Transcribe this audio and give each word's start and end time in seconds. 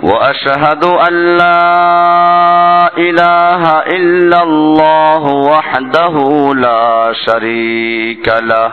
وأشهد 0.00 0.84
أن 0.84 1.36
لا 1.36 2.96
إله 2.98 3.78
إلا 3.78 4.42
الله 4.42 5.24
وحده 5.24 6.14
لا 6.54 7.12
شريك 7.26 8.28
له. 8.40 8.72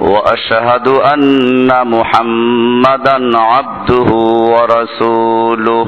وأشهد 0.00 0.88
أن 0.88 1.68
محمدا 1.86 3.38
عبده 3.38 4.10
ورسوله. 4.54 5.86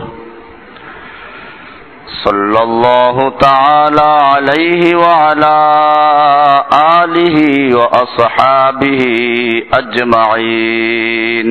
صلى 2.24 2.62
الله 2.62 3.32
تعالى 3.40 4.18
عليه 4.22 4.96
وعلى 4.96 5.56
آله 7.02 7.36
وأصحابه 7.76 9.00
أجمعين. 9.74 11.50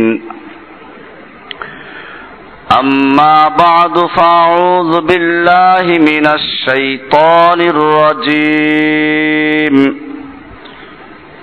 أما 2.80 3.48
بعد 3.48 4.00
فأعوذ 4.16 5.02
بالله 5.02 6.00
من 6.00 6.28
الشيطان 6.28 7.62
الرجيم. 7.62 8.96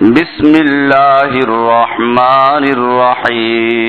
بسم 0.00 0.52
الله 0.66 1.30
الرحمن 1.48 2.64
الرحيم. 2.76 3.88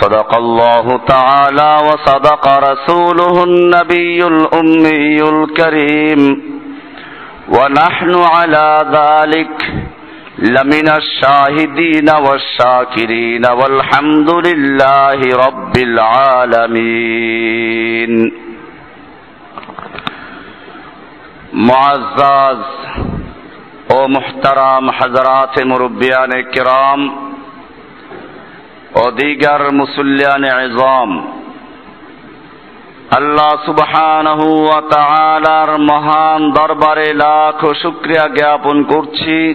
صدق 0.00 0.34
الله 0.34 1.00
تعالى 1.08 1.78
وصدق 1.88 2.44
رسوله 2.70 3.44
النبي 3.44 4.26
الأمي 4.26 5.18
الكريم 5.22 6.42
ونحن 7.48 8.14
على 8.14 8.68
ذلك 8.92 9.54
لمن 10.38 10.88
الشاهدين 10.88 12.08
والشاكرين 12.10 13.44
والحمد 13.46 14.30
لله 14.46 15.20
رب 15.46 15.76
العالمين 15.76 17.12
معزز، 21.52 22.64
او 23.90 24.08
محترم 24.08 24.90
حضرات 24.90 25.62
مربیان 25.66 26.42
کرام 26.54 27.25
দিগার 28.96 29.72
মুসল্লিয়ান 29.72 30.44
এজম। 30.44 31.10
আল্লাহ 33.16 33.52
সুবহানাহু 33.64 34.46
মহান 35.78 36.50
দরবারে 36.50 37.14
লাখ 37.14 37.58
শুকরিয়া 37.82 38.24
জ্ঞাপন 38.28 38.82
করছি। 38.82 39.54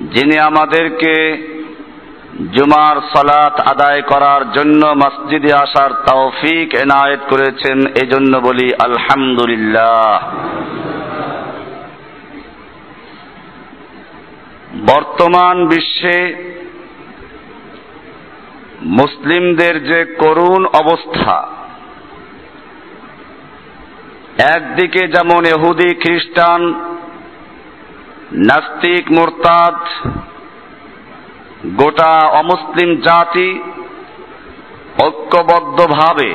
যিনি 0.00 0.38
আমাদেরকে 0.38 1.14
জুমার 2.52 2.96
সালাত 3.16 3.60
আদায় 3.60 4.02
করার 4.02 4.42
জন্য 4.52 4.86
মসজিদে 4.86 5.52
আসার 5.54 5.90
তৌফিক 5.90 6.74
এনায়েত 6.74 7.20
করেছেন, 7.30 7.78
এজন্য 8.02 8.38
বলি 8.38 8.68
আলহামদুলিল্লাহ। 8.84 10.18
বর্তমান 14.86 15.66
বিশ্বে 15.66 16.18
মুসলিমদের 18.84 19.84
যে 19.84 20.04
করুণ 20.04 20.66
অবস্থা, 20.66 21.48
একদিকে 24.56 25.08
যেমন 25.08 25.44
এহুদি 25.44 25.94
খ্রিস্টান, 25.94 26.62
নাস্তিক, 28.32 29.12
মোরতাদ, 29.12 29.74
গোটা 31.76 32.12
অমুসলিম 32.28 32.94
জাতি 32.96 33.62
ঐক্যবদ্ধভাবে 35.02 36.30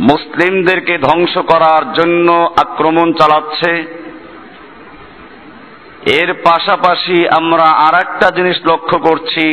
মুসলিমদেরকে 0.00 0.98
ধ্বংস 0.98 1.38
করার 1.38 1.92
জন্য 1.92 2.50
আক্রমণ 2.60 3.12
চালাচ্ছে। 3.12 3.72
এর 6.12 6.34
পাশাপাশি 6.34 7.28
আমরা 7.28 7.64
আর 7.64 7.94
একটা 7.94 8.30
জিনিস 8.36 8.56
লক্ষ্য 8.66 8.98
করছি 8.98 9.46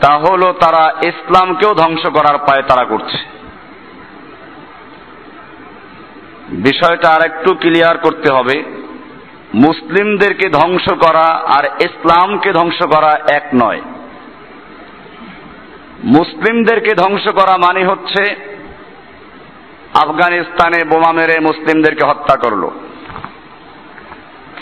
তা 0.00 0.18
হলো 0.18 0.52
তারা 0.52 0.92
ইসলামকেও 1.04 1.74
ধ্বংস 1.74 2.06
করার 2.06 2.38
পায়ে 2.38 2.62
তারা 2.62 2.84
করছে। 2.84 3.18
বিষয়টা 6.48 7.10
আর 7.10 7.24
একটু 7.24 7.54
ক্লিয়ার 7.54 7.98
করতে 7.98 8.34
হবে। 8.34 8.64
মুসলিমদেরকে 9.54 10.48
ধ্বংস 10.48 10.92
করা 10.92 11.42
আর 11.58 11.64
ইসলামকে 11.64 12.52
ধ্বংস 12.52 12.86
করা 12.86 13.20
এক 13.30 13.48
নয়। 13.62 13.80
মুসলিমদেরকে 16.04 16.94
ধ্বংস 16.94 17.28
করা 17.28 17.56
মানে 17.56 17.86
হচ্ছে 17.86 18.36
আফগানিস্তানে 19.94 20.84
বোমা 20.88 21.12
মেরে 21.12 21.40
মুসলিমদেরকে 21.40 22.06
হত্যা 22.06 22.36
করল। 22.36 22.70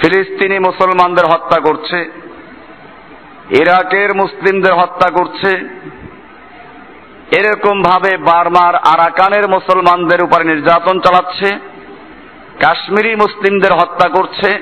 ফিলিস্তিনি 0.02 0.58
মুসলমানদের 0.58 1.26
হত্যা 1.26 1.60
করছে। 1.60 2.23
ইরাকের 3.50 4.14
মুসলিমদের 4.14 4.74
হত্যা 4.74 5.10
করছে। 5.10 5.58
এরকম 7.38 7.82
ভাবে 7.82 8.16
বার্মার 8.16 8.74
আরাকানের 8.74 9.50
মুসলমানদের 9.50 10.24
উপরে 10.24 10.44
নির্যাতন 10.44 11.00
চালাচ্ছে। 11.00 11.56
কাশ্মীরি 12.60 13.16
মুসলিমদের 13.16 13.72
হত্যা 13.72 14.08
করছে। 14.08 14.56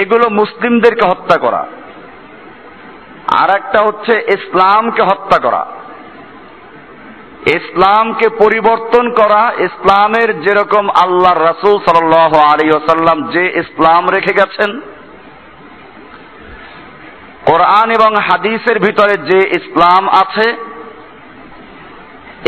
এগুলো 0.00 0.30
মুসলিমদেরকে 0.30 1.08
হত্যা 1.08 1.38
করা। 1.38 1.66
আর 3.40 3.56
একটা 3.56 3.82
হচ্ছে 3.82 4.18
ইসলামকে 4.18 5.02
হত্যা 5.02 5.38
করা। 5.38 5.66
ইসলামকে 7.46 8.28
পরিবর্তন 8.28 9.10
করা, 9.10 9.52
ইসলামের 9.58 10.40
যেরকম 10.40 10.88
আল্লাহর 10.88 11.40
রাসূল 11.40 11.78
সাল্লাল্লাহু 11.78 12.36
আলাইহি 12.36 12.70
ওয়াসাল্লাম 12.70 13.30
যে 13.30 13.46
ইসলাম 13.46 14.06
রেখে 14.06 14.34
গেছেন 14.34 14.80
কোরআন 17.46 17.90
এবং 17.90 18.10
হাদিসের 18.28 18.78
ভিতরে 18.78 19.14
যে 19.30 19.38
ইসলাম 19.48 20.08
আছে, 20.08 20.46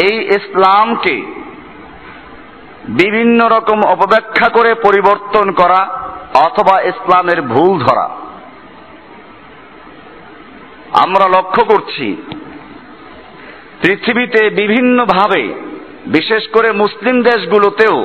এই 0.02 0.16
ইসলামকে 0.28 1.16
বিভিন্ন 2.88 3.48
রকম 3.48 3.82
অপব্যাখ্যা 3.82 4.48
করে 4.48 4.74
পরিবর্তন 4.74 5.52
করা 5.52 5.80
অথবা 6.46 6.80
ইসলামের 6.82 7.42
ভুল 7.42 7.78
ধরা। 7.78 8.08
আমরা 11.04 11.26
লক্ষ্য 11.38 11.62
করছি, 11.64 12.16
পৃথিবীতে 13.82 14.50
বিভিন্নভাবে, 14.50 15.42
বিশেষ 16.06 16.42
করে 16.48 16.72
মুসলিম 16.72 17.22
দেশগুলোতেও 17.22 17.96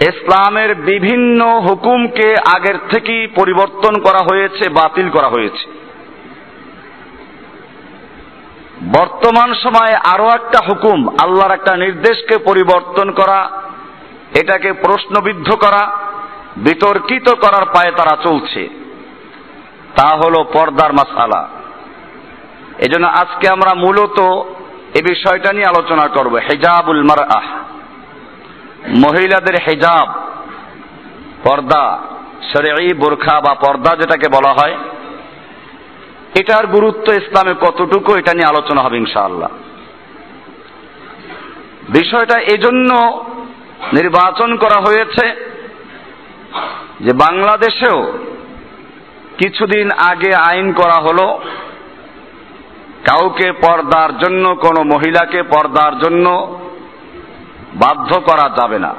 ইসলামের 0.00 0.74
বিভিন্ন 0.74 1.60
হুকুমকে 1.60 2.34
আগের 2.56 2.74
থেকেই 2.90 3.26
পরিবর্তন 3.26 4.00
করা 4.00 4.18
হয়েছে, 4.18 4.68
বাতিল 4.68 5.10
করা 5.10 5.28
হয়েছে। 5.28 5.84
বর্তমান 8.98 9.54
সময়ে 9.54 9.94
আরও 9.94 10.28
একটা 10.28 10.58
হুকুম, 10.68 11.08
আল্লাহর 11.22 11.52
একটা 11.52 11.76
নির্দেশকে 11.76 12.38
পরিবর্তন 12.38 13.10
করা, 13.10 13.50
এটাকে 14.40 14.72
প্রশ্নবিদ্ধ 14.72 15.54
করা, 15.54 15.90
বিতর্কিত 16.56 17.28
করার 17.28 17.66
পায়ে 17.66 17.92
তারা 17.92 18.16
চলছে। 18.22 18.68
তা 19.96 20.16
হলো 20.16 20.44
পর্দার 20.44 20.92
মাসালা। 20.92 21.48
এজন্য 22.78 23.06
আজকে 23.06 23.48
আমরা 23.48 23.74
মূলত 23.74 24.20
এ 24.96 25.02
বিষয়টা 25.02 25.52
নিয়ে 25.52 25.66
আলোচনা 25.66 26.08
করব, 26.08 26.34
হেজাবুল 26.34 27.02
মারআহ। 27.02 27.73
মহিলাদের 28.84 29.54
হেজাব, 29.66 30.08
পর্দা 31.44 31.98
শরঈ 32.52 32.92
বোরখা 32.92 33.40
বা 33.40 33.54
পর্দা 33.54 33.96
যেটাকে 33.96 34.28
বলা 34.28 34.52
হয়, 34.52 34.76
এটার 36.40 36.66
গুরুত্ব 36.66 37.12
ইসলামে 37.12 37.54
কতটুকু 37.60 38.14
এটা 38.14 38.32
নিয়ে 38.34 38.48
আলোচনা 38.48 38.82
হবে 38.82 38.96
ইনশাআল্লাহ। 38.96 39.48
বিষয়টা 41.88 42.40
এজন্য 42.40 42.90
নির্বাচন 43.92 44.56
করা 44.56 44.78
হয়েছে 44.80 45.36
যে 47.00 47.12
বাংলাদেশেও 47.12 48.12
কিছুদিন 49.38 49.90
আগে 49.90 50.34
আইন 50.34 50.72
করা 50.72 50.94
হলো, 50.94 51.40
কাউকে 53.04 53.52
পর্দার 53.52 54.18
জন্য, 54.18 54.54
কোনো 54.54 54.82
মহিলাকে 54.82 55.42
পর্দার 55.42 55.98
জন্য 55.98 56.58
বাধ্য 57.74 58.20
করা 58.20 58.46
যাবে 58.48 58.78
না। 58.78 58.94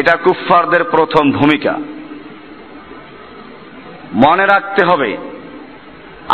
এটা 0.00 0.16
কুফফারদের 0.16 0.84
প্রথম 0.84 1.32
ভূমিকা। 1.32 1.72
মনে 4.26 4.44
রাখতে 4.46 4.82
হবে, 4.84 5.16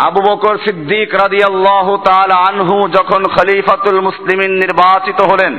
আবু 0.05 0.21
বকর 0.27 0.59
সিদ্দিক 0.59 1.15
রাদিয়াল্লাহু 1.15 1.97
তাআলা 1.97 2.37
আনহু 2.49 2.88
যখন 2.88 3.23
খলিফাতুল 3.23 4.00
মুসলিমিন 4.00 4.53
নির্বাচিত 4.53 5.21
হলেন, 5.23 5.55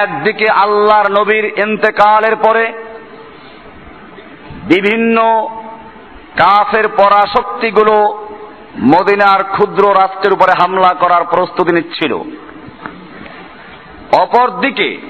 একদিকে 0.00 0.46
আল্লাহর 0.52 1.08
নবীর 1.20 1.44
ইন্তেকালের 1.44 2.36
পরে 2.36 2.64
বিভিন্ন 4.64 5.16
কাফের 6.36 6.88
পরাশক্তিগুলো 6.88 7.96
মদিনার 8.80 9.44
ক্ষুদ্র 9.44 9.90
রাষ্ট্রের 9.90 10.32
উপরে 10.32 10.52
হামলা 10.52 10.94
করার 10.94 11.24
প্রস্তুতি 11.24 11.72
নিচ্ছিল। 11.72 12.14
অপরদিকে, 14.22 15.00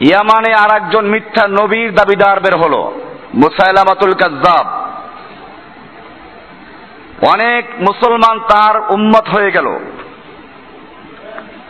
ইয়ামানে 0.00 0.54
আর 0.54 0.76
একজন 0.76 1.06
মিথ্যা 1.06 1.48
নবীর 1.48 1.94
দাবিদার 1.94 2.40
বের 2.40 2.56
হলো, 2.56 3.00
মুসাইলামাতুল 3.34 4.12
কাজ্জাব। 4.12 4.66
অনেক 7.28 7.64
মুসলমান 7.80 8.38
তার 8.38 8.80
উম্মত 8.90 9.28
হয়ে 9.28 9.50
গেল। 9.50 9.66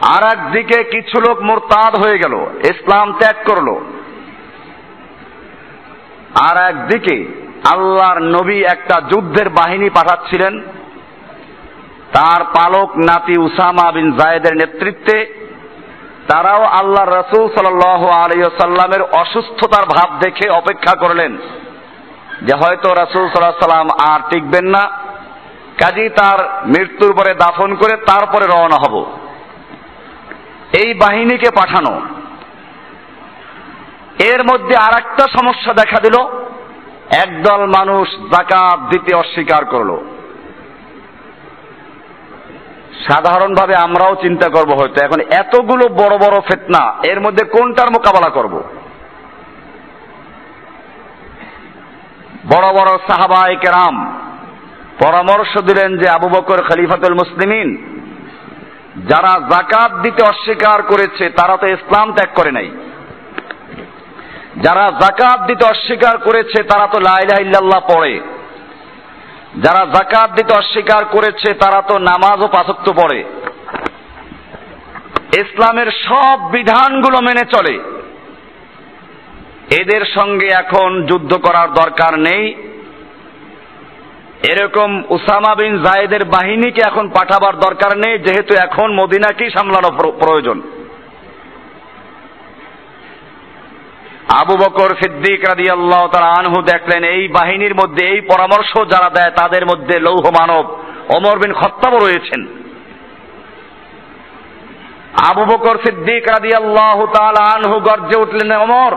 আর 0.02 0.32
একদিকে 0.32 0.84
কিছু 0.84 1.20
লোক 1.20 1.42
মোরতাদ 1.42 1.96
হয়ে 1.96 2.18
গেল, 2.18 2.34
ইসলাম 2.64 3.12
ত্যাগ 3.12 3.36
করল। 3.46 3.74
আর 6.40 6.68
একদিকে 6.68 7.39
আল্লাহর 7.72 8.18
নবী 8.18 8.62
একটা 8.62 9.00
যুদ্ধের 9.00 9.48
বাহিনী 9.48 9.88
পাঠাচ্ছিলেন। 9.88 10.60
তার 12.12 12.44
পালক 12.44 12.96
নাতি 12.96 13.38
উসামা 13.38 13.92
বিন 13.92 14.16
জায়েদের 14.16 14.56
নেতৃত্বে। 14.56 15.40
তারাও 16.28 16.62
আল্লাহ 16.62 17.08
রসুল 17.08 17.48
সাল 17.48 17.66
আলিয়াল্লামের 18.10 19.02
অসুস্থতার 19.02 19.86
ভাব 19.86 20.18
দেখে 20.18 20.50
অপেক্ষা 20.50 20.96
করলেন 20.96 21.36
যে 22.42 22.54
হয়তো 22.54 22.88
রসুল 22.88 23.28
সাল্লাহ 23.28 23.50
সাল্লাম 23.50 23.88
আর 24.08 24.20
টিকবেন 24.30 24.64
না। 24.64 24.90
কাজী 25.80 26.08
তার 26.08 26.62
মৃত্যুর 26.66 27.12
পরে 27.12 27.34
দাফন 27.34 27.74
করে 27.74 27.96
তারপরে 27.96 28.46
রওনা 28.46 28.76
হব। 28.88 29.18
এই 30.82 30.94
বাহিনীকে 30.94 31.50
পাঠানো। 31.50 32.00
এর 34.24 34.44
মধ্যে 34.44 34.76
আর 34.76 34.98
একটা 34.98 35.26
সমস্যা 35.38 35.72
দেখা 35.72 36.00
দিল। 36.02 36.40
একদল 37.16 37.66
মানুষ 37.66 38.08
জাকাত 38.08 38.80
দিতে 38.80 39.16
অস্বীকার 39.16 39.64
করল। 39.64 39.96
সাধারণভাবে 43.08 43.74
আমরাও 43.74 44.14
চিন্তা 44.14 44.48
করব 44.48 44.70
হয়তো, 44.80 45.04
এখন 45.04 45.20
এতগুলো 45.20 45.88
বড় 45.88 46.18
বড় 46.18 46.40
ফেতনা, 46.40 46.94
এর 47.08 47.20
মধ্যে 47.20 47.44
কোনটার 47.44 47.90
মোকাবেলা 47.90 48.30
করব? 48.30 48.62
বড় 52.48 52.72
বড় 52.72 52.98
সাহাবাই 52.98 53.56
কেরাম 53.56 54.22
পরামর্শ 55.04 55.58
দিলেন 55.58 55.98
যে 55.98 56.08
আবু 56.08 56.28
বকর 56.28 56.62
খলিফাতুল 56.62 57.14
মুসলিমিন, 57.14 58.00
যারা 59.08 59.40
জাকাত 59.50 59.92
দিতে 59.92 60.22
অস্বীকার 60.22 60.82
করেছে, 60.82 61.30
তারা 61.30 61.56
তো 61.56 61.66
ইসলাম 61.66 62.12
ত্যাগ 62.12 62.28
করে 62.34 62.52
নাই। 62.52 62.70
যারা 64.56 64.92
জাকাত 65.00 65.46
দিতে 65.46 65.64
অস্বীকার 65.64 66.18
করেছে, 66.18 66.62
তারা 66.62 66.86
তো 66.86 67.00
লাইলাহ 67.00 67.80
পড়ে। 67.94 68.20
যারা 69.56 69.86
জাকাত 69.86 70.30
দিতে 70.30 70.54
অস্বীকার 70.54 71.04
করেছে, 71.04 71.54
তারা 71.54 71.82
তো 71.82 71.98
নামাজ 71.98 72.40
ও 72.40 72.48
পাঁচক্ত 72.48 72.90
পড়ে। 72.90 73.24
ইসলামের 75.36 75.90
সব 76.08 76.50
বিধানগুলো 76.50 77.20
মেনে 77.20 77.42
চলে। 77.56 77.78
এদের 79.80 80.06
সঙ্গে 80.14 80.46
এখন 80.46 81.06
যুদ্ধ 81.06 81.34
করার 81.34 81.74
দরকার 81.74 82.18
নেই। 82.18 82.54
এরকম 84.48 85.02
উসামা 85.08 85.54
বিন 85.54 85.82
জায়েদের 85.82 86.24
বাহিনীকে 86.24 86.82
এখন 86.86 87.08
পাঠাবার 87.08 87.60
দরকার 87.60 87.98
নেই, 87.98 88.18
যেহেতু 88.18 88.54
এখন 88.54 88.94
মদিনাকেই 88.94 89.50
সামলানো 89.50 90.12
প্রয়োজন। 90.12 90.62
আবু 94.38 94.54
বকর 94.62 94.90
সিদ্দিক 95.02 95.40
রাদি 95.50 95.66
আল্লাহ 95.76 96.02
তারা 96.14 96.28
আনহু 96.40 96.58
দেখলেন, 96.72 97.02
এই 97.16 97.22
বাহিনীর 97.36 97.74
মধ্যে 97.80 98.02
এই 98.12 98.20
পরামর্শ 98.30 98.72
যারা 98.92 99.08
দেয় 99.16 99.32
তাদের 99.40 99.64
মধ্যে 99.70 99.94
লৌহ 100.06 100.24
মানব 100.38 100.64
অমর 101.16 101.36
বিন 101.42 101.52
খত্তাব 101.60 101.92
রয়েছেন। 102.04 102.40
আবু 105.30 105.42
বকর 105.50 105.76
সিদ্দিক 105.84 106.24
রাদি 106.34 106.50
আল্লাহ 106.60 106.98
আনহু 107.56 107.76
গর্জে 107.88 108.16
উঠলেন 108.24 108.50
অমর 108.64 108.92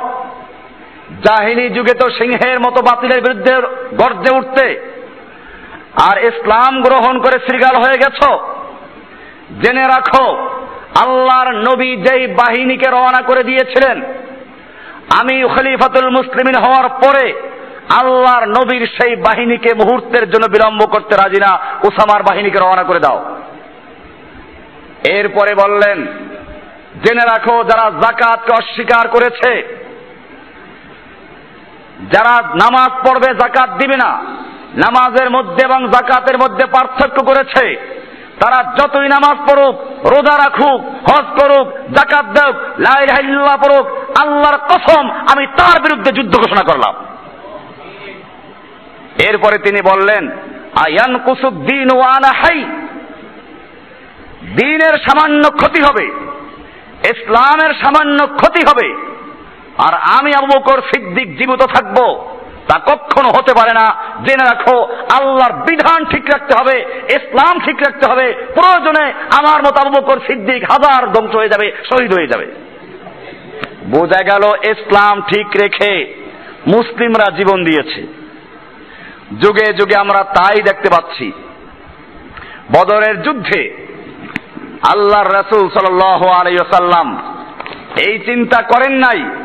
জাহিনী 1.26 1.66
যুগে 1.76 1.96
তো 2.02 2.06
সিংহের 2.18 2.60
মতো 2.66 2.80
বাতিলের 2.90 3.24
বিরুদ্ধে 3.26 3.54
গর্জে 4.02 4.32
উঠতে 4.40 4.68
আর 6.08 6.16
ইসলাম 6.30 6.74
গ্রহণ 6.88 7.16
করে 7.24 7.38
শ্রীগাল 7.46 7.76
হয়ে 7.84 8.02
গেছ। 8.04 8.20
জেনে 9.62 9.86
রাখো, 9.94 10.26
আল্লাহর 11.04 11.50
নবী 11.68 11.92
যেই 12.06 12.24
বাহিনীকে 12.40 12.88
রওনা 12.90 13.22
করে 13.30 13.42
দিয়েছিলেন 13.50 13.98
আমি 15.20 15.44
খলিফাতুল 15.56 16.10
মুসলিমিন 16.10 16.56
হওয়ার 16.66 16.90
পরে 16.90 17.50
আল্লাহর 18.00 18.48
নবীর 18.48 18.88
সেই 19.02 19.16
বাহিনীকে 19.16 19.70
মুহূর্তের 19.74 20.30
জন্য 20.30 20.46
বিলম্ব 20.46 20.86
করতে 20.86 21.16
রাজি 21.16 21.40
না। 21.40 21.60
উসামার 21.84 22.24
বাহিনীকে 22.24 22.60
রওনা 22.60 22.84
করে 22.84 23.00
দাও। 23.00 23.36
এরপরে 25.10 25.56
বললেন, 25.56 26.06
জেনে 27.06 27.22
রাখো, 27.26 27.64
যারা 27.64 27.92
জাকাতকে 27.92 28.54
অস্বীকার 28.54 29.08
করেছে, 29.08 29.84
যারা 32.12 32.42
নামাজ 32.42 32.90
পড়বে 32.90 33.34
জাকাত 33.34 33.70
দিবে 33.70 33.98
না। 33.98 34.10
নামাজের 34.76 35.30
মধ্যে 35.30 35.66
এবং 35.66 35.88
জাকাতের 35.88 36.38
মধ্যে 36.38 36.66
পার্থক্য 36.66 37.26
করেছে। 37.26 37.94
তারা 38.44 38.60
যতই 38.80 39.08
নামাজ 39.08 39.38
পড়ুক, 39.50 39.76
রোজা 40.06 40.36
রাখুক, 40.38 40.80
হজ 41.10 41.26
করুক 41.40 41.68
জাকাত 41.96 42.26
দেখ 42.26 42.54
লাইল্লাহ 42.80 43.56
পড়ুক, 43.56 43.86
আল্লাহর 44.22 44.58
কসম 44.70 45.12
আমি 45.12 45.48
তার 45.48 45.78
বিরুদ্ধে 45.82 46.12
যুদ্ধ 46.12 46.34
ঘোষণা 46.38 46.64
করলাম। 46.64 46.94
এরপরে 49.30 49.58
তিনি 49.58 49.80
বললেন 49.82 50.32
আয়ান 50.86 51.18
কুসুক 51.18 51.54
দিন 51.54 51.88
ওয়ানা 51.96 52.32
হাই। 52.42 52.60
দিনের 54.56 54.96
সামান্য 54.98 55.44
ক্ষতি 55.50 55.82
হবে, 55.84 56.06
ইসলামের 57.14 57.74
সামান্য 57.74 58.28
ক্ষতি 58.28 58.62
হবে, 58.70 58.88
আর 59.78 59.94
আমি 60.20 60.32
আবু 60.38 60.48
বকর 60.48 60.82
সিদ্দিক 60.82 61.38
জীবিত 61.38 61.62
থাকব। 61.76 61.98
তা 62.74 62.96
কখনো 62.96 63.30
হতে 63.30 63.54
পারে 63.54 63.74
না। 63.74 63.96
জেনে 64.26 64.56
রাখো, 64.56 64.84
আল্লাহর 65.12 65.54
বিধান 65.54 66.06
ঠিক 66.06 66.26
রাখতে 66.26 66.54
হবে, 66.60 67.06
ইসলাম 67.10 67.60
ঠিক 67.60 67.76
রাখতে 67.76 68.12
হবে। 68.12 68.48
প্রয়োজনে 68.56 69.14
আমার 69.38 69.64
মতো 69.64 70.20
সিদ্দিক 70.28 70.72
হাজার 70.72 71.12
ধ্বংস 71.12 71.36
হয়ে 71.36 71.50
যাবে, 71.50 71.72
শহীদ 71.86 72.14
হয়ে 72.14 72.28
যাবে। 72.28 72.46
বোঝা 73.84 74.24
গেল 74.24 74.72
ইসলাম 74.72 75.22
ঠিক 75.22 75.48
রেখে 75.62 76.24
মুসলিমরা 76.68 77.32
জীবন 77.32 77.64
দিয়েছে। 77.64 78.24
যুগে 79.42 79.74
যুগে 79.74 79.96
আমরা 79.96 80.24
তাই 80.24 80.62
দেখতে 80.62 80.90
পাচ্ছি। 80.90 81.32
বদরের 82.78 83.22
যুদ্ধে 83.22 83.88
আল্লাহর 84.88 85.28
রসুল 85.28 85.70
সাল্লাম 85.70 87.34
এই 88.08 88.20
চিন্তা 88.20 88.62
করেন 88.62 88.94
নাই। 88.94 89.43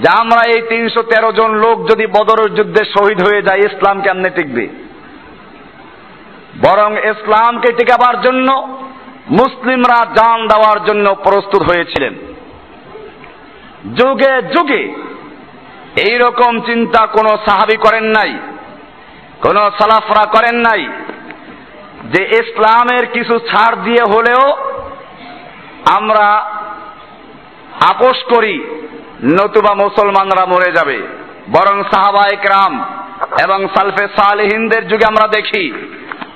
যে 0.00 0.08
আমরা 0.20 0.42
এই 0.54 0.62
তিনশো 0.70 1.02
তেরো 1.02 1.30
জন 1.32 1.50
লোক 1.64 1.76
যদি 1.90 2.04
বদরের 2.06 2.50
যুদ্ধে 2.54 2.82
শহীদ 2.94 3.18
হয়ে 3.26 3.42
যায়, 3.42 3.60
ইসলাম 3.60 3.96
কেমনে 4.02 4.30
টিকবে? 4.30 4.64
বরং 6.64 6.90
ইসলামকে 7.12 7.70
টিকাবার 7.72 8.16
জন্য 8.22 8.48
মুসলিমরা 9.30 9.98
জান 10.18 10.38
দেওয়ার 10.48 10.78
জন্য 10.84 11.06
প্রস্তুত 11.14 11.62
হয়েছিলেন। 11.62 12.14
যুগে 13.98 14.32
যুগে 14.54 14.82
এই 16.08 16.14
রকম 16.18 16.52
চিন্তা 16.60 17.00
কোনো 17.06 17.32
সাহাবি 17.46 17.76
করেন 17.76 18.04
নাই, 18.04 18.32
কোন 19.42 19.56
সালাফরা 19.78 20.24
করেন 20.26 20.56
নাই, 20.56 20.82
যে 22.12 22.22
ইসলামের 22.40 23.04
কিছু 23.06 23.34
ছাড় 23.38 23.76
দিয়ে 23.76 24.04
হলেও 24.12 24.44
আমরা 25.98 26.26
আপোষ 27.90 28.18
করি 28.34 28.54
নতুবা 29.24 29.74
মুসলমানরা 29.74 30.46
মরে 30.46 30.72
যাবে। 30.72 30.98
বরং 31.48 31.82
সাহাবা 31.82 32.24
একরাম 32.32 32.84
এবং 33.42 33.68
সালফে 33.68 34.06
সালেহিনদের 34.06 34.88
যুগে 34.88 35.04
আমরা 35.08 35.28
দেখি, 35.28 35.72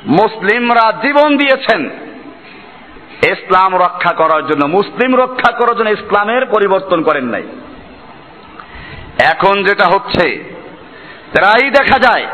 মুসলিমরা 0.06 0.92
জীবন 0.92 1.36
দিয়েছেন। 1.36 1.90
ইসলাম 3.22 3.74
রক্ষা 3.74 4.12
করার 4.12 4.46
জন্য, 4.46 4.66
মুসলিম 4.66 5.16
রক্ষা 5.16 5.52
করার 5.52 5.76
জন্য 5.76 5.90
ইসলামের 5.90 6.46
পরিবর্তন 6.46 7.02
করেন 7.02 7.24
নাই। 7.24 7.42
এখন 9.32 9.64
যেটা 9.64 9.84
হচ্ছে, 9.84 10.44
প্রায়ই 11.34 11.70
দেখা 11.70 11.98
যায়, 11.98 12.26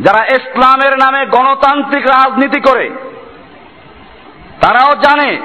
যারা 0.00 0.26
ইসলামের 0.26 0.92
নামে 0.92 1.26
গণতান্ত্রিক 1.26 2.06
রাজনীতি 2.06 2.60
করে, 2.60 2.90
তারাও 4.60 4.94
জানে 4.94 5.40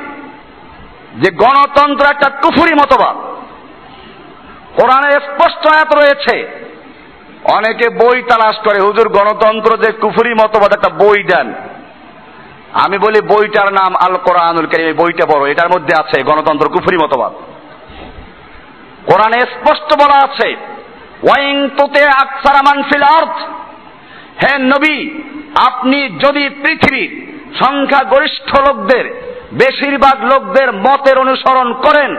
যে 1.16 1.32
গণতন্ত্র 1.32 2.06
একটা 2.06 2.30
কুফুরি 2.30 2.74
মতবাদ। 2.74 3.31
কোরআনে 4.78 5.12
স্পষ্ট 5.12 5.64
আয়াত 5.68 5.92
রয়েছে। 5.96 6.36
অনেকে 7.56 7.86
বই 7.90 8.18
তালাশ 8.22 8.58
করে, 8.66 8.80
হুজুর, 8.80 9.08
গণতন্ত্র 9.10 9.72
যে 9.78 9.90
কুফুরি 9.92 10.34
মতবাদ, 10.34 10.72
একটা 10.74 10.90
বই 10.90 11.24
দেন। 11.24 11.48
আমি 12.84 12.98
বলি, 12.98 13.20
বইটার 13.22 13.70
নাম 13.74 13.92
আল 14.06 14.16
কোরআনুল 14.18 14.66
কারীম 14.66 14.98
বইটা 14.98 15.26
বড় 15.26 15.44
এটার 15.52 15.70
মধ্যে 15.70 15.94
আছে 16.00 16.18
গণতন্ত্র 16.24 16.70
কুফুরি 16.70 16.98
মতবাদ। 16.98 17.34
কোরআনে 19.10 19.40
স্পষ্ট 19.42 19.90
বলা 19.94 20.18
আছে 20.28 20.50
ওয়াইং 21.24 21.56
তোতে 21.78 22.04
আকসারামান 22.24 22.78
ফিল 22.84 23.06
আর্থ 23.18 23.38
হে 24.42 24.54
নবী, 24.64 24.98
আপনি 25.68 26.00
যদি 26.26 26.44
পৃথিবীর 26.64 27.12
সংখ্যাগরিষ্ঠ 27.60 28.50
লোকদের 28.60 29.06
বেশিরভাগ 29.52 30.24
লোকদের 30.24 30.74
মতের 30.74 31.18
অনুসরণ 31.20 31.74
করেন। 31.74 32.16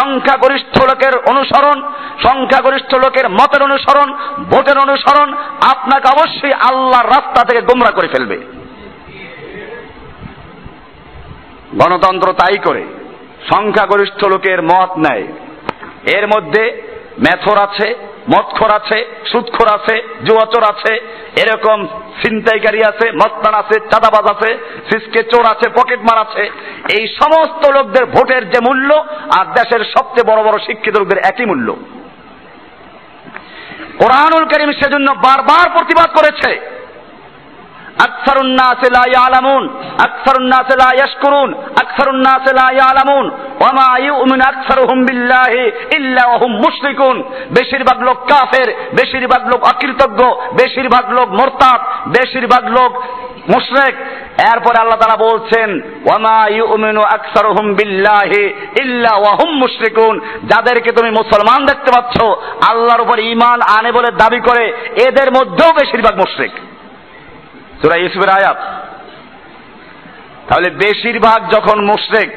সংখ্যাগরিষ্ঠ 0.00 0.82
লোকের 0.82 1.18
অনুসরণ, 1.18 1.82
সংখ্যাগরিষ্ঠ 2.22 2.94
লোকের 2.94 3.28
মতের 3.28 3.62
অনুসরণ, 3.62 4.12
ভোটের 4.50 4.78
অনুসরণ 4.78 5.32
আপনাকে 5.70 6.08
অবশ্যই 6.08 6.52
আল্লাহর 6.52 7.06
রাস্তা 7.06 7.44
থেকে 7.44 7.60
গোমরা 7.60 7.90
করে 7.90 8.08
ফেলবে। 8.08 8.38
গণতন্ত্র 11.74 12.32
তাই 12.32 12.58
করে, 12.58 12.82
সংখ্যাগরিষ্ঠ 13.52 14.24
লোকের 14.24 14.62
মত 14.62 14.90
নেয়। 14.98 15.26
এর 16.18 16.26
মধ্যে 16.26 16.64
মেথর 17.18 17.58
আছে 17.58 18.11
মদখোর 18.30 18.70
আছে 18.74 19.24
সুদখোর 19.32 19.68
আছে, 19.74 20.02
জুয়াচোর 20.24 20.62
আছে, 20.62 20.94
এরকম 21.40 21.86
ছিনতাইকারী 22.22 22.82
আছে, 22.82 23.12
মস্তান 23.12 23.54
আছে, 23.54 23.80
চাঁদাবাজ 23.80 24.30
আছে, 24.30 24.58
সিসকে 24.90 25.22
চোর 25.22 25.44
আছে, 25.46 25.68
পকেটমার 25.68 26.18
আছে। 26.18 26.50
এই 26.98 27.08
সমস্ত 27.08 27.70
লোকদের 27.70 28.04
ভোটের 28.06 28.50
যে 28.50 28.58
মূল্য 28.60 28.94
আর 29.38 29.46
দেশের 29.46 29.84
সবচেয়ে 29.84 30.34
বড় 30.34 30.42
বড় 30.44 30.58
শিক্ষিত 30.66 30.98
লোকদের 30.98 31.18
একই 31.18 31.44
মূল্য। 31.44 31.76
কোরআনুল 33.98 34.44
করিম 34.44 34.72
সেজন্য 34.72 35.10
বারবার 35.10 35.70
প্রতিবাদ 35.70 36.10
করেছে। 36.18 36.81
বেশিরভাগ 47.50 48.02
লোক 48.02 48.16
কাফের, 48.26 48.74
বেশিরভাগ 48.90 49.46
লোক 49.46 49.64
অকৃতজ্ঞ, 49.64 50.24
বেশিরভাগ 50.52 51.10
লোক 51.10 51.28
মোরতাদ, 51.28 51.80
বেশিরভাগ 52.08 52.64
লোক 52.64 52.96
মুশরিক। 53.54 53.94
এরপরে 54.52 54.80
আল্লাহ 54.80 54.98
তাআলা 54.98 55.16
বলছেন 55.16 55.80
মুশরিকুন। 59.50 60.20
যাদেরকে 60.44 60.92
তুমি 60.92 61.10
মুসলমান 61.10 61.66
দেখতে 61.66 61.92
পাচ্ছ, 61.96 62.22
আল্লাহর 62.70 63.00
উপর 63.00 63.18
ঈমান 63.18 63.60
আনে 63.78 63.92
বলে 63.92 64.10
দাবি 64.10 64.40
করে, 64.40 64.92
এদের 65.08 65.32
মধ্যেও 65.32 65.72
বেশিরভাগ 65.72 66.16
মুশরিক। 66.16 66.52
সুরা 67.82 67.96
ইউসুফের 67.96 68.30
আয়াত। 68.30 68.56
তাহলে 70.48 70.70
বেশিরভাগ 70.70 71.52
যখন 71.52 71.84
মুশরেক, 71.84 72.30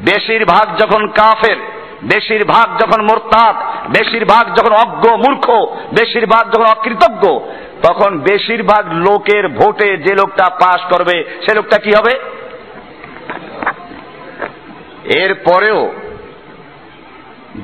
বেশিরভাগ 0.00 0.78
যখন 0.78 1.06
কাফের, 1.06 1.56
বেশিরভাগ 2.04 2.80
যখন 2.82 3.02
মোরতাদ, 3.02 3.56
বেশিরভাগ 3.88 4.56
যখন 4.56 4.72
অজ্ঞ 4.72 5.16
মূর্খ, 5.16 5.50
বেশিরভাগ 5.98 6.52
যখন 6.54 6.64
অকৃতজ্ঞ, 6.64 7.38
তখন 7.82 8.18
বেশিরভাগ 8.18 8.92
লোকের 8.92 9.48
ভোটে 9.48 9.96
যে 9.96 10.14
লোকটা 10.14 10.50
পাশ 10.50 10.80
করবে, 10.92 11.40
সে 11.46 11.54
লোকটা 11.54 11.78
কি 11.78 11.90
হবে? 11.90 12.18
এর 15.16 15.34
পরেও 15.34 15.92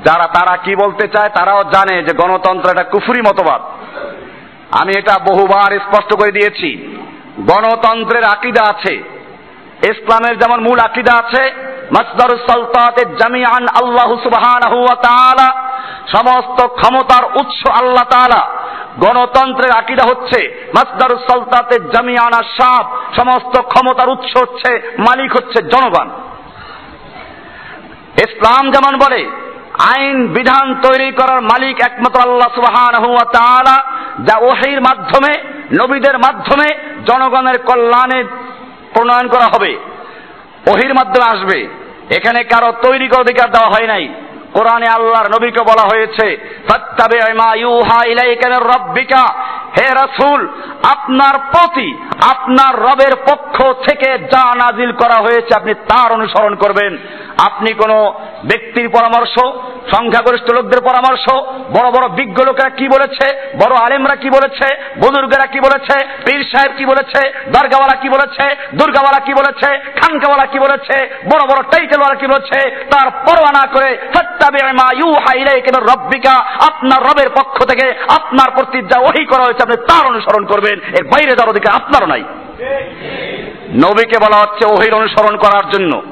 যারা 0.04 0.24
তারা 0.24 0.56
কি 0.56 0.74
বলতে 0.76 1.08
চায় 1.08 1.28
তারাও 1.28 1.62
জানে 1.62 2.02
যে 2.02 2.14
গণতন্ত্র 2.14 2.70
একটা 2.70 2.82
কুফুরি 2.82 3.20
মতবাদ। 3.20 3.60
আমি 4.80 4.92
এটা 4.98 5.18
বহুবার 5.30 5.78
স্পষ্ট 5.78 6.14
করে 6.14 6.32
দিয়েছি। 6.32 6.99
গণতন্ত্রের 7.40 8.24
আকিদা 8.24 8.70
আছে। 8.70 8.94
ইসলামের 9.82 10.38
যেমন 10.38 10.60
মূল 10.60 10.78
আকিদা 10.78 11.12
আছে 11.12 11.54
মাসদার 11.90 12.38
সালতাতে 12.48 13.04
জামিআন 13.10 13.66
আল্লাহ 13.82 14.16
সুবহানাহু 14.22 14.86
সমস্ত 16.08 16.66
ক্ষমতার 16.66 17.24
উৎস 17.24 17.70
আল্লাহ 17.70 18.04
তাআলা। 18.10 18.46
গণতন্ত্রের 18.98 19.70
আকিদা 19.78 20.04
হচ্ছে 20.06 20.70
মাসদার 20.74 21.16
সালতাতে 21.16 21.80
জামিআন 21.80 22.32
আশ-শাব 22.32 22.96
সমস্ত 23.16 23.60
ক্ষমতার 23.60 24.08
উৎস 24.08 24.42
হচ্ছে, 24.42 24.96
মালিক 24.98 25.32
হচ্ছে 25.32 25.62
জনগণ। 25.62 26.08
ইসলাম 28.28 28.70
যেমন 28.70 28.98
বলে, 28.98 29.30
আইন, 29.96 30.26
বিধান 30.26 30.74
তৈরি 30.74 31.12
করার 31.12 31.42
মালিক 31.42 31.76
একমাত্র 31.80 32.30
আল্লাহ 32.30 32.54
সুবহানাহু 32.54 33.12
ওয়া 33.12 33.24
তাআলা, 33.24 33.82
যা 34.24 34.38
ওহির 34.38 34.80
মাধ্যমে, 34.80 35.42
নবীদের 35.80 36.18
মাধ্যমে 36.18 36.89
জনগণের 37.06 37.58
কল্যাণে 37.58 38.24
প্রণয়ন 38.94 39.28
করা 39.28 39.44
হবে। 39.44 39.78
ওহির 40.66 40.94
মাধ্যমে 40.94 41.38
আসবে। 41.38 41.68
এখানে 42.10 42.44
কারও 42.44 42.72
তৈরি 42.82 43.10
অধিকার 43.10 43.50
দেওয়া 43.50 43.68
হয় 43.68 43.86
নাই। 43.86 44.08
কোরআনে 44.52 44.86
আল্লাহর 44.86 45.28
নবীকে 45.28 45.60
বলা 45.60 45.82
হয়েছে 45.82 46.56
হে 49.78 49.88
রাসূল, 49.94 50.48
আপনার 50.90 51.34
প্রতি, 51.38 51.98
আপনার 52.30 52.80
রবের 52.80 53.14
পক্ষ 53.28 53.62
থেকে 53.88 54.18
যা 54.18 54.54
নাজিল 54.54 54.92
করা 54.92 55.14
হয়েছে 55.14 55.54
আপনি 55.54 55.74
তার 55.74 56.12
অনুসরণ 56.12 56.54
করবেন। 56.54 56.98
আপনি 57.44 57.72
কোনো 57.72 58.14
ব্যক্তির 58.44 58.88
পরামর্শ, 58.88 59.34
সংখ্যাগরিষ্ঠ 59.90 60.50
লোকদের 60.52 60.80
পরামর্শ, 60.80 61.32
বড় 61.70 61.90
বড় 61.90 62.08
বিজ্ঞ 62.08 62.44
লোকেরা 62.44 62.70
কি 62.70 62.88
বলেছে, 62.88 63.56
বড় 63.56 63.76
আলেমরা 63.76 64.16
কি 64.16 64.30
বলেছে, 64.30 64.76
বুজুর্গেরা 64.98 65.46
কি 65.46 65.60
বলেছে, 65.60 66.06
পীর 66.26 66.42
সাহেব 66.52 66.72
কি 66.78 66.86
বলেছে, 66.86 67.32
দরগাওয়ালা 67.52 67.96
কি 67.96 68.08
বলেছে, 68.08 68.56
দুর্গাওয়ালা 68.74 69.20
কি 69.20 69.34
বলেছে, 69.34 69.78
খানকাওয়ালা 69.78 70.46
কি 70.46 70.58
বলেছে, 70.58 71.20
বড় 71.24 71.42
বড় 71.46 71.62
টাইটেলওয়ালা 71.62 72.14
কি 72.14 72.26
বলেছে, 72.26 72.86
তার 72.90 73.10
পরোয়া 73.10 73.52
না 73.52 73.66
করে 73.72 73.98
ফাত্তাবি 74.14 74.62
মা 74.62 74.88
মির 75.30 75.86
রাব্বিকা, 75.86 76.34
আপনার 76.66 77.02
রবের 77.02 77.30
পক্ষ 77.30 77.64
থেকে 77.64 77.94
আপনার 78.08 78.50
প্রতি 78.50 78.82
যা 78.82 78.98
ওহী 78.98 79.24
করা 79.24 79.44
হয়েছে 79.44 79.59
আপনি 79.62 79.76
তার 79.76 80.06
অনুসরণ 80.06 80.44
করবেন। 80.44 80.78
এর 80.78 81.04
বাইরে 81.04 81.30
যাওয়ার 81.30 81.48
অধিকার 81.48 81.74
আপনারও 81.74 82.06
নাই। 82.06 82.24
নবীকে 83.74 84.18
বলা 84.18 84.36
হচ্ছে 84.36 84.66
ওহির 84.66 84.94
অনুসরণ 84.94 85.36
করার 85.36 85.70
জন্য। 85.70 86.02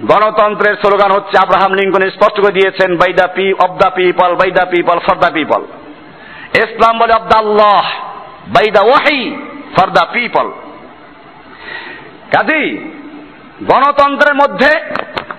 গণতন্ত্রের 0.00 0.74
স্লোগান 0.74 1.10
হচ্ছে, 1.10 1.38
আব্রাহাম 1.38 1.72
লিঙ্কন 1.72 2.10
স্পষ্ট 2.10 2.40
করে 2.40 2.52
দিয়েছেন 2.52 2.96
by 2.96 3.12
the 3.12 3.28
P 3.34 3.52
of 3.52 3.76
the 3.76 3.90
people 3.90 4.34
by 4.34 4.50
the 4.50 4.66
people 4.66 4.98
for 4.98 5.16
the 5.16 5.32
people. 5.32 5.62
ইসলাম 6.56 6.98
বলে 6.98 7.12
অব 7.12 7.26
দ্য 7.28 7.36
আল্লাহ 7.36 7.84
বাই 8.48 8.70
দ্য 8.70 8.80
ওয়াহি 8.80 9.36
দ্য 9.92 10.06
পিপল। 10.12 10.50
কাজী 12.32 12.78
গণতন্ত্রের 13.62 14.34
মধ্যে 14.34 14.70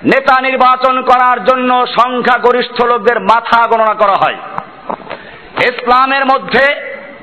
নেতা 0.03 0.41
নির্বাচন 0.41 1.01
করার 1.01 1.43
জন্য 1.43 1.85
সংখ্যাগরিষ্ঠ 1.87 2.83
লোকদের 2.83 3.19
মাথা 3.19 3.67
গণনা 3.67 3.93
করা 3.93 4.15
হয়। 4.23 4.37
ইসলামের 5.63 6.25
মধ্যে 6.25 6.65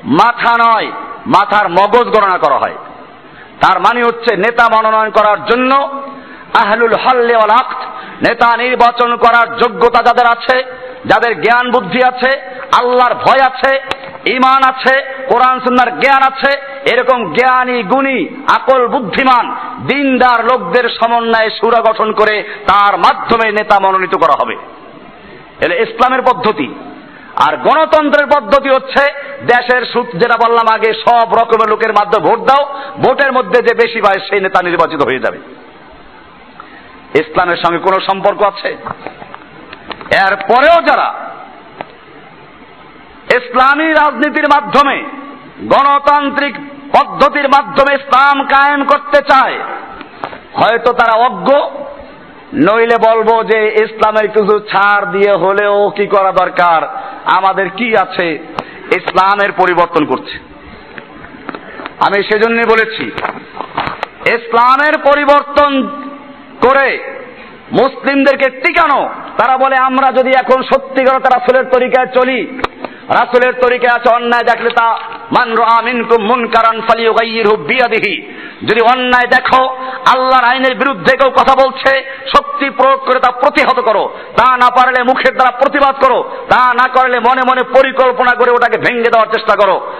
মাথা 0.04 0.52
নয়, 0.66 0.92
মাথার 1.26 1.68
মগজ 1.68 2.06
গণনা 2.08 2.38
করা 2.38 2.58
হয়। 2.58 2.76
তার 3.62 3.80
মানে 3.80 4.02
হচ্ছে 4.02 4.36
নেতা 4.36 4.68
মনোনয়ন 4.76 5.10
করার 5.10 5.44
জন্য 5.44 6.02
আহলুল 6.64 6.94
হল্লে 6.94 7.34
নেতা 8.28 8.56
নির্বাচন 8.56 9.16
করার 9.16 9.56
যোগ্যতা 9.56 10.02
যাদের 10.02 10.26
আছে, 10.26 10.64
যাদের 11.04 11.42
জ্ঞান 11.42 11.70
বুদ্ধি 11.70 12.02
আছে, 12.04 12.40
আল্লাহর 12.80 13.14
ভয় 13.14 13.40
আছে 13.40 13.80
ইমান 14.30 14.62
আছে, 14.64 15.02
কোরআন 15.28 15.60
সুন্নার 15.60 16.00
জ্ঞান 16.00 16.22
আছে, 16.22 16.60
এরকম 16.92 17.32
জ্ঞানী, 17.32 17.82
গুণী, 17.82 18.28
আকল, 18.54 18.88
বুদ্ধিমান, 18.88 19.56
দিনদার 19.86 20.44
লোকদের 20.44 20.88
সমন্বয়ে 20.88 21.50
সুরা 21.50 21.80
গঠন 21.80 22.12
করে 22.12 22.42
তার 22.66 22.96
মাধ্যমে 22.98 23.52
নেতা 23.52 23.80
মনোনীত 23.80 24.16
করা 24.16 24.34
হবে। 24.42 24.56
এলে 25.60 25.82
ইসলামের 25.82 26.22
পদ্ধতি 26.22 26.74
আর 27.44 27.56
গণতন্ত্রের 27.56 28.26
পদ্ধতি 28.26 28.68
হচ্ছে 28.68 29.02
দেশের 29.46 29.86
সুদ, 29.86 30.06
যেটা 30.20 30.48
বললাম 30.48 30.66
আগে, 30.74 30.94
সব 30.94 31.28
রকমের 31.34 31.68
লোকের 31.68 31.92
মাধ্যমে 31.92 32.28
ভোট 32.28 32.38
দাও, 32.38 32.62
ভোটের 32.98 33.32
মধ্যে 33.32 33.62
যে 33.62 33.74
বেশি 33.74 34.00
পায় 34.00 34.20
সেই 34.28 34.40
নেতা 34.40 34.62
নির্বাচিত 34.62 35.02
হয়ে 35.04 35.18
যাবে। 35.18 35.38
ইসলামের 37.18 37.56
সঙ্গে 37.56 37.78
কোনো 37.78 38.00
সম্পর্ক 38.00 38.42
আছে? 38.42 38.68
এর 40.10 40.36
পরেও 40.36 40.82
যারা 40.86 41.14
ইসলামী 43.36 43.88
রাজনীতির 43.92 44.48
মাধ্যমে, 44.54 44.96
গণতান্ত্রিক 45.60 46.54
পদ্ধতির 46.98 47.48
মাধ্যমে 47.48 47.94
ইসলাম 47.94 48.44
কায়েম 48.44 48.84
করতে 48.84 49.18
চায়, 49.18 49.58
হয়তো 50.54 50.92
তারা 50.92 51.18
অজ্ঞ 51.18 51.48
নইলে 52.56 52.96
বলব 52.96 53.44
যে 53.52 53.68
ইসলামের 53.68 54.28
কিছু 54.28 54.58
ছাড় 54.58 55.06
দিয়ে 55.06 55.32
হলেও 55.32 55.90
কি 55.96 56.06
করা 56.06 56.32
দরকার? 56.32 56.80
আমাদের 57.36 57.70
কি 57.70 57.96
আছে 57.96 58.38
ইসলামের 58.96 59.52
পরিবর্তন 59.52 60.04
করছে? 60.04 60.38
আমি 62.06 62.22
সেজন্য 62.22 62.62
বলেছি, 62.66 63.10
ইসলামের 64.30 64.98
পরিবর্তন 64.98 65.82
করে 66.66 67.18
মুসলিমদেরকে 67.72 68.50
টিকানো। 68.50 69.08
তারা 69.38 69.56
বলে, 69.56 69.76
আমরা 69.76 70.12
যদি 70.12 70.30
এখন 70.30 70.62
সত্যিকার 70.62 71.22
রাসুলের 71.22 71.64
তরিকায় 71.64 72.06
চলি, 72.06 72.60
রাসুলের 73.08 73.52
তরিকায় 73.52 73.94
আছে 73.94 74.08
অন্যায় 74.14 74.44
দেখলে 74.44 74.70
তা 74.70 74.98
মান 75.32 75.56
রামিন 75.56 76.02
মুন 76.20 76.46
কারান 76.46 76.80
ফালিউগাইয়িরহু 76.80 77.56
বিয়াদিহি। 77.56 78.32
যদি 78.66 78.80
অন্যায় 78.80 79.26
দেখো, 79.26 79.76
আল্লাহর 80.06 80.44
আইনের 80.44 80.74
বিরুদ্ধে 80.74 81.16
কেউ 81.16 81.30
কথা 81.30 81.54
বলছে, 81.64 82.04
শক্তি 82.36 82.70
প্রয়োগ 82.70 83.00
করে 83.00 83.20
তা 83.20 83.30
প্রতিহত 83.30 83.80
করো। 83.80 84.18
তা 84.36 84.56
না 84.56 84.70
পারলে 84.70 85.02
মুখের 85.02 85.34
দ্বারা 85.34 85.50
প্রতিবাদ 85.50 85.94
করো। 86.04 86.30
তা 86.50 86.74
না 86.74 86.88
করলে 86.88 87.20
মনে 87.20 87.40
মনে 87.48 87.62
পরিকল্পনা 87.62 88.34
করে 88.34 88.50
ওটাকে 88.50 88.78
ভেঙে 88.78 89.02
দেওয়ার 89.02 89.32
চেষ্টা 89.32 89.54
করো। 89.54 89.92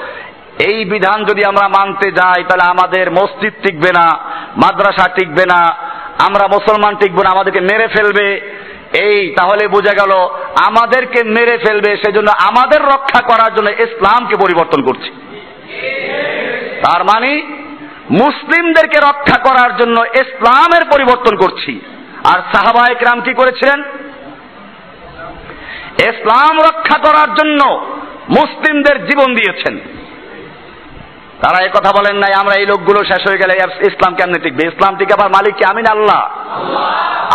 এই 0.64 0.84
বিধান 0.84 1.24
যদি 1.24 1.44
আমরা 1.44 1.68
মানতে 1.68 2.10
যাই, 2.10 2.44
তাহলে 2.44 2.64
আমাদের 2.70 3.10
মসজিদ 3.10 3.52
টিকবে 3.62 3.90
না, 3.96 4.18
মাদ্রাসা 4.56 5.08
টিকবে 5.08 5.44
না, 5.46 5.76
আমরা 6.26 6.48
মুসলমান 6.48 6.96
টিকবো 6.96 7.22
না, 7.22 7.30
আমাদেরকে 7.30 7.60
মেরে 7.60 7.88
ফেলবে। 7.88 8.56
এই, 9.00 9.34
তাহলে 9.38 9.68
বোঝা 9.68 10.04
গেল 10.04 10.12
আমাদেরকে 10.66 11.24
মেরে 11.24 11.58
ফেলবে, 11.58 11.96
সেজন্য 11.96 12.30
আমাদের 12.46 12.82
রক্ষা 12.82 13.20
করার 13.20 13.54
জন্য 13.54 13.70
ইসলামকে 13.70 14.34
পরিবর্তন 14.36 14.82
করছি। 14.82 15.10
তার 16.84 17.04
মানে 17.04 17.42
মুসলিমদেরকে 18.10 18.98
রক্ষা 18.98 19.38
করার 19.38 19.76
জন্য 19.76 20.00
ইসলামের 20.00 20.90
পরিবর্তন 20.92 21.36
করছি। 21.36 21.80
আর 22.24 22.42
সাহাবা 22.54 22.90
একরাম 22.90 23.20
কি 23.20 23.34
করেছিলেন? 23.34 23.82
ইসলাম 26.00 26.58
রক্ষা 26.58 26.98
করার 26.98 27.34
জন্য 27.34 27.86
মুসলিমদের 28.28 29.06
জীবন 29.06 29.34
দিয়েছেন। 29.34 29.78
তারা 31.42 31.62
এই 31.62 31.68
কথা 31.68 31.92
বলেন 31.92 32.16
নাই, 32.16 32.32
আমরা 32.34 32.54
এই 32.54 32.66
লোকগুলো 32.66 33.04
শেষ 33.04 33.28
হয়ে 33.28 33.38
গেলে 33.38 33.54
ইসলাম 33.86 34.14
কেমনে 34.14 34.38
টিকবে? 34.42 34.68
ইসলাম 34.68 34.96
টিকাবার 34.96 35.30
মালিক 35.30 35.54
কি? 35.54 35.64
আমিন 35.64 35.86
আল্লাহ। 35.86 36.20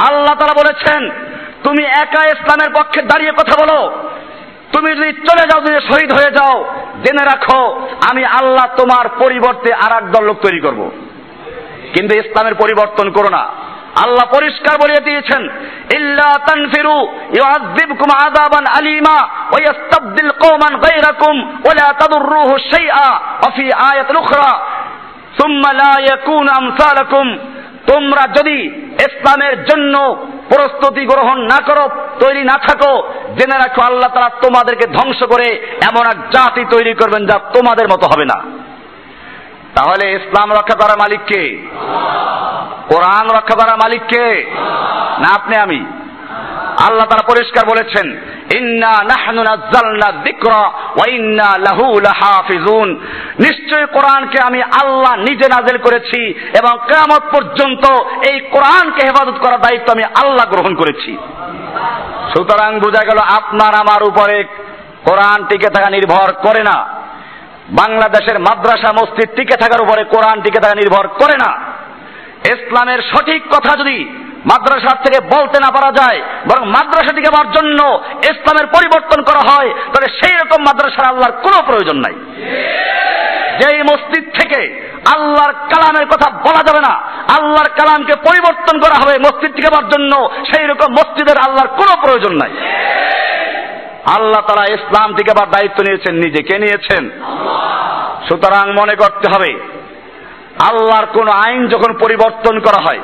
আল্লাহ 0.09 0.35
তারা 0.35 0.53
বলেছেন 0.53 1.30
তুমি 1.63 1.83
একা 1.85 2.25
ইসলামের 2.25 2.69
পক্ষে 2.69 3.01
দাঁড়িয়ে 3.01 3.31
কথা 3.31 3.55
বলো। 3.61 3.91
তুমি 4.73 4.95
যদি 4.95 5.13
চলে 5.13 5.47
যাও, 5.47 5.61
যদি 5.61 5.79
শহীদ 5.87 6.13
হয়ে 6.13 6.31
যাও, 6.31 6.65
জেনে 7.03 7.25
রাখো, 7.25 7.87
আমি 8.11 8.25
আল্লাহ 8.25 8.65
তোমার 8.77 9.09
পরিবর্তে 9.09 9.74
আর 9.74 9.91
এক 9.97 10.11
দল 10.11 10.24
লোক 10.24 10.37
তৈরি 10.41 10.59
করব। 10.59 10.91
কিন্তু 11.93 12.15
ইসলামের 12.15 12.55
পরিবর্তন 12.55 13.11
করো 13.11 13.29
না। 13.29 13.50
আল্লাহ 14.03 14.25
পরিষ্কার 14.35 14.77
বলিয়ে 14.77 15.00
দিয়েছেন, 15.00 15.50
ইল্লা 15.95 16.39
তানফিরু 16.47 17.07
ইউআযযিবকুম 17.37 18.09
আযাবান 18.25 18.65
আলীমা 18.77 19.17
ওয়া 19.51 19.71
ইস্তাবদিল 19.71 20.31
কওমান 20.31 20.77
গায়রাকুম 20.77 21.41
ওয়া 21.41 21.74
লা 21.74 21.93
তাদুররুহু 21.93 22.57
শাইআ 22.57 23.09
ওয়া 23.11 23.51
ফি 23.55 23.74
আয়াতিন 23.74 24.17
উখরা। 24.17 24.51
সুম্মা 25.41 25.74
লা 25.74 26.01
ইয়াকুন 26.01 26.50
আমসালাকুম। 26.50 27.37
তোমরা 27.93 28.27
যদি 28.27 28.67
ইসলামের 28.93 29.65
জন্য 29.65 29.95
প্রস্তুতি 30.53 31.05
গ্রহণ 31.05 31.37
না 31.42 31.59
করো, 31.66 31.90
তৈরি 32.20 32.44
না 32.44 32.57
থাকো। 32.57 33.14
জেনে 33.40 33.57
রাখো, 33.57 33.81
আল্লাহ 33.81 34.09
তারা 34.14 34.29
তোমাদেরকে 34.29 34.87
ধ্বংস 34.87 35.24
করে 35.24 35.77
এমন 35.83 36.07
এক 36.07 36.29
জাতি 36.29 36.66
তৈরি 36.70 36.94
করবেন 36.94 37.25
যা 37.25 37.40
তোমাদের 37.53 37.87
মতো 37.87 38.07
হবে 38.07 38.25
না। 38.25 38.42
তাহলে 39.75 40.11
ইসলাম 40.11 40.51
রক্ষা 40.51 40.75
করার 40.75 40.98
মালিককে? 40.98 41.68
কোরআন 42.87 43.27
রক্ষা 43.27 43.55
করার 43.55 43.77
মালিককে? 43.77 44.55
না, 45.20 45.35
আপনি 45.35 45.55
আমি। 45.55 46.00
আল্লাহ 46.87 47.05
তারা 47.05 47.25
পরিষ্কার 47.27 47.63
বলেছেন, 47.65 48.22
ইন্না 48.57 48.94
নাহনু 49.03 49.44
নাযালনা 49.44 50.11
যিকরা 50.11 50.61
ওয়া 50.96 51.05
ইন্না 51.09 51.50
লাহু 51.57 52.00
লাহাফিজুন। 52.00 52.89
নিশ্চয় 53.39 53.85
কোরআনকে 53.85 54.39
আমি 54.41 54.63
আল্লাহ 54.63 55.15
নিজে 55.15 55.48
নাজিল 55.48 55.77
করেছি 55.77 56.22
এবং 56.57 56.77
কিয়ামত 56.87 57.24
পর্যন্ত 57.35 57.83
এই 58.31 58.39
কোরআনকে 58.39 59.01
হেফাজত 59.05 59.37
করার 59.41 59.61
দায়িত্ব 59.61 59.91
আমি 59.91 60.03
আল্লাহ 60.03 60.46
গ্রহণ 60.50 60.75
করেছি। 60.75 61.17
সুতরাং 62.33 62.79
বোঝা 62.79 63.03
গেল 63.05 63.17
আপনার 63.17 63.74
আমার 63.75 64.03
উপরে 64.03 64.44
কোরআন 65.05 65.46
টিকে 65.46 65.70
থাকা 65.70 65.89
নির্ভর 65.89 66.33
করে 66.33 66.63
না। 66.63 66.77
বাংলাদেশের 67.70 68.39
মাদ্রাসা, 68.39 68.94
মসজিদ 68.94 69.29
টিকে 69.35 69.55
থাকার 69.57 69.81
উপরে 69.81 70.03
কোরআন 70.03 70.41
টিকে 70.41 70.59
থাকা 70.59 70.75
নির্ভর 70.75 71.07
করে 71.07 71.35
না। 71.37 71.51
ইসলামের 72.46 73.01
সঠিক 73.01 73.41
কথা 73.48 73.75
যদি 73.75 73.98
মাদ্রাসার 74.45 74.97
থেকে 75.05 75.19
বলতে 75.35 75.59
না 75.59 75.69
পারা 75.71 75.91
যায়, 75.91 76.21
বরং 76.49 76.67
মাদ্রাসা 76.67 77.13
টিকে 77.13 77.29
পাওয়ার 77.29 77.51
জন্য 77.51 78.01
ইসলামের 78.23 78.67
পরিবর্তন 78.67 79.23
করা 79.23 79.41
হয়, 79.49 79.69
তাহলে 79.91 80.09
সেই 80.19 80.35
রকম 80.37 80.63
মাদ্রাসার 80.63 81.05
আল্লাহর 81.05 81.31
কোনো 81.31 81.59
প্রয়োজন 81.67 81.97
নাই। 81.97 82.15
যেই 83.61 83.83
মসজিদ 83.83 84.25
থেকে 84.39 84.89
আল্লাহর 85.15 85.53
কালামের 85.53 86.05
কথা 86.05 86.29
বলা 86.29 86.61
যাবে 86.63 86.81
না, 86.81 86.93
আল্লাহর 87.37 87.69
কালামকে 87.69 88.15
পরিবর্তন 88.15 88.79
করা 88.79 88.97
হবে 89.01 89.19
মসজিদ 89.19 89.55
টিকে 89.55 89.69
পাওয়ার 89.69 89.89
জন্য, 89.89 90.29
সেই 90.53 90.67
রকম 90.67 90.91
মসজিদের 90.91 91.37
আল্লাহর 91.37 91.67
কোনো 91.67 91.93
প্রয়োজন 92.01 92.33
নাই। 92.33 92.51
আল্লাহ 94.15 94.41
তারা 94.41 94.63
ইসলাম 94.73 95.15
থেকে 95.15 95.31
আবার 95.31 95.49
দায়িত্ব 95.49 95.83
নিয়েছেন, 95.83 96.15
নিজে 96.15 96.43
কে 96.43 96.59
নিয়েছেন? 96.59 97.09
সুতরাং 98.29 98.73
মনে 98.73 98.95
করতে 98.95 99.27
হবে, 99.33 99.51
আল্লাহর 100.69 101.05
কোন 101.05 101.27
আইন 101.27 101.67
যখন 101.67 101.93
পরিবর্তন 101.93 102.59
করা 102.59 102.79
হয় 102.85 102.99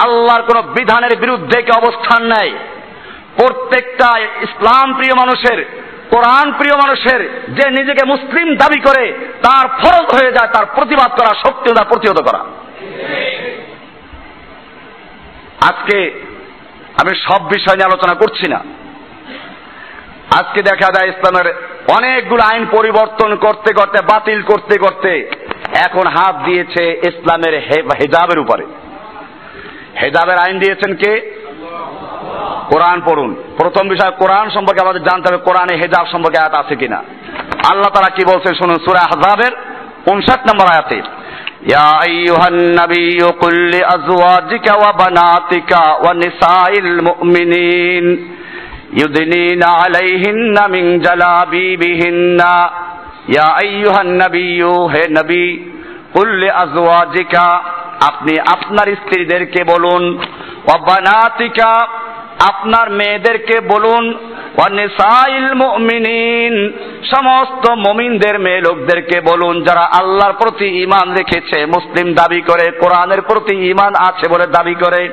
আল্লাহর 0.00 0.42
কোন 0.42 0.62
বিধানের 0.62 1.16
বিরুদ্ধে 1.16 1.62
কে 1.62 1.72
অবস্থান 1.72 2.22
নেয় 2.26 2.50
প্রত্যেকটা 3.36 4.18
ইসলাম 4.18 4.94
প্রিয় 4.94 5.14
মানুষের, 5.14 5.64
কোরআন 6.10 6.52
প্রিয় 6.52 6.76
মানুষের, 6.76 7.20
যে 7.48 7.70
নিজেকে 7.70 8.06
মুসলিম 8.06 8.54
দাবি 8.54 8.80
করে, 8.80 9.28
তার 9.42 9.68
ফরজ 9.68 10.22
হয়ে 10.22 10.32
যায়, 10.32 10.48
তার 10.52 10.66
প্রতিবাদ 10.66 11.10
করা 11.10 11.34
শক্তি 11.46 11.74
তার 11.74 11.86
প্রতিহত 11.88 12.22
করা। 12.22 12.44
আজকে 15.60 16.26
আমি 17.02 17.16
সব 17.16 17.48
বিষয় 17.48 17.74
নিয়ে 17.74 17.86
আলোচনা 17.86 18.14
করছি 18.14 18.48
না। 18.48 18.64
আজকে 20.38 20.62
দেখা 20.62 20.92
যায় 20.92 21.08
ইসলামের 21.08 21.54
অনেকগুলো 21.96 22.42
আইন 22.42 22.66
পরিবর্তন 22.66 23.36
করতে 23.36 23.74
করতে, 23.74 24.02
বাতিল 24.02 24.42
করতে 24.42 24.78
করতে, 24.78 25.30
এখন 25.84 26.06
হাত 26.06 26.36
দিয়েছে 26.44 27.00
ইসলামের 27.08 27.54
হেজাবের 28.00 28.38
উপরে। 28.38 28.66
হেজাবের 30.01 30.37
আইন 30.37 30.55
দিয়েছেন 30.59 30.91
কে 31.01 31.11
কোরআন 32.71 32.97
পড়ুন 33.07 33.31
প্রথম 33.57 33.83
বিষয় 33.93 34.13
কোরআন 34.21 34.47
সম্পর্কে 34.55 34.83
আমাদের 34.85 35.03
জানতে 35.03 35.25
হবে 35.27 35.39
কোরআনে 35.47 35.73
হেজাব 35.81 36.05
সম্পর্কে 36.13 36.39
আয়াত 36.39 36.55
আছে 36.55 36.75
কিনা 36.75 36.99
আল্লাহ 37.71 37.89
তারা 37.95 38.09
কি 38.15 38.23
বলছেন 38.31 38.53
শুনুন 38.59 38.77
সুরা 38.85 39.03
হাজাবের 39.11 39.53
উনষাট 40.11 40.41
নম্বর 40.49 40.67
আয়াতে 40.73 40.99
يا 41.65 41.89
أيها 42.03 42.47
النبي 42.47 43.19
قل 43.41 43.55
لأزواجك 43.69 44.67
وبناتك 44.83 45.71
ونساء 46.05 46.71
المؤمنين 46.79 48.05
يدنين 48.93 49.63
عليهن 49.63 50.55
من 50.69 50.99
جلابيبهن 50.99 52.41
يا 53.29 53.49
أيها 53.59 54.01
النبي 54.01 54.61
হে 54.93 55.03
নবী 55.09 55.47
قل 56.15 56.27
لأزواجك 56.39 57.35
আপনি 58.06 58.40
আপনার 58.40 58.88
স্ত্রীদেরকে 58.94 59.64
বলুন 59.64 60.02
অবানাতিকা 60.74 61.72
আপনার 62.52 62.90
মেয়েদেরকে 62.90 63.60
বলুন 63.60 64.04
ওয়ানিসাইল 64.58 65.54
মুমিনিন 65.54 66.54
সমস্ত 67.10 67.70
মমিনদের 67.70 68.38
মেয়ে 68.38 68.60
লোকদেরকে 68.60 69.20
বলুন, 69.20 69.62
যারা 69.62 69.80
আল্লাহর 69.80 70.32
প্রতি 70.32 70.82
ইমান 70.82 71.12
রেখেছে, 71.12 71.66
মুসলিম 71.66 72.14
দাবি 72.14 72.40
করে, 72.40 72.70
কোরআনের 72.70 73.22
প্রতি 73.22 73.54
ইমান 73.70 73.92
আছে 73.98 74.28
বলে 74.28 74.46
দাবি 74.46 74.74
করে। 74.74 75.08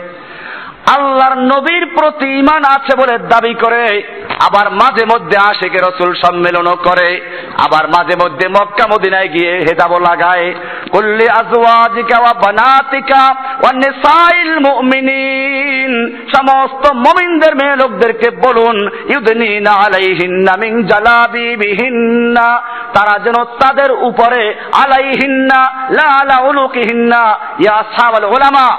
আল্লাহর 0.86 1.38
নবীর 1.38 1.86
প্রতি 1.86 2.40
ঈমান 2.40 2.64
আছে 2.64 2.94
বলে 2.98 3.18
দাবি 3.18 3.54
করে, 3.54 4.04
আবার 4.40 4.72
মাঝে 4.72 5.06
মধ্যে 5.06 5.38
আশেকে 5.38 5.78
রসুল 5.78 6.14
সম্মেলনও 6.14 6.76
করে, 6.76 7.22
আবার 7.58 7.88
মাঝে 7.88 8.16
মধ্যে 8.24 8.48
মক্কা 8.48 8.88
মদিনায় 8.88 9.28
গিয়ে 9.28 9.52
হেদাবো 9.58 10.00
লাগায়। 10.00 10.56
কুল্লি 10.92 11.30
আজওয়াজিকা 11.30 12.20
ওয়া 12.20 12.34
বানাতিকা 12.34 13.36
ওয়া 13.62 13.74
নিসাইল 13.74 14.60
মুমিনিন। 14.60 15.92
সমস্ত 16.38 16.94
মুমিনদের 16.94 17.56
মেয়ে 17.56 17.76
লোকদেরকে 17.76 18.30
বলুন, 18.30 18.90
ইউদনিনা 19.10 19.72
আলাইহিন্না 19.72 20.58
মিন 20.60 20.88
জালাবিবিহিন্না। 20.88 22.62
তারা 22.94 23.20
যেন 23.20 23.44
তাদের 23.44 23.92
উপরে 23.92 24.56
আলাইহিন্না, 24.74 25.60
লা 25.90 26.08
আলা 26.22 26.42
উলুকিহিন্না, 26.42 27.40
ইয়া 27.60 27.74
আসহাবাল 27.74 28.26
উলামা। 28.26 28.78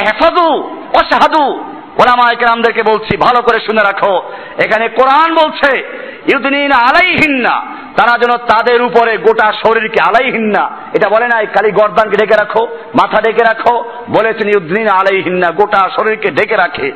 এহফাজু 0.00 0.48
ও 0.70 1.04
শাহাদু 1.12 1.42
ওলামায়ে 1.96 2.36
কেরামদেরকে 2.36 2.82
বলছি, 2.82 3.16
ভালো 3.16 3.42
করে 3.42 3.60
শুনে 3.60 3.82
রাখো। 3.82 4.32
এখানে 4.64 4.88
কোরআন 4.88 5.34
বলছে 5.34 5.76
ইউদিনা 6.32 6.76
আলাইহিন্না। 6.76 7.66
তারা 7.96 8.18
যেন 8.18 8.36
তাদের 8.36 8.82
উপরে 8.82 9.16
গোটা 9.16 9.52
শরীরকে 9.52 9.96
আলাইহিন্না। 10.08 10.70
এটা 10.94 11.08
বলে 11.08 11.26
নাই, 11.26 11.46
খালি 11.46 11.70
গর্দানকে 11.72 12.16
ঢেকে 12.16 12.36
রাখো, 12.36 12.66
মাথা 12.94 13.22
ঢেকে 13.22 13.44
রাখো। 13.44 13.84
বলেছেন 14.08 14.48
ইউদিনা 14.48 14.92
আলাইহিন্না, 14.92 15.50
গোটা 15.50 15.88
শরীরকে 15.96 16.30
ঢেকে 16.30 16.56
রাখে। 16.56 16.92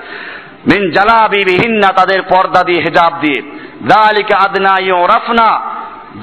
মিন 0.72 0.90
জালাবিবিহিন্না, 0.90 1.88
তাদের 1.88 2.22
পর্দা 2.22 2.62
দিয়ে, 2.62 2.80
হেজাব 2.80 3.12
দিয়ে। 3.20 3.42
দালিকা 3.88 4.38
আদনা 4.38 4.76
ইউরাফনা। 4.80 5.60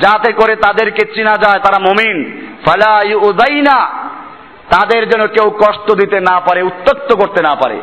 যাতে 0.02 0.34
করে 0.34 0.56
তাদেরকে 0.56 1.06
চেনা 1.16 1.38
যায়, 1.38 1.60
তারা 1.60 1.80
মুমিন। 1.80 2.48
ফালা 2.66 3.02
ইউদাইনা 3.06 4.03
তাদের 4.74 5.02
যেন 5.12 5.24
কেউ 5.36 5.48
কষ্ট 5.64 5.88
দিতে 6.02 6.18
না 6.30 6.36
পারে 6.48 6.62
উত্তক্ত 6.64 7.10
করতে 7.22 7.40
না 7.48 7.54
পারে। 7.62 7.78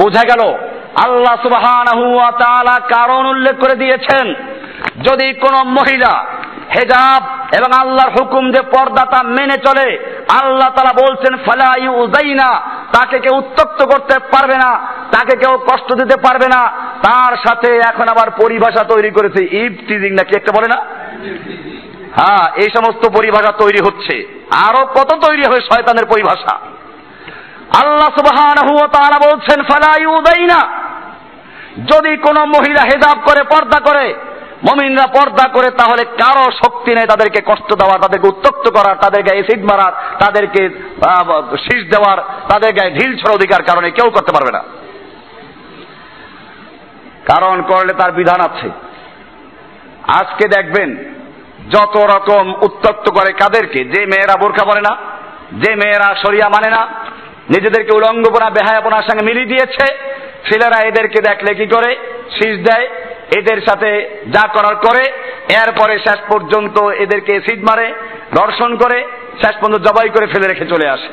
বোঝা 0.00 0.22
গেল, 0.30 0.42
আল্লাহ 1.04 1.36
তাআলা 2.42 2.74
কারণ 2.94 3.22
উল্লেখ 3.26 3.54
করে 3.60 3.74
দিয়েছেন, 3.82 4.26
যদি 5.06 5.26
কোন 5.34 5.54
মহিলা 5.78 6.12
হেজাব 6.74 7.22
এবং 7.58 7.70
আল্লাহর 7.82 8.14
হুকুম 8.16 8.44
যে 8.54 8.60
পর্দাটা 8.74 9.20
মেনে 9.36 9.56
চলে, 9.66 9.88
আল্লাহ 10.40 10.68
তালা 10.76 10.94
বলছেন 11.02 11.32
ফালাই 11.46 11.86
উজাইনা 12.02 12.48
তাকে 12.96 13.16
কেউ 13.18 13.34
উত্তক্ত 13.42 13.80
করতে 13.92 14.14
পারবে 14.32 14.56
না, 14.64 14.70
তাকে 15.14 15.34
কেউ 15.42 15.52
কষ্ট 15.68 15.88
দিতে 16.00 16.16
পারবে 16.26 16.48
না। 16.54 16.62
তার 17.06 17.32
সাথে 17.44 17.68
এখন 17.90 18.06
আবার 18.14 18.28
পরিভাষা 18.42 18.82
তৈরি 18.92 19.10
করেছে 19.10 19.40
ইভ 19.62 19.72
টিজিং 19.88 20.10
নাকি 20.18 20.32
একটা 20.36 20.52
বলে 20.56 20.68
না? 20.74 20.78
হ্যাঁ 22.18 22.44
এই 22.62 22.68
সমস্ত 22.76 23.02
পরিভাষা 23.16 23.52
তৈরি 23.62 23.80
হচ্ছে। 23.86 24.16
আরও 24.50 24.86
কত 24.86 25.14
তৈরি 25.14 25.42
হবে 25.42 25.60
শয়তানের 25.60 26.06
পরিভাষা। 26.06 26.56
আল্লাহ 27.82 28.08
সুবহানাহু 28.18 28.74
ওয়া 28.74 29.32
বলছেন, 29.32 29.62
ফালা 29.62 30.02
ইউদাইনা। 30.02 30.60
যদি 31.94 32.16
কোনো 32.16 32.46
মহিলা 32.46 32.82
হেজাব 32.82 33.18
করে, 33.26 33.42
পর্দা 33.42 33.80
করে, 33.80 34.14
মমিনরা 34.62 35.06
পর্দা 35.06 35.48
করে, 35.48 35.70
তাহলে 35.70 36.04
কারও 36.04 36.50
শক্তি 36.52 36.94
নেই 36.94 37.06
তাদেরকে 37.06 37.40
কষ্ট 37.46 37.74
দেওয়ার 37.74 38.00
তাদেরকে 38.00 38.28
উত্তক্ত 38.28 38.70
করার 38.70 38.96
তাদের 38.96 39.22
গায়ে 39.22 39.40
এসিড 39.40 39.64
মারার 39.64 39.92
তাদেরকে 39.92 40.68
শীষ 41.58 41.90
দেওয়ার 41.94 42.18
তাদের 42.48 42.72
গায়ে 42.74 42.90
ঢিল 42.90 43.16
ছড় 43.16 43.34
অধিকার 43.34 43.62
কারণে 43.62 43.90
কেউ 43.90 44.10
করতে 44.10 44.32
পারবে 44.32 44.52
না। 44.52 44.62
কারণ 47.26 47.62
করলে 47.62 47.92
তার 47.92 48.12
বিধান 48.12 48.40
আছে। 48.40 48.70
আজকে 50.08 50.48
দেখবেন 50.48 51.15
যত 51.74 51.94
রকম 52.14 52.44
উত্তক্ত 52.66 53.06
করে 53.10 53.30
কাদেরকে, 53.32 53.80
যে 53.84 54.00
মেয়েরা 54.06 54.34
বোরখা 54.42 54.64
পরে 54.70 54.82
না, 54.88 54.92
যে 55.62 55.70
মেয়েরা 55.80 56.08
শরিয়া 56.22 56.48
মানে 56.56 56.68
না, 56.76 56.82
নিজেদেরকে 57.54 57.92
উলঙ্গপনা 57.94 58.48
বেহায়াপনার 58.50 59.06
সঙ্গে 59.08 59.26
মিলিয়ে 59.28 59.50
দিয়েছে, 59.52 59.86
ছেলেরা 60.46 60.78
এদেরকে 60.90 61.18
দেখলে 61.28 61.50
কি 61.54 61.66
করে? 61.66 61.90
শীষ 62.36 62.54
দেয়, 62.68 62.86
এদের 63.38 63.58
সাথে 63.68 63.90
যা 64.34 64.44
করার 64.54 64.76
করে, 64.86 65.04
এরপরে 65.62 65.94
শেষ 65.98 66.20
পর্যন্ত 66.30 66.76
এদেরকে 67.04 67.32
সিট 67.46 67.60
মারে 67.68 67.86
দর্শন 68.40 68.70
করে, 68.82 68.98
শেষ 69.42 69.54
পর্যন্ত 69.60 69.84
জবাই 69.88 70.10
করে 70.14 70.26
ফেলে 70.32 70.46
রেখে 70.48 70.66
চলে 70.72 70.86
আসে। 70.88 71.10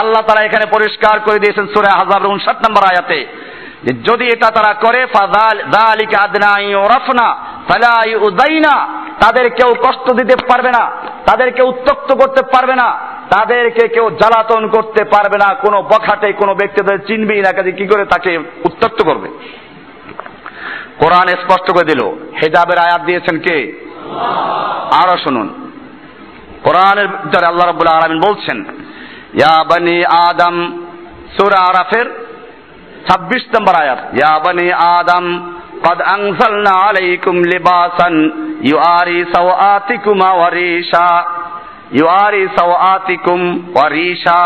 আল্লাহ 0.00 0.22
তারা 0.28 0.42
এখানে 0.48 0.66
পরিষ্কার 0.76 1.16
করে 1.26 1.38
দিয়েছেন 1.38 1.66
সুরে 1.74 1.90
হাজার 2.00 2.30
উনষাট 2.32 2.58
নম্বর 2.64 2.82
আয়াতে 2.90 3.18
যদি 4.08 4.24
এটা 4.34 4.48
তারা 4.56 4.72
করে 4.84 5.00
ফাযালিকা 5.14 6.18
আদনা 6.26 6.52
ইউরাফনা 6.60 7.28
ফালা 7.68 7.94
ইউদাইনা 8.12 8.74
তাদের 9.22 9.46
কেউ 9.58 9.70
কষ্ট 9.84 10.06
দিতে 10.18 10.34
পারবে 10.50 10.70
না 10.78 10.84
তাদেরকে 11.28 11.62
উত্তক্ত 11.70 12.10
করতে 12.20 12.42
পারবে 12.52 12.74
না, 12.82 12.88
তাদেরকে 13.34 13.84
কেউ 13.94 14.06
জ্বালাতন 14.20 14.62
করতে 14.74 15.02
পারবে 15.14 15.36
না, 15.42 15.48
কোনো 15.64 15.78
বখাটে 15.90 16.28
কোনো 16.40 16.52
ব্যক্তি 16.60 16.78
তাদের 16.82 17.06
চিনবেই 17.08 17.42
না, 17.44 17.50
কাজে 17.56 17.72
কি 17.78 17.84
করে 17.92 18.04
তাকে 18.14 18.30
উত্তক্ত 18.68 18.98
করবে? 19.08 19.28
কোরআন 21.00 21.28
স্পষ্ট 21.42 21.66
করে 21.74 21.86
দিল, 21.90 22.02
হেজাবের 22.40 22.78
আয়াত 22.86 23.02
দিয়েছেন 23.08 23.36
কে? 23.46 23.56
আরও 25.02 25.16
শুনুন। 25.24 25.48
কোরআনের 26.66 27.08
ভিতরে 27.22 27.46
আল্লাহ 27.50 27.66
রাব্বুল 27.66 27.90
আলামিন 27.96 28.20
বলছেন, 28.28 28.58
ইয়া 29.40 29.56
বানি 29.70 29.96
আদম 30.28 30.56
সূরা 31.36 31.60
আরাফের 31.70 32.06
26 33.08 33.44
নম্বর 33.54 33.74
আয়াত, 33.82 34.00
ইয়া 34.18 34.34
বানি 34.44 34.66
আদম 34.96 35.26
قد 35.83 35.99
أنزلنا 36.15 36.73
عليكم 36.85 37.35
لباسا 37.53 38.09
يواري 38.61 39.25
سوآتكما 39.33 40.29
وريشا 40.31 41.09
يواري 41.91 42.49
سوآتكم 42.59 43.39
وريشا 43.77 44.41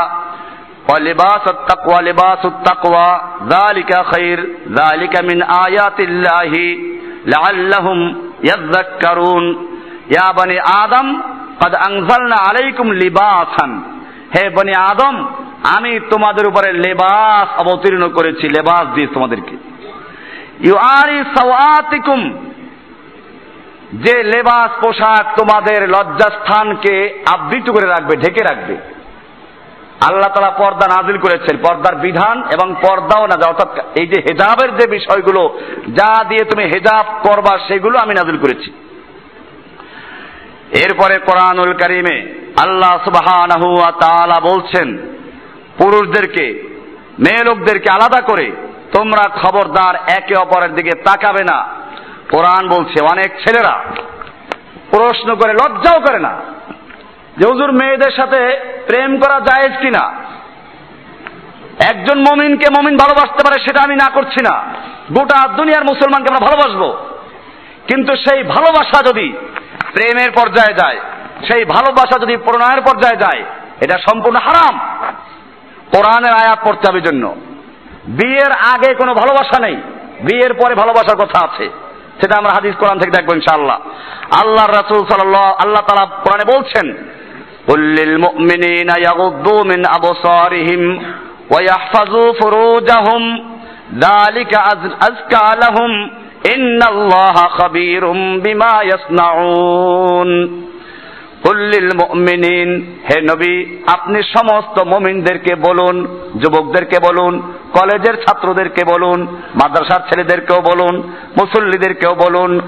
ولباس 0.90 1.44
التقوى 1.48 2.00
لباس 2.02 2.42
التقوى 2.46 3.10
ذلك 3.56 3.92
خير 4.06 4.38
ذلك 4.72 5.14
من 5.30 5.38
آيات 5.66 6.00
الله 6.00 6.52
لعلهم 7.26 8.00
يذكرون 8.44 9.44
يا 10.18 10.28
بني 10.40 10.58
آدم 10.84 11.08
قد 11.62 11.74
أنزلنا 11.88 12.38
عليكم 12.48 12.88
لباسا 12.94 13.68
হে 14.36 14.44
বনি 14.58 14.74
আদম 14.92 15.16
আমি 15.76 15.92
তোমাদের 16.12 16.46
উপরে 16.52 16.70
লেবাস 16.86 17.48
অবতীর্ণ 17.62 18.04
করেছি 18.18 18.46
লেবাস 18.58 18.86
দিয়ে 18.96 19.10
তোমাদেরকে 19.16 19.56
ইউ 20.61 20.77
আর 20.77 21.25
সাওয়াতিকুম। 21.25 22.51
যে 23.93 24.23
লেবাস 24.23 24.85
পোশাক 24.85 25.39
তোমাদের 25.39 25.89
লজ্জাস্থানকে 25.89 27.23
আবৃত 27.27 27.71
করে 27.71 27.87
রাখবে, 27.87 28.17
ঢেকে 28.17 28.41
রাখবে। 28.41 28.77
আল্লাহ 30.01 30.33
তালা 30.35 30.51
পর্দা 30.51 31.03
নাজিল 31.03 31.19
করেছেন, 31.19 31.57
পর্দার 31.57 31.97
বিধান 31.97 32.39
এবং 32.39 32.75
পর্দাও 32.75 33.27
না 33.27 33.47
অর্থাৎ 33.47 33.99
এই 33.99 34.07
যে 34.07 34.21
হেজাবের 34.21 34.77
যে 34.77 34.89
বিষয়গুলো, 34.89 35.61
যা 35.89 36.25
দিয়ে 36.25 36.45
তুমি 36.45 36.65
হেজাব 36.65 37.07
করবা, 37.23 37.59
সেগুলো 37.69 37.99
আমি 37.99 38.15
নাজিল 38.15 38.39
করেছি। 38.39 38.73
এরপরে 40.79 41.19
কোরআনুল 41.19 41.73
কারিমে 41.73 42.35
আল্লাহ 42.57 43.09
ওয়া 43.65 44.41
বলছেন, 44.41 44.99
পুরুষদেরকে, 45.79 46.75
মেয়ে 47.19 47.45
লোকদেরকে 47.45 47.91
আলাদা 47.91 48.21
করে 48.21 48.53
তোমরা 48.95 49.29
খবরদার 49.29 49.95
একে 49.97 50.35
অপরের 50.35 50.75
দিকে 50.75 50.91
তাকাবে 50.91 51.45
না। 51.45 51.67
কোরআন 52.31 52.69
বলছে, 52.69 53.05
অনেক 53.13 53.27
ছেলেরা 53.27 53.81
প্রশ্ন 54.91 55.35
করে, 55.35 55.53
লজ্জাও 55.53 56.01
করে 56.01 56.19
না 56.19 56.41
যে 57.37 57.47
হুজুর 57.47 57.73
মেয়েদের 57.73 58.11
সাথে 58.11 58.61
প্রেম 58.87 59.21
করা 59.21 59.41
জায়েজ 59.41 59.73
কিনা? 59.81 60.13
একজন 61.91 62.19
মমিনকে 62.19 62.65
মমিন 62.79 62.97
ভালোবাসতে 62.97 63.45
পারে 63.47 63.61
সেটা 63.61 63.83
আমি 63.83 63.97
না 63.97 64.11
করছি 64.11 64.45
না। 64.51 64.63
গোটা 65.13 65.49
দুনিয়ার 65.49 65.85
মুসলমানকে 65.85 66.35
আমরা 66.35 66.47
ভালোবাসবো। 66.47 66.97
কিন্তু 67.89 68.17
সেই 68.17 68.43
ভালোবাসা 68.43 69.03
যদি 69.03 69.33
প্রেমের 69.93 70.31
পর্যায়ে 70.31 70.75
যায়, 70.75 71.01
সেই 71.51 71.65
ভালোবাসা 71.65 72.19
যদি 72.19 72.37
প্রণয়ের 72.37 72.83
পর্যায়ে 72.83 73.17
যায়, 73.17 73.45
এটা 73.81 73.99
সম্পূর্ণ 73.99 74.39
হারাম। 74.39 74.79
কোরআনের 75.97 76.33
আয়াত 76.33 76.59
পড়তে 76.65 76.91
হবে 76.91 77.01
জন্য। 77.01 77.37
বিয়ের 78.07 78.53
আগে 78.53 78.95
কোনো 78.95 79.15
ভালোবাসা 79.15 79.61
নেই। 79.61 79.77
বিয়ের 80.21 80.55
পরে 80.55 80.75
ভালোবাসার 80.75 81.17
কথা 81.17 81.47
আছে। 81.47 81.71
সেটা 82.21 82.39
আমরা 82.39 82.51
হাদিস 82.51 82.75
কোরআন 82.77 82.99
থেকে 82.99 83.11
দেখব 83.11 83.35
ইনশাআল্লাহ। 83.35 83.79
আল্লাহ 84.45 84.67
রাসুল 84.67 84.99
সাল 84.99 85.35
আল্লাহ 85.35 85.83
তালা 85.83 86.07
কোরআনে 86.07 86.59
বলছেন 86.59 86.95
কুল্লিল 87.67 88.25
ওয়া 97.03 97.49
বিমা 98.41 98.83
উল্লিল 101.51 101.89
মুমিনিন। 101.89 102.97
হে 103.13 103.21
নবী, 103.21 103.77
আপনি 103.87 104.23
সমস্ত 104.23 104.87
মুমিনদেরকে 104.87 105.55
বলুন, 105.55 106.19
যুবকদেরকে 106.37 106.97
বলুন, 107.03 107.53
কলেজের 107.73 108.15
ছাত্রদেরকে 108.15 108.85
বলুন, 108.85 109.27
মাদ্রাসার 109.55 110.01
ছেলেদেরকেও 110.01 110.61
বলুন, 110.61 111.03
মুসল্লিদেরকেও 111.41 112.15
বলুন। 112.15 112.61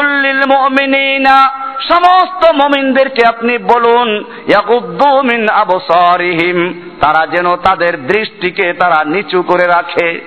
উল্লিল 0.00 0.38
মুমিনিনা, 0.38 1.48
সমস্ত 1.92 2.54
মুমিনদেরকে 2.54 3.26
আপনি 3.26 3.58
বলুন 3.58 4.24
ইয়াকুদ্দু 4.48 5.36
আবসারিহিম, 5.52 6.80
তারা 7.00 7.26
যেন 7.26 7.56
তাদের 7.56 8.06
দৃষ্টিকে 8.06 8.72
তারা 8.72 9.04
নিচু 9.04 9.42
করে 9.42 9.66
রাখে। 9.66 10.20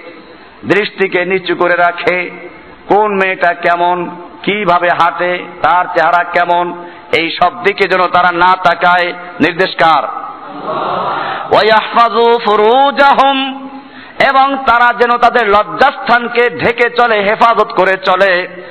দৃষ্টিকে 0.65 1.25
নিচু 1.25 1.55
করে 1.55 1.75
রাখে। 1.75 2.29
কোন 2.87 3.15
মেয়েটা 3.15 3.53
কেমন? 3.53 4.09
কীভাবে 4.47 4.87
হাঁটে, 5.01 5.45
তার 5.61 5.85
চেহারা 5.85 6.23
কেমন, 6.23 6.85
এই 7.17 7.37
সব 7.43 7.63
দিকে 7.63 7.87
যেন 7.87 8.01
তারা 8.01 8.31
না 8.31 8.53
তাকায়, 8.53 9.13
নির্দেশকার। 9.39 10.03
এবং 14.29 14.57
তারা 14.57 14.93
যেন 14.93 15.11
তাদের 15.17 15.47
লজ্জাস্থানকে 15.47 16.49
ঢেকে 16.49 16.89
চলে, 16.89 17.19
হেফাজত 17.19 17.67
করে 17.67 17.93
চলে। 18.05 18.63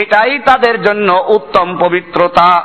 এটাই 0.00 0.38
তাদের 0.38 0.82
জন্য 0.82 1.24
উত্তম 1.28 1.78
পবিত্রতা। 1.78 2.64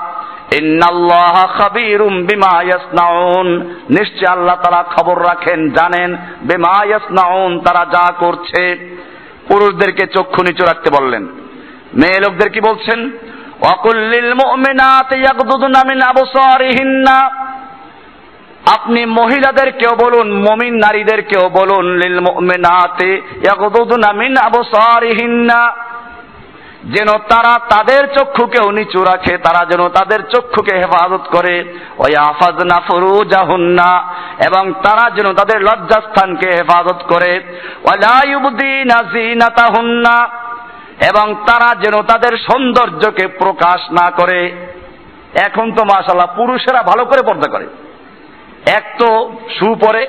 নিশ্চয় 3.89 4.33
আল্লাহ 4.33 4.55
তারা 4.55 4.83
খবর 4.83 5.23
রাখেন, 5.23 5.69
জানেন, 5.69 6.17
বিমা 6.41 6.85
তারা 7.65 7.85
যা 7.85 8.13
করছে। 8.13 8.98
পুরুষদেরকে 9.49 10.07
চক্ষু 10.07 10.43
নিচু 10.43 10.65
রাখতে 10.65 10.89
বললেন। 10.89 11.27
মেয়ে 11.93 12.19
লোকদের 12.19 12.49
কি 12.49 12.61
বলছেন? 12.61 13.11
অকুল্লিল 13.61 14.33
মুমিনাত 14.33 15.13
ইয়াগদুদনা 15.13 15.83
মিন 15.87 16.01
আবসারিহিন্না। 16.01 17.49
আপনি 18.73 19.05
মহিলাদেরকেও 19.05 19.95
বলুন, 19.95 20.33
মমিন 20.33 20.75
নারীদেরকেও 20.75 21.49
বলুন, 21.49 21.97
লিল 21.97 22.19
মুমিনাতে 22.19 23.21
ইয়াগদুদনা 23.43 24.13
মিন 24.13 24.37
আবসারিহিন্না। 24.37 25.88
যেন 26.83 27.07
তারা 27.07 27.59
তাদের 27.69 28.07
চক্ষুকেও 28.07 28.71
নিচু 28.71 29.03
রাখে, 29.03 29.37
তারা 29.37 29.65
যেন 29.65 29.89
তাদের 29.89 30.19
চক্ষুকে 30.19 30.77
হেফাজত 30.77 31.21
করে। 31.31 31.73
ওই 31.97 32.15
আফাজ 32.15 32.55
না 32.55 32.81
ফুরুজাহুন্না, 32.87 34.13
এবং 34.45 34.73
তারা 34.73 35.09
যেন 35.09 35.33
তাদের 35.33 35.61
লজ্জাস্থানকে 35.61 36.49
হেফাজত 36.49 37.03
করে। 37.13 37.43
ওয়ালা 37.83 38.21
ইউবদিনা 38.27 39.09
জিনাতাহুন্না 39.13 40.29
এবং 41.09 41.35
তারা 41.35 41.75
যেন 41.75 42.01
তাদের 42.01 42.37
সৌন্দর্যকে 42.37 43.27
প্রকাশ 43.27 43.91
না 43.91 44.11
করে। 44.11 44.51
এখন 45.47 45.71
তো 45.71 45.83
মাশাল্লাহ 45.83 46.35
পুরুষেরা 46.35 46.81
ভালো 46.81 47.05
করে 47.05 47.21
পর্দা 47.21 47.51
করে। 47.51 47.65
এক 48.75 48.95
তো 48.99 49.31
শু 49.59 49.75
পরে, 49.75 50.07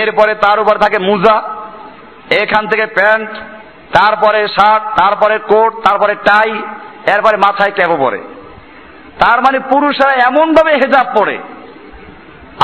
এরপরে 0.00 0.34
তার 0.34 0.60
উপর 0.60 0.78
থাকে 0.78 0.98
মুজা, 0.98 1.42
এখান 2.42 2.66
থেকে 2.66 2.86
প্যান্ট 2.86 3.30
তারপরে 3.92 4.48
শার্ট, 4.48 4.84
তারপরে 5.00 5.38
কোট, 5.38 5.74
তারপরে 5.88 6.14
টাই, 6.14 6.50
এরপরে 7.14 7.36
মাথায় 7.36 7.72
ক্যাপও 7.74 7.96
পরে। 7.96 8.18
তার 9.18 9.38
মানে 9.40 9.58
পুরুষরা 9.58 10.12
এমন 10.12 10.54
ভাবে 10.54 10.72
হেজাব 10.72 11.06
পরে। 11.16 11.38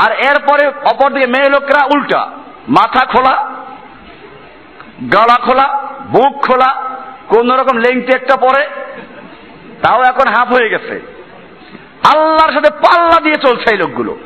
আর 0.04 0.12
এরপরে 0.12 0.66
অপরদিকে 0.66 1.26
মেয়ে 1.26 1.50
লোকরা 1.50 1.84
উল্টা। 1.94 2.28
মাথা 2.68 3.04
খোলা, 3.04 3.54
গলা 5.02 5.34
খোলা, 5.34 5.88
বুক 6.06 6.46
খোলা, 6.46 6.84
কোন 7.28 7.50
রকম 7.50 7.76
লেংটি 7.76 8.12
একটা 8.12 8.36
পরে, 8.36 8.66
তাও 9.82 10.02
এখন 10.02 10.28
হাফ 10.28 10.52
হয়ে 10.52 10.68
গেছে। 10.68 11.18
আল্লাহর 12.14 12.52
সাথে 12.52 12.70
পাল্লা 12.70 13.20
দিয়ে 13.20 13.34
চলছে 13.34 13.70
এই 13.70 13.78
লোকগুলো। 13.78 14.16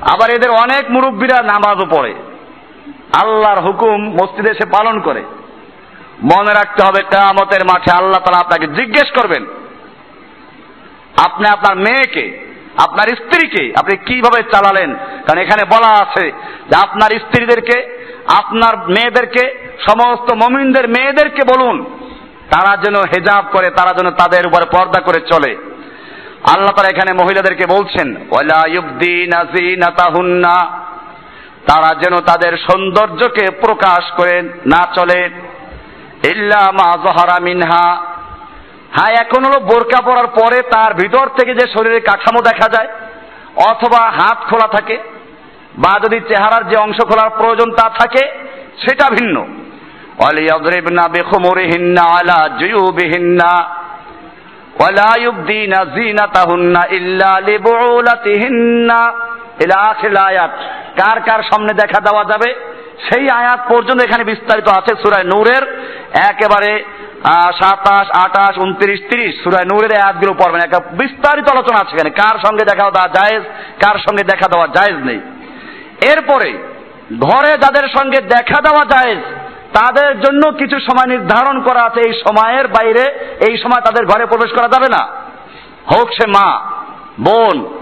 আবার 0.00 0.30
এদের 0.30 0.50
অনেক 0.50 0.90
মুরব্বীরা 0.90 1.42
নামাজও 1.42 1.86
পড়ে। 1.90 2.14
আল্লাহর 3.22 3.60
হুকুম 3.60 4.08
মসজিদে 4.08 4.50
এসে 4.50 4.66
পালন 4.66 5.00
করে। 5.00 5.22
মনে 6.22 6.52
রাখতে 6.52 6.80
হবে 6.86 7.00
কেয়ামতের 7.10 7.62
মাঠে 7.64 7.90
আল্লাহ 7.92 8.20
তালা 8.24 8.44
আপনাকে 8.44 8.66
জিজ্ঞেস 8.66 9.08
করবেন, 9.18 9.42
আপনি 11.16 11.46
আপনার 11.48 11.76
মেয়েকে, 11.76 12.24
আপনার 12.78 13.08
স্ত্রীকে 13.16 13.64
আপনি 13.78 13.94
কীভাবে 13.96 14.40
চালালেন? 14.52 14.90
কারণ 15.26 15.38
এখানে 15.40 15.62
বলা 15.64 15.90
আছে 16.02 16.24
যে 16.70 16.74
আপনার 16.76 17.10
স্ত্রীদেরকে, 17.18 17.78
আপনার 18.40 18.74
মেয়েদেরকে, 18.76 19.44
সমস্ত 19.86 20.28
মমিনদের 20.32 20.86
মেয়েদেরকে 20.88 21.42
বলুন, 21.52 21.76
তারা 22.50 22.72
যেন 22.76 22.96
হেজাব 23.12 23.44
করে, 23.52 23.68
তারা 23.70 23.92
যেন 23.98 24.08
তাদের 24.10 24.42
উপরে 24.46 24.66
পর্দা 24.72 25.00
করে 25.00 25.20
চলে। 25.32 25.52
আল্লাহ 26.52 26.74
তারা 26.76 26.88
এখানে 26.88 27.12
মহিলাদেরকে 27.12 27.66
বলছেন 27.66 28.08
তারা 31.66 31.90
যেন 31.94 32.14
তাদের 32.20 32.52
সৌন্দর্যকে 32.66 33.44
প্রকাশ 33.60 34.02
করে 34.16 34.34
না 34.66 34.82
চলে। 34.94 35.20
ইল্লা 36.30 36.72
মা 36.72 36.96
জহারা 37.04 37.40
মিনহা। 37.40 38.00
হ্যাঁ 38.96 39.12
এখন 39.20 39.44
হলো 39.44 39.60
বোরকা 39.60 40.00
পরার 40.02 40.26
পরে 40.26 40.62
তার 40.62 40.94
ভিতর 40.94 41.28
থেকে 41.38 41.54
যে 41.54 41.66
শরীরের 41.74 42.00
কাঠামো 42.00 42.40
দেখা 42.42 42.68
যায়, 42.68 42.88
অথবা 43.70 44.10
হাত 44.10 44.38
খোলা 44.50 44.68
থাকে, 44.68 44.98
বা 45.78 46.00
যদি 46.04 46.20
চেহারার 46.20 46.68
যে 46.68 46.76
অংশ 46.76 46.96
খোলার 47.00 47.30
প্রয়োজন 47.30 47.70
তা 47.70 47.90
থাকে, 47.98 48.32
সেটা 48.86 49.10
ভিন্ন। 49.10 49.46
অলিয়দ্রিবনা 50.28 51.08
বেখুমরিহিন্না 51.08 52.02
আলা 52.02 52.48
জুয়ুবিহিন্না, 52.58 53.68
ওয়ালা 54.80 55.16
ইউবদিনা 55.18 55.84
জিনাতাহুন্না 55.84 56.80
ইল্লা 56.90 57.40
লিবুলাতিহিন্না 57.40 59.12
ইলা 59.60 59.76
আখির 59.76 60.16
আয়াত, 60.16 60.50
কার 61.00 61.20
কার 61.20 61.42
সামনে 61.42 61.72
দেখা 61.74 62.00
দেওয়া 62.00 62.24
যাবে? 62.24 62.71
সেই 63.08 63.30
আয়াত 63.30 63.60
পর্যন্ত 63.68 64.02
এখানে 64.02 64.24
বিস্তারিত 64.24 64.68
আছে 64.68 64.94
সুরায় 65.02 65.24
নূরের। 65.24 65.62
একেবারে 66.14 66.84
সাতাশ, 67.62 68.08
আঠাশ, 68.22 68.58
উনত্রিশ, 68.58 69.00
তিরিশ 69.10 69.42
সুরায় 69.44 69.64
নূরের 69.64 70.00
আয়াতগুলো 70.00 70.32
পড়বেন। 70.34 70.60
একটা 70.60 70.78
বিস্তারিত 70.78 71.48
আলোচনা 71.48 71.78
আছে 71.78 71.94
এখানে। 71.94 72.10
কার 72.10 72.38
সঙ্গে 72.48 72.64
দেখা 72.64 72.90
দেওয়া 72.90 73.08
জায়েজ, 73.08 73.42
কার 73.84 73.98
সঙ্গে 73.98 74.24
দেখা 74.24 74.48
দেওয়া 74.48 74.66
জায়েজ 74.66 74.96
নেই। 75.06 75.20
এরপরে, 76.10 76.50
ঘরে 77.20 77.48
যাদের 77.48 77.88
সঙ্গে 77.88 78.18
দেখা 78.18 78.60
দেওয়া 78.60 78.84
জায়েজ, 78.84 79.18
তাদের 79.76 80.20
জন্য 80.20 80.52
কিছু 80.52 80.80
সময় 80.80 81.16
নির্ধারণ 81.16 81.62
করা 81.62 81.80
আছে 81.82 82.00
এই 82.06 82.12
সময়ের 82.12 82.68
বাইরে। 82.68 83.02
এই 83.48 83.58
সময় 83.58 83.80
তাদের 83.80 84.06
ঘরে 84.06 84.26
প্রবেশ 84.26 84.52
করা 84.52 84.68
যাবে 84.68 84.86
না। 84.88 85.06
হোক 85.92 86.08
সে 86.10 86.26
মা, 86.26 86.70
বোন 87.20 87.81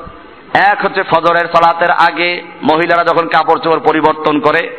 এক 0.53 0.85
হচ্ছে 0.85 1.03
ফজরের 1.03 1.47
সালাতের 1.55 1.91
আগে 1.91 2.43
মহিলারা 2.63 3.03
যখন 3.03 3.27
কাপড় 3.27 3.59
চোপড় 3.59 3.79
পরিবর্তন 3.79 4.39
করে, 4.39 4.69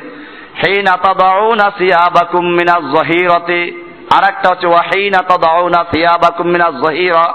হেইনা 0.64 0.96
তাদাউনা 0.96 1.70
সিয়াবাকুম 1.78 2.44
মিনাজ 2.46 2.96
জহিরাতে 2.96 3.72
আর 4.16 4.24
একটা 4.24 4.48
হচ্ছে 4.48 4.66
ওয়াহেই 4.66 5.10
নাতা 5.10 5.38
দাও 5.38 5.68
না 5.68 5.68
তাদাউনা 5.68 5.84
সিয়াবাকুম 5.94 6.46
মিনাজ 6.46 6.74
জহিরা। 6.86 7.34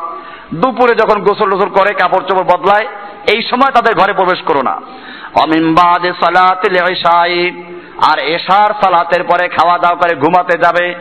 দুপুরে 0.54 0.96
যখন 0.96 1.24
গোসল 1.24 1.50
টোসল 1.50 1.70
করে 1.70 1.94
কাপড় 1.94 2.24
চোপড় 2.28 2.44
বদলায়, 2.44 2.88
এই 3.34 3.42
সময় 3.42 3.72
তাদের 3.72 3.96
ঘরে 3.96 4.14
প্রবেশ 4.14 4.42
করো 4.42 4.62
না। 4.62 4.82
অমিন 5.44 5.76
বাদে 5.76 6.12
সালাতিল 6.24 6.76
ইশাই, 6.92 7.52
আর 8.12 8.20
এশার 8.20 8.72
সালাতের 8.84 9.24
পরে 9.24 9.50
খাওয়া 9.50 9.78
দাওয়া 9.78 9.98
করে 9.98 10.16
ঘুমাতে 10.16 10.58
যাবে, 10.64 10.96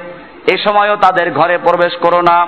এ 0.52 0.56
সময়ও 0.64 0.96
তাদের 0.96 1.32
ঘরে 1.32 1.58
প্রবেশ 1.58 1.96
করো 1.96 2.22
না। 2.22 2.46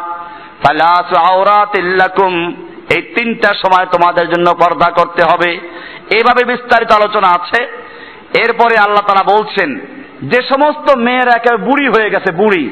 ফালাস 0.66 1.18
আওরাতিল্লাকুম 1.30 2.54
এই 2.94 3.02
তিনটা 3.02 3.48
সময় 3.48 3.86
তোমাদের 3.86 4.28
জন্য 4.28 4.54
পর্দা 4.54 4.90
করতে 4.90 5.22
হবে। 5.22 5.50
এভাবে 6.10 6.44
বিস্তারিত 6.44 6.92
আলোচনা 6.92 7.28
আছে। 7.28 7.62
এরপরে 8.38 8.78
আল্লাহ 8.78 9.02
তারা 9.06 9.38
বলছেন, 9.38 9.80
যে 10.22 10.42
সমস্ত 10.42 10.96
মেয়েরা 10.96 11.32
একেবারে 11.36 11.62
বুড়ি 11.62 11.88
হয়ে 11.88 12.10
গেছে, 12.10 12.32
বুড়ি। 12.32 12.64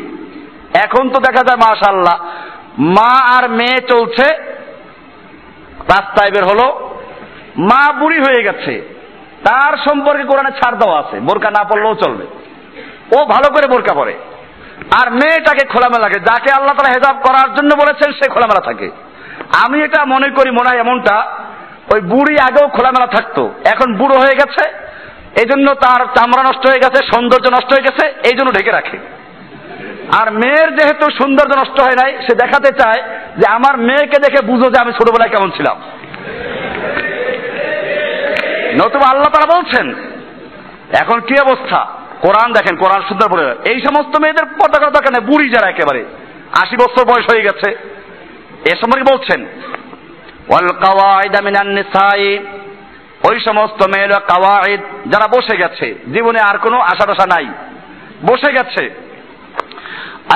এখন 0.84 1.08
তো 1.08 1.20
দেখা 1.20 1.42
যায় 1.42 1.56
মাশাল্লাহ 1.56 2.16
মা 2.78 3.38
আর 3.38 3.50
মেয়ে 3.50 3.78
চলছে, 3.88 4.26
রাস্তায় 5.78 6.30
বের 6.30 6.44
হলো, 6.44 6.96
মা 7.58 7.92
বুড়ি 7.92 8.18
হয়ে 8.18 8.42
গেছে। 8.42 8.96
তার 9.44 9.76
সম্পর্কে 9.76 10.24
কোরআনে 10.24 10.50
ছাড় 10.50 10.76
দেওয়া 10.76 10.98
আছে, 10.98 11.20
বোরকা 11.20 11.50
না 11.50 11.64
পড়লেও 11.64 11.94
চলবে। 11.94 12.26
ও 13.16 13.24
ভালো 13.24 13.54
করে 13.54 13.66
বোরকা 13.66 13.94
পরে। 13.94 14.14
আর 15.02 15.12
মেয়েটাকে 15.12 15.66
খোলামেলা 15.66 16.08
যাকে 16.08 16.50
আল্লাহ 16.52 16.74
তারা 16.74 16.88
হেজাব 16.88 17.16
করার 17.22 17.54
জন্য 17.54 17.70
বলেছেন, 17.74 18.12
সে 18.12 18.28
খোলামেলা 18.28 18.60
থাকে। 18.60 18.90
আমি 19.64 19.78
এটা 19.86 20.00
মনে 20.14 20.28
করি 20.36 20.50
মনে 20.58 20.68
হয় 20.70 20.82
এমনটা, 20.84 21.16
ওই 21.92 22.00
বুড়ি 22.00 22.34
আগেও 22.48 22.66
খোলামেলা 22.76 23.08
থাকতো, 23.16 23.42
এখন 23.72 23.88
বুড়ো 24.00 24.16
হয়ে 24.22 24.38
গেছে 24.40 24.64
এই 25.40 25.46
জন্য 25.50 25.66
তার 25.84 26.00
চামড়া 26.16 26.42
নষ্ট 26.48 26.64
হয়ে 26.70 26.82
গেছে, 26.84 26.98
সৌন্দর্য 27.12 27.46
নষ্ট 27.56 27.70
হয়ে 27.74 27.86
গেছে, 27.88 28.04
এই 28.28 28.34
জন্য 28.38 28.50
ঢেকে 28.56 28.72
রাখে। 28.78 28.98
আর 30.20 30.26
মেয়ের 30.40 30.70
যেহেতু 30.78 31.04
সৌন্দর্য 31.18 31.52
নষ্ট 31.60 31.76
হয় 31.80 31.98
নাই, 32.02 32.10
সে 32.26 32.32
দেখাতে 32.42 32.70
চায় 32.80 33.00
যে 33.40 33.46
আমার 33.56 33.74
মেয়েকে 33.88 34.18
দেখে 34.24 34.40
বুঝো 34.50 34.70
যে 34.70 34.78
আমি 34.78 34.92
ছোটবেলায় 34.98 35.32
কেমন 35.34 35.50
ছিলাম। 35.56 35.76
নতুবা 38.80 39.06
আল্লাহ 39.10 39.30
তারা 39.34 39.52
বলছেন, 39.56 39.86
এখন 41.02 41.18
কি 41.28 41.34
অবস্থা? 41.46 41.80
কোরআন 42.24 42.48
দেখেন, 42.52 42.74
কোরআন 42.82 43.02
সুন্দর 43.08 43.28
এই 43.70 43.78
সমস্ত 43.86 44.12
মেয়েদের 44.22 44.46
পর্দা 44.58 44.78
করা 44.78 44.96
দরকার 44.96 45.12
নেই 45.14 45.26
বুড়ি 45.30 45.46
যারা 45.54 45.68
একেবারে, 45.70 46.02
আশি 46.62 46.76
বছর 46.82 47.02
বয়স 47.10 47.26
হয়ে 47.32 47.46
গেছে। 47.48 47.68
এ 48.70 48.74
সম্পর্কে 48.80 49.10
বলছেন, 49.12 49.40
ওয়াল 50.48 50.68
কাওয়াইদা 50.84 51.40
মিনান 51.40 51.68
নিসাই 51.68 52.38
ওই 53.28 53.40
সমস্ত 53.40 53.80
মেয়েরা 53.86 54.18
কাওয়াইদ 54.18 54.80
যারা 55.06 55.26
বসে 55.26 55.56
গেছে, 55.56 55.94
জীবনে 56.14 56.40
আর 56.40 56.58
কোনো 56.58 56.76
আশা 56.80 57.06
টাশা 57.06 57.26
নাই। 57.26 57.46
বসে 58.30 58.52
গেছে। 58.52 58.84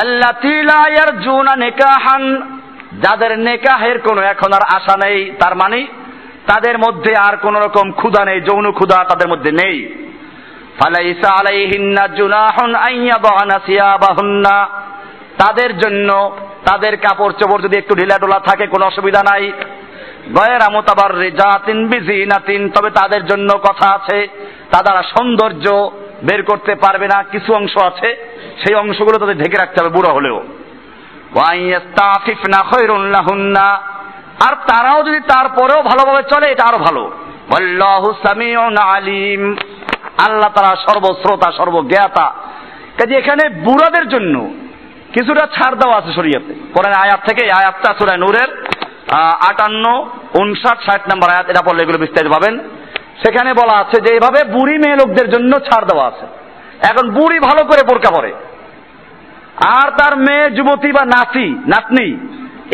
আল্লাতি 0.02 0.62
লা 0.62 0.80
ইয়ারজুনা 0.90 1.56
নিকাহান 1.56 2.22
যাদের 3.02 3.38
নেকাহের 3.38 3.98
কোনো 3.98 4.20
এখন 4.20 4.52
আর 4.52 4.64
আশা 4.76 4.94
নেই, 5.06 5.32
তার 5.40 5.54
মানে 5.56 5.86
তাদের 6.46 6.78
মধ্যে 6.78 7.12
আর 7.16 7.36
কোন 7.36 7.56
রকম 7.56 7.92
ক্ষুধা 7.92 8.24
নেই, 8.24 8.40
যৌন 8.40 8.72
ক্ষুধা 8.72 9.04
তাদের 9.04 9.28
মধ্যে 9.28 9.50
নেই। 9.52 9.76
ফালাইসা 10.78 11.30
আলাইহিন্না 11.40 12.08
জুনাহুন 12.08 12.74
আইয়াবানা 12.74 13.60
সিয়াবাহুন্না 13.66 14.56
তাদের 15.38 15.78
জন্য 15.78 16.10
তাদের 16.64 16.96
কাপড় 16.96 17.32
চোপড় 17.32 17.62
যদি 17.62 17.78
একটু 17.78 17.94
ঢিলা 17.94 18.18
ঢোলা 18.18 18.40
থাকে, 18.40 18.66
কোনো 18.66 18.86
অসুবিধা 18.86 19.22
নাই। 19.22 19.52
গয়ের 20.34 20.62
আমতাবার 20.62 21.18
রেজাতিন 21.18 21.86
বিজিনাতিন, 21.86 22.70
তবে 22.70 22.90
তাদের 22.90 23.26
জন্য 23.26 23.58
কথা 23.58 23.94
আছে। 23.94 24.28
তারা 24.72 25.02
সৌন্দর্য 25.02 25.90
বের 26.24 26.42
করতে 26.42 26.74
পারবে 26.74 27.06
না, 27.06 27.22
কিছু 27.22 27.54
অংশ 27.54 27.82
আছে। 27.82 28.36
সেই 28.64 28.74
অংশগুলো 28.74 29.18
তাদের 29.18 29.38
ঢেকে 29.38 29.56
রাখতে 29.56 29.80
হবে 29.80 29.94
বুড়ো 29.96 30.14
হলেও। 30.14 30.42
আর 34.50 34.54
তারাও 34.54 35.02
যদি 35.02 35.20
তারপরেও 35.20 35.82
ভালোভাবে 35.82 36.22
চলে, 36.30 36.50
এটা 36.50 36.64
আরও 36.64 36.78
ভালো। 36.78 37.12
আলিম। 38.78 39.56
আল্লাহ 40.26 40.50
তারা 40.54 40.76
সর্বশ্রোতা, 40.76 41.52
সর্বজ্ঞাতা। 41.52 42.34
কাজে 42.98 43.16
এখানে 43.16 43.48
বুড়াদের 43.48 44.08
জন্য 44.08 44.50
কিছুটা 45.12 45.46
ছাড় 45.46 45.76
দেওয়া 45.76 45.96
আছে 45.98 46.12
শরীয়তে। 46.12 46.54
কোরআন 46.74 46.92
আয়াত 46.92 47.20
থেকে 47.28 47.52
আয়াতটা 47.52 47.94
সূরা 47.98 48.16
নূরের 48.16 48.64
আটান্ন, 49.48 50.10
উনষাট, 50.34 50.78
ষাট 50.90 51.00
নম্বর 51.12 51.30
আয়াত, 51.30 51.50
এটা 51.50 51.62
পড়লে 51.62 51.82
এগুলো 51.82 51.98
বিস্তারিত 51.98 52.32
পাবেন। 52.32 52.58
সেখানে 53.22 53.54
বলা 53.54 53.78
আছে 53.78 54.00
যে 54.00 54.14
এইভাবে 54.14 54.44
বুড়ি 54.44 54.78
মেয়ে 54.78 54.96
লোকদের 54.96 55.30
জন্য 55.30 55.58
ছাড় 55.58 55.86
দেওয়া 55.86 56.06
আছে। 56.06 56.26
এখন 56.90 57.10
বুড়ি 57.10 57.38
ভালো 57.38 57.64
করে 57.64 57.82
বোরকা 57.88 58.10
পরে। 58.10 58.32
আর 59.66 59.90
তার 59.90 60.16
মেয়ে 60.16 60.50
যুবতী 60.50 60.92
বা 60.92 61.04
নাতি, 61.04 61.48
নাতনি, 61.50 62.08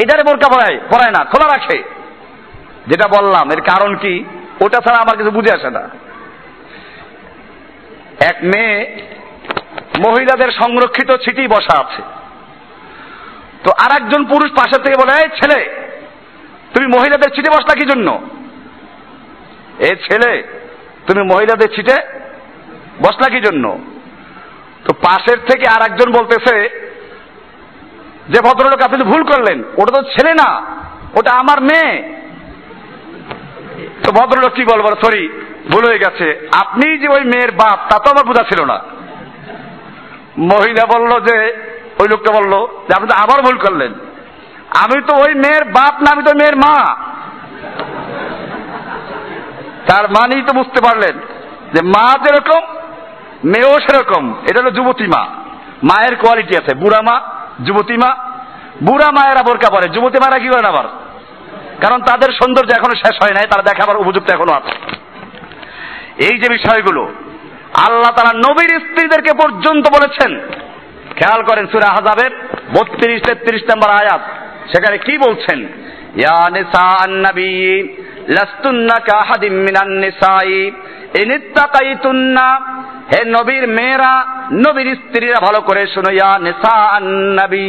এটারে 0.02 0.22
বোরকা 0.22 0.48
পরায় 0.48 0.78
পরায় 0.78 1.10
না 1.10 1.24
খোলা 1.24 1.48
রাখে। 1.48 1.82
যেটা 2.86 3.08
বললাম, 3.08 3.50
এর 3.50 3.60
কারণ 3.60 3.96
কি? 3.96 4.24
ওটা 4.60 4.78
ছাড়া 4.78 4.98
আমার 4.98 5.16
কিছু 5.16 5.30
বুঝে 5.30 5.54
আসে 5.54 5.70
না। 5.70 5.88
এক 8.20 8.36
মেয়ে 8.42 9.02
মহিলাদের 10.06 10.52
সংরক্ষিত 10.52 11.10
ছিটি 11.24 11.48
বসা 11.48 11.78
আছে। 11.78 12.02
তো 13.66 13.72
আর 13.84 13.90
একজন 14.00 14.24
পুরুষ 14.24 14.50
পাশের 14.50 14.80
থেকে 14.82 14.96
বলে, 15.02 15.12
এই 15.12 15.28
ছেলে, 15.38 15.58
তুমি 16.74 16.86
মহিলাদের 16.86 17.30
ছিটে 17.34 17.50
বসলা 17.50 17.74
কি 17.74 17.84
জন্য? 17.92 18.08
এ 19.78 19.90
ছেলে, 20.06 20.42
তুমি 21.06 21.22
মহিলাদের 21.22 21.68
ছিটে 21.76 21.96
বসলা 23.00 23.28
কি 23.28 23.40
জন্য? 23.40 23.78
তো 24.84 24.92
পাশের 25.06 25.38
থেকে 25.50 25.66
আর 25.74 25.82
একজন 25.88 26.12
বলতেছে, 26.12 26.70
যে 28.28 28.38
ভদ্রলোক, 28.46 28.80
আপনি 28.82 29.04
ভুল 29.12 29.22
করলেন, 29.24 29.62
ওটা 29.76 29.92
তো 29.96 30.02
ছেলে 30.02 30.32
না, 30.34 30.62
ওটা 31.18 31.30
আমার 31.32 31.58
মেয়ে। 31.60 31.92
তো 34.04 34.12
ভদ্রলোক 34.12 34.52
কি 34.54 34.64
বলব 34.64 34.86
সরি, 35.04 35.28
ভুল 35.70 35.84
হয়ে 35.88 35.98
গেছে, 35.98 36.48
আপনি 36.62 36.98
যে 36.98 37.08
ওই 37.08 37.22
মেয়ের 37.24 37.50
বাপ, 37.50 37.78
তা 37.90 37.96
তো 37.98 38.10
আমার 38.10 38.28
বোঝা 38.30 38.44
ছিল 38.50 38.64
না। 38.64 38.78
মহিলা 40.38 40.84
বলল 40.94 41.12
যে 41.28 41.36
ওই 42.00 42.08
লোকটা 42.08 42.32
বলল 42.32 42.66
যে, 42.66 42.94
আপনি 42.96 43.08
তো 43.08 43.14
আবার 43.14 43.42
ভুল 43.42 43.58
করলেন। 43.58 43.92
আমি 44.84 45.02
তো 45.02 45.16
ওই 45.16 45.34
মেয়ের 45.34 45.64
বাপ 45.64 45.94
না, 45.94 46.12
আমি 46.12 46.22
তো 46.22 46.30
মেয়ের 46.34 46.56
মা। 46.56 46.94
তার 49.88 50.04
মানেই 50.04 50.42
তো 50.42 50.52
বুঝতে 50.52 50.80
পারলেন 50.84 51.18
যে 51.74 51.82
মা 51.82 52.12
যেরকম, 52.24 52.66
মেয়েও 53.44 53.78
সেরকম। 53.80 54.34
এটা 54.50 54.60
হলো 54.60 54.70
যুবতী 54.70 55.06
মা। 55.06 55.26
মায়ের 55.82 56.16
কোয়ালিটি 56.16 56.56
আছে। 56.56 56.74
বুড়া 56.74 57.02
মা, 57.02 57.20
যুবতী 57.64 57.96
মা। 57.96 58.16
বুড়া 58.82 59.10
মায়েরা 59.10 59.42
বোরকা 59.42 59.70
পরে। 59.70 59.88
যুবতী 59.88 60.18
মায়েরা 60.18 60.38
কি 60.38 60.48
করেন 60.48 60.64
আবার? 60.64 60.84
কারণ 61.82 62.02
তাদের 62.02 62.28
সৌন্দর্য 62.32 62.74
এখনও 62.78 62.94
শেষ 62.94 63.16
হয় 63.22 63.34
নাই, 63.34 63.44
তারা 63.44 63.62
দেখাবার 63.62 63.96
উপযুক্ত 63.96 64.30
এখনও 64.30 64.52
আছে। 64.52 64.72
এই 66.24 66.38
যে 66.38 66.48
বিষয়গুলো, 66.48 67.12
আল্লাহ 67.88 68.10
তারা 68.10 68.32
নবীর 68.32 68.80
স্ত্রীদেরকে 68.80 69.30
পর্যন্ত 69.42 69.88
বলেছেন 69.88 70.40
খেয়াল 71.16 71.42
করেন 71.42 71.66
সুরা 71.66 71.88
হাজাবের 71.88 72.32
বত্রিশ, 72.70 73.22
তেত্রিশ 73.22 73.62
নম্বর 73.62 73.90
আয়াত। 73.90 74.20
সেখানে 74.72 74.98
কি 74.98 75.18
বলছেন? 75.18 75.58
ইয়া 76.16 76.50
নিসা 76.50 76.84
আন্নবী 77.04 77.82
লাস্তুন্না 78.28 78.98
কাহাদিম 78.98 79.52
মিনান 79.52 79.90
নিসাই, 79.90 80.70
ইনিত্তাকাইতুন্না। 81.22 82.46
হে 83.12 83.24
নবীর 83.24 83.68
মেয়েরা, 83.68 84.26
নবীর 84.52 84.94
স্ত্রীরা 84.94 85.38
ভালো 85.40 85.60
করে 85.60 85.86
শুনো, 85.86 86.10
ইয়া 86.12 86.38
নিসা 86.38 86.74
আন্নবী 86.74 87.66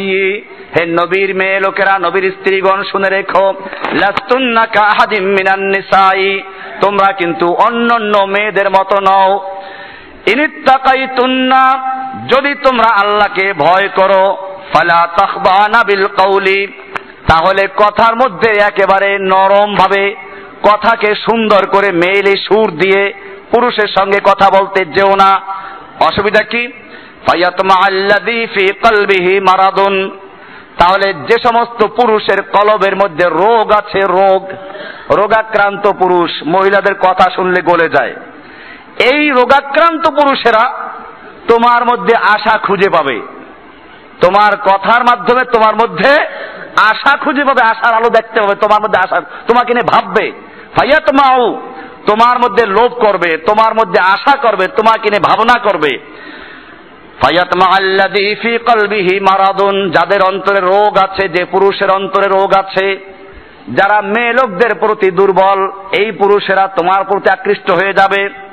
হে 0.75 0.85
নবীর 0.85 1.35
মেয়ে 1.35 1.59
লোকেরা, 1.59 1.99
নবীর 1.99 2.31
স্ত্রীগণ 2.31 2.83
শুনে 2.83 3.09
রেখো। 3.09 3.53
লাস্তুন্না 3.93 4.63
কাহাদিম 4.65 5.23
মিনান 5.23 5.63
নিসাই, 5.63 6.41
তোমরা 6.81 7.13
কিন্তু 7.13 7.47
অন্যান্য 7.67 8.17
মেয়েদের 8.17 8.69
মতো 8.69 8.97
নও। 9.01 9.31
ইনিত্তাকাইতুন্না 10.27 11.61
যদি 12.27 12.55
তোমরা 12.55 12.93
আল্লাহকে 12.93 13.53
ভয় 13.53 13.89
করো, 13.95 14.37
ফালা 14.73 15.07
তাখবানা 15.19 15.83
বিল 15.83 16.05
কৌলি 16.05 16.67
তাহলে 17.27 17.67
কথার 17.67 18.15
মধ্যে 18.15 18.49
একেবারে 18.49 19.19
নরম 19.19 19.75
ভাবে 19.75 20.15
কথাকে 20.63 21.15
সুন্দর 21.15 21.67
করে 21.67 21.91
মেইলে 21.91 22.37
সুর 22.37 22.71
দিয়ে 22.71 23.13
পুরুষের 23.51 23.87
সঙ্গে 23.87 24.19
কথা 24.19 24.49
বলতে 24.61 24.85
যেও 24.85 25.15
না। 25.15 25.39
অসুবিধা 25.99 26.43
কি? 26.43 26.67
মারাদুন। 29.39 30.19
তাহলে 30.79 31.13
যে 31.13 31.35
সমস্ত 31.43 31.85
পুরুষের 31.85 32.41
কলবের 32.41 32.95
মধ্যে 32.95 33.29
রোগ 33.29 33.71
আছে, 33.71 33.99
রোগ, 33.99 34.49
রোগাক্রান্ত 35.17 35.91
পুরুষ 35.91 36.31
মহিলাদের 36.47 36.95
কথা 36.95 37.31
শুনলে 37.35 37.61
গলে 37.61 37.89
যায়। 37.89 38.15
এই 39.13 39.29
রোগাক্রান্ত 39.29 40.07
পুরুষেরা 40.09 40.86
তোমার 41.49 41.81
মধ্যে 41.85 42.15
আশা 42.15 42.57
খুঁজে 42.57 42.89
পাবে। 42.89 43.17
তোমার 44.21 44.57
কথার 44.57 45.01
মাধ্যমে 45.03 45.43
তোমার 45.45 45.75
মধ্যে 45.75 46.11
আশা 46.81 47.17
খুঁজে 47.17 47.43
পাবে, 47.43 47.61
আশার 47.63 47.93
আলো 47.93 48.09
দেখতে 48.09 48.41
পাবে, 48.41 48.55
তোমার 48.55 48.81
মধ্যে 48.81 48.99
আশা, 48.99 49.21
তোমাকে 49.21 49.73
নিয়ে 49.73 49.87
ভাববে। 49.87 50.31
ভাইয়া, 50.77 50.99
তোমাও 50.99 51.61
তোমার 52.07 52.39
মধ্যে 52.39 52.65
লোভ 52.65 52.91
করবে, 53.05 53.37
তোমার 53.37 53.73
মধ্যে 53.73 53.99
আশা 53.99 54.37
করবে, 54.37 54.65
তোমাকে 54.67 55.09
নিয়ে 55.09 55.25
ভাবনা 55.29 55.59
করবে। 55.59 55.93
যাদের 59.91 60.21
অন্তরে 60.21 60.59
রোগ 60.59 60.97
আছে, 60.97 61.29
যে 61.29 61.45
পুরুষের 61.45 61.89
অন্তরে 61.91 62.27
রোগ 62.27 62.49
আছে, 62.57 62.87
যারা 63.69 64.01
মেয়ে 64.01 64.33
লোকদের 64.33 64.75
প্রতি 64.75 65.11
দুর্বল, 65.11 65.59
এই 65.91 66.11
পুরুষেরা 66.11 66.67
তোমার 66.67 67.03
প্রতি 67.03 67.29
আকৃষ্ট 67.29 67.71
হয়ে 67.71 67.93
যাবে। 67.93 68.46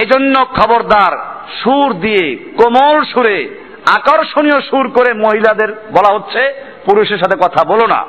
এজন্য 0.00 0.44
খবরদার 0.44 1.18
সুর 1.62 1.94
দিয়ে, 1.94 2.36
কোমল 2.36 3.04
সুরে, 3.04 3.62
আকর্ষণীয় 3.94 4.60
সুর 4.60 4.88
করে 4.88 5.14
মহিলাদের 5.14 5.72
বলা 5.72 6.14
হচ্ছে, 6.14 6.54
পুরুষের 6.84 7.18
সাথে 7.18 7.36
কথা 7.36 7.64
বলো 7.64 7.86
না। 7.86 8.04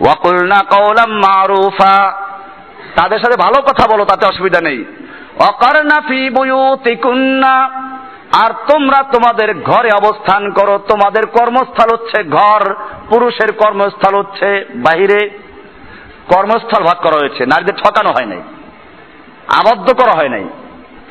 ওয়াকুলনা 0.00 0.78
কওলাম 0.78 1.10
মারুফা, 1.10 2.12
তাদের 2.96 3.18
সাথে 3.18 3.42
ভালো 3.42 3.62
কথা 3.62 3.94
বলো, 3.94 4.04
তাতে 4.04 4.26
অসুবিধা 4.26 4.60
নেই। 4.60 4.84
অকারনা 5.40 6.00
ফি 6.00 6.28
আর 8.42 8.50
তোমরা 8.50 9.02
তোমাদের 9.02 9.60
ঘরে 9.60 9.88
অবস্থান 9.88 10.50
করো, 10.50 10.78
তোমাদের 10.78 11.26
কর্মস্থল 11.26 11.96
হচ্ছে 11.96 12.24
ঘর, 12.24 12.74
পুরুষের 13.08 13.52
কর্মস্থল 13.52 14.18
হচ্ছে 14.18 14.64
বাহিরে। 14.74 15.30
কর্মস্থল 16.34 16.82
ভাগ 16.82 16.96
করা 16.96 17.16
হয়েছে, 17.20 17.46
নারীদের 17.46 17.74
ঠকানো 17.74 18.10
হয় 18.10 18.26
নাই। 18.26 18.42
আবদ্ধ 19.48 19.92
করা 19.92 20.12
হয় 20.12 20.28
নাই। 20.28 20.44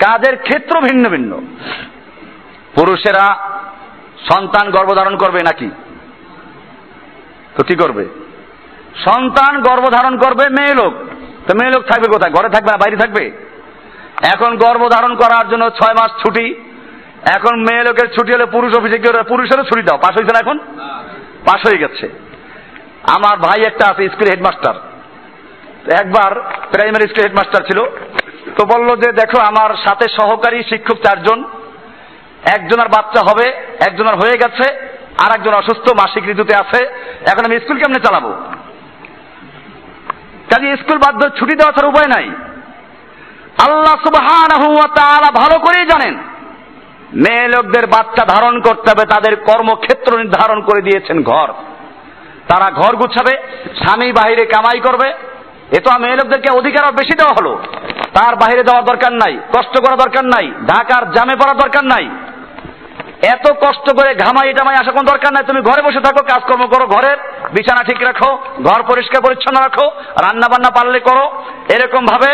কাজের 0.06 0.38
ক্ষেত্র 0.38 0.82
ভিন্ন 0.82 1.10
ভিন্ন। 1.10 1.42
পুরুষেরা 2.76 3.50
সন্তান 4.32 4.72
গর্ভধারণ 4.72 5.18
করবে 5.18 5.40
নাকি? 5.40 5.72
তো 7.58 7.64
কি 7.64 7.76
করবে? 7.76 8.06
সন্তান 9.06 9.62
গর্ভধারণ 9.62 10.18
করবে 10.18 10.50
মেয়ে 10.50 10.76
লোক। 10.76 10.94
তো 11.48 11.56
মেয়ে 11.56 11.72
লোক 11.72 11.84
থাকবে 11.84 12.08
কোথায়? 12.08 12.32
ঘরে 12.32 12.50
থাকবে 12.50 12.72
না 12.72 12.78
বাইরে 12.78 12.98
থাকবে? 12.98 13.32
এখন 14.36 14.58
গর্ভধারণ 14.58 15.16
করার 15.16 15.50
জন্য 15.50 15.70
ছয় 15.70 15.94
মাস 15.94 16.12
ছুটি। 16.22 16.56
এখন 17.36 17.60
মেয়ে 17.60 17.84
লোকের 17.84 18.08
ছুটি 18.08 18.34
হলে 18.34 18.46
পুরুষ 18.46 18.78
অফিসে 18.78 19.00
কি 19.00 19.08
পুরুষেরও 19.30 19.64
ছুটি 19.64 19.82
দাও। 19.82 19.98
পাশ 19.98 20.12
হয়েছে 20.12 20.34
না 20.34 20.40
এখন? 20.40 20.60
পাশ 21.46 21.68
হয়ে 21.68 21.78
গেছে। 21.78 22.10
আমার 23.16 23.38
ভাই 23.38 23.62
একটা 23.62 23.88
আছে 23.88 24.10
স্কুল 24.10 24.30
হেডমাস্টার। 24.30 24.76
একবার 26.02 26.42
প্রাইমারি 26.72 27.08
স্কুল 27.08 27.24
হেডমাস্টার 27.24 27.64
ছিল। 27.64 27.80
তো 28.58 28.66
বলল 28.66 28.90
যে, 28.96 29.10
দেখো, 29.12 29.40
আমার 29.42 29.72
সাথে 29.86 30.06
সহকারী 30.18 30.64
শিক্ষক 30.64 30.98
চারজন। 31.06 31.40
একজনের 32.56 32.88
বাচ্চা 32.88 33.22
হবে 33.30 33.46
একজনের 33.88 34.16
হয়ে 34.16 34.38
গেছে, 34.38 34.66
আর 35.24 35.32
একজন 35.36 35.54
অসুস্থ, 35.54 35.86
মাসিক 36.02 36.24
ঋতুতে 36.30 36.54
আছে। 36.56 36.80
এখন 37.32 37.44
আমি 37.46 37.56
স্কুল 37.60 37.78
কেমনে 37.78 38.06
চালাবো? 38.06 38.32
কাজে 40.50 40.78
স্কুল 40.78 40.98
বাধ্য 40.98 41.22
ছুটি 41.40 41.54
দেওয়া 41.56 41.72
ছাড়া 41.72 41.88
উপায় 41.88 42.08
নাই। 42.08 42.26
আল্লাহ 43.66 43.96
তাআলা 44.96 45.30
ভালো 45.32 45.56
করেই 45.60 45.86
জানেন, 45.86 46.14
মেয়ে 47.14 47.48
লোকদের 47.48 47.86
বাচ্চা 47.88 48.24
ধারণ 48.26 48.56
করতে 48.62 48.88
হবে, 48.92 49.06
তাদের 49.06 49.34
কর্মক্ষেত্র 49.36 50.18
নির্ধারণ 50.18 50.62
করে 50.62 50.82
দিয়েছেন 50.82 51.18
ঘর। 51.24 51.50
তারা 52.48 52.68
ঘর 52.72 52.94
গুছাবে, 52.96 53.34
স্বামী 53.82 54.12
বাহিরে 54.12 54.46
কামাই 54.46 54.80
করবে। 54.80 55.08
এ 55.78 55.80
তো 55.80 55.90
মেয়ে 56.00 56.16
লোকদেরকে 56.16 56.50
অধিকার 56.52 56.84
বেশি 56.92 57.14
দেওয়া 57.18 57.36
হলো। 57.40 57.54
তার 58.16 58.34
বাইরে 58.36 58.62
যাওয়ার 58.64 58.86
দরকার 58.86 59.14
নাই, 59.14 59.34
কষ্ট 59.56 59.74
করা 59.84 59.96
দরকার 59.96 60.26
নাই, 60.26 60.46
ঢাকার 60.68 61.04
জামে 61.16 61.36
পড়ার 61.36 61.58
দরকার 61.58 61.86
নাই। 61.86 62.06
এত 63.34 63.46
কষ্ট 63.64 63.86
করে 63.98 64.10
ঘামাই 64.16 64.54
টামাই 64.54 64.76
আসা 64.76 64.92
কোনো 64.92 65.08
দরকার 65.12 65.32
নাই। 65.34 65.44
তুমি 65.48 65.62
ঘরে 65.62 65.82
বসে 65.82 66.02
থাকো, 66.06 66.22
কাজকর্ম 66.32 66.64
করো, 66.68 66.86
ঘরের 66.88 67.18
বিছানা 67.54 67.84
ঠিক 67.84 68.00
রাখো, 68.04 68.30
ঘর 68.64 68.84
পরিষ্কার 68.84 69.22
পরিচ্ছন্ন 69.22 69.58
রাখো 69.62 69.86
রান্না 70.26 70.48
বান্না 70.48 70.70
পারলে 70.70 71.00
করো 71.00 71.26
এরকম 71.76 72.06
ভাবে 72.06 72.32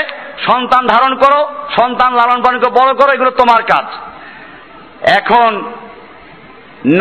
সন্তান 0.47 0.83
ধারণ 0.87 1.13
করো, 1.15 1.39
সন্তান 1.77 2.11
লালন 2.13 2.41
পালন 2.41 2.59
করে 2.59 2.73
বড় 2.79 2.91
করো, 2.93 3.11
এগুলো 3.13 3.31
তোমার 3.31 3.61
কাজ। 3.63 3.87
এখন 5.19 5.51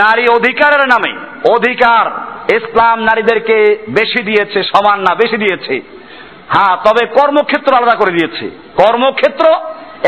নারী 0.03 0.24
অধিকারের 0.29 0.85
নামে, 0.89 1.12
অধিকার 1.57 2.05
ইসলাম 2.59 2.99
নারীদেরকে 3.01 3.57
বেশি 3.89 4.20
দিয়েছে, 4.22 4.59
সমান 4.72 4.99
না, 5.01 5.12
বেশি 5.14 5.37
দিয়েছে। 5.37 5.74
হ্যাঁ 6.49 6.77
তবে 6.77 7.07
কর্মক্ষেত্র 7.07 7.75
আলাদা 7.75 7.95
করে 7.95 8.13
দিয়েছে। 8.13 8.51
কর্মক্ষেত্র 8.77 9.47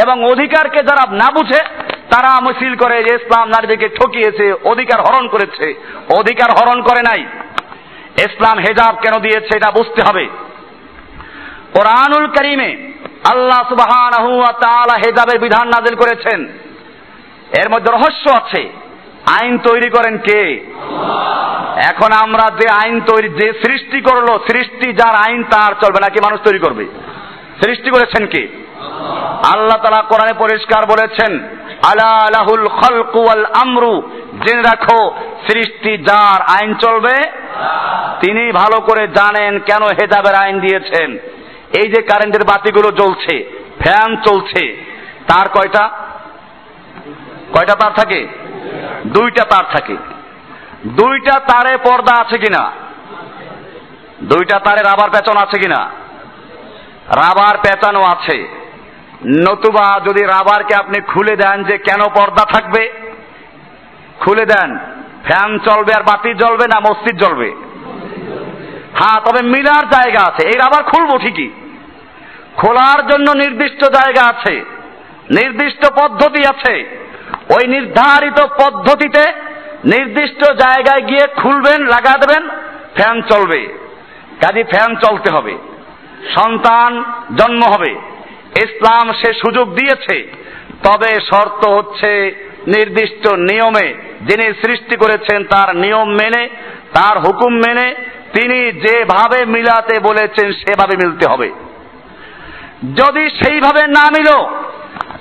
এবং 0.00 0.24
অধিকারকে 0.24 0.78
যারা 0.78 1.10
না 1.10 1.32
বুঝে, 1.32 1.64
তারা 2.10 2.40
মিছিল 2.40 2.76
করে 2.76 3.04
যে 3.04 3.14
ইসলাম 3.14 3.48
নারীদেরকে 3.48 3.88
ঠকিয়েছে, 3.88 4.52
অধিকার 4.64 5.00
হরণ 5.00 5.28
করেছে। 5.28 5.74
অধিকার 6.18 6.50
হরণ 6.50 6.82
করে 6.82 7.02
নাই। 7.02 7.20
ইসলাম 8.18 8.58
হেজাব 8.58 8.96
কেন 8.96 9.20
দিয়েছে, 9.20 9.56
এটা 9.56 9.70
বুঝতে 9.70 10.02
হবে। 10.08 10.28
কোরআনুল 11.74 12.26
করিমে 12.26 12.92
আল্লাহ 13.30 13.74
তাআলা 14.52 14.94
হেজাবের 15.06 15.40
বিধান 15.40 15.68
নাজিল 15.68 15.94
করেছেন। 15.96 16.48
এর 17.58 17.70
মধ্যে 17.70 17.92
রহস্য 17.92 18.30
আছে। 18.30 18.79
আইন 19.26 19.58
তৈরি 19.58 19.90
করেন 19.90 20.18
কে? 20.18 20.70
এখন 21.76 22.12
আমরা 22.12 22.50
যে 22.60 22.68
আইন 22.68 23.00
তৈরি, 23.00 23.28
যে 23.28 23.52
সৃষ্টি 23.52 24.00
করল, 24.00 24.38
সৃষ্টি 24.38 24.92
যার 24.92 25.14
আইন 25.14 25.42
তার 25.42 25.72
চলবে 25.80 26.00
নাকি 26.00 26.18
মানুষ 26.22 26.40
তৈরি 26.40 26.58
করবে? 26.58 26.86
সৃষ্টি 27.64 27.90
করেছেন 27.90 28.26
কে? 28.26 28.48
আল্লাহ 29.52 29.78
তালা 29.82 30.02
কোরআনে 30.02 30.32
পরিষ্কার 30.38 30.86
বলেছেন, 30.86 31.38
আলা 31.82 32.28
লাহুল 32.32 32.68
খলকু 32.68 33.20
ওয়াল 33.20 33.44
আমরু 33.44 34.02
জেনে 34.46 34.62
রাখো, 34.62 35.10
সৃষ্টি 35.50 35.96
যার 35.96 36.42
আইন 36.42 36.74
চলবে, 36.74 37.30
তিনি 38.20 38.52
ভালো 38.52 38.80
করে 38.80 39.08
জানেন 39.08 39.58
কেন 39.58 39.82
হেজাবের 39.82 40.34
আইন 40.34 40.60
দিয়েছেন। 40.60 41.18
এই 41.82 41.88
যে 41.88 42.02
কারেন্টের 42.02 42.44
বাতিগুলো 42.44 42.90
জ্বলছে, 42.90 43.64
ফ্যান 43.80 44.16
চলছে, 44.16 44.84
তার 45.28 45.48
কয়টা? 45.48 45.90
কয়টা 47.52 47.74
তার 47.74 47.92
থাকে? 47.92 48.26
দুইটা 49.06 49.44
তার 49.44 49.64
থাকে। 49.72 49.96
দুইটা 50.86 51.40
তারে 51.40 51.76
পর্দা 51.76 52.20
আছে 52.20 52.38
কিনা? 52.38 52.70
দুইটা 54.22 54.58
তারে 54.58 54.82
রাবার 54.82 55.10
পেঁচানো 55.10 55.40
আছে 55.40 55.58
কিনা? 55.58 55.90
রাবার 57.08 57.58
পেঁচানো 57.58 58.02
আছে। 58.02 58.60
নতুবা 59.26 60.00
যদি 60.04 60.24
রাবারকে 60.24 60.74
আপনি 60.74 61.00
খুলে 61.00 61.36
দেন 61.36 61.64
যে 61.64 61.78
কেন 61.78 62.00
পর্দা 62.08 62.44
থাকবে? 62.44 62.92
খুলে 64.20 64.46
দেন। 64.46 64.78
ফ্যান 65.24 65.58
চলবে 65.58 65.92
আর 65.94 66.02
বাতি 66.02 66.34
জ্বলবে 66.34 66.66
না 66.66 66.80
মসজিদ 66.80 67.22
জ্বলবে? 67.22 67.54
হ্যাঁ 68.98 69.20
তবে 69.20 69.42
মিলার 69.42 69.88
জায়গা 69.88 70.20
আছে। 70.20 70.46
এই 70.46 70.58
রাবার 70.58 70.82
খুলবো 70.82 71.18
ঠিকই। 71.18 71.50
খোলার 72.56 73.06
জন্য 73.06 73.30
নির্দিষ্ট 73.30 73.84
জায়গা 73.84 74.22
আছে। 74.26 74.64
নির্দিষ্ট 75.30 75.92
পদ্ধতি 75.92 76.42
আছে। 76.46 76.99
ওই 77.54 77.68
নির্ধারিত 77.68 78.40
পদ্ধতিতে 78.40 79.32
নির্দিষ্ট 79.84 80.52
জায়গায় 80.52 81.06
গিয়ে 81.06 81.26
খুলবেন 81.36 81.82
লাগা 81.82 82.18
দেবেন 82.18 82.48
ফ্যান 82.96 83.22
চলবে। 83.22 83.68
কাজী 84.40 84.62
ফ্যান 84.62 84.94
চলতে 84.94 85.32
হবে। 85.32 85.58
সন্তান 86.34 87.04
জন্ম 87.36 87.60
হবে। 87.74 87.92
ইসলাম 88.62 89.12
সে 89.12 89.32
সুযোগ 89.34 89.74
দিয়েছে। 89.74 90.32
তবে 90.84 91.20
শর্ত 91.20 91.68
হচ্ছে 91.68 92.30
নির্দিষ্ট 92.66 93.32
নিয়মে 93.32 93.94
যিনি 94.22 94.52
সৃষ্টি 94.52 94.96
করেছেন 94.96 95.44
তার 95.44 95.76
নিয়ম 95.76 96.08
মেনে, 96.08 96.48
তার 96.94 97.18
হুকুম 97.18 97.52
মেনে, 97.52 97.94
তিনি 98.34 98.72
যেভাবে 98.72 99.44
মিলাতে 99.44 100.00
বলেছেন 100.00 100.52
সেভাবে 100.52 100.96
মিলতে 100.96 101.30
হবে। 101.30 101.50
যদি 102.94 103.30
সেইভাবে 103.30 103.86
না 103.86 104.10
মিলো 104.10 104.69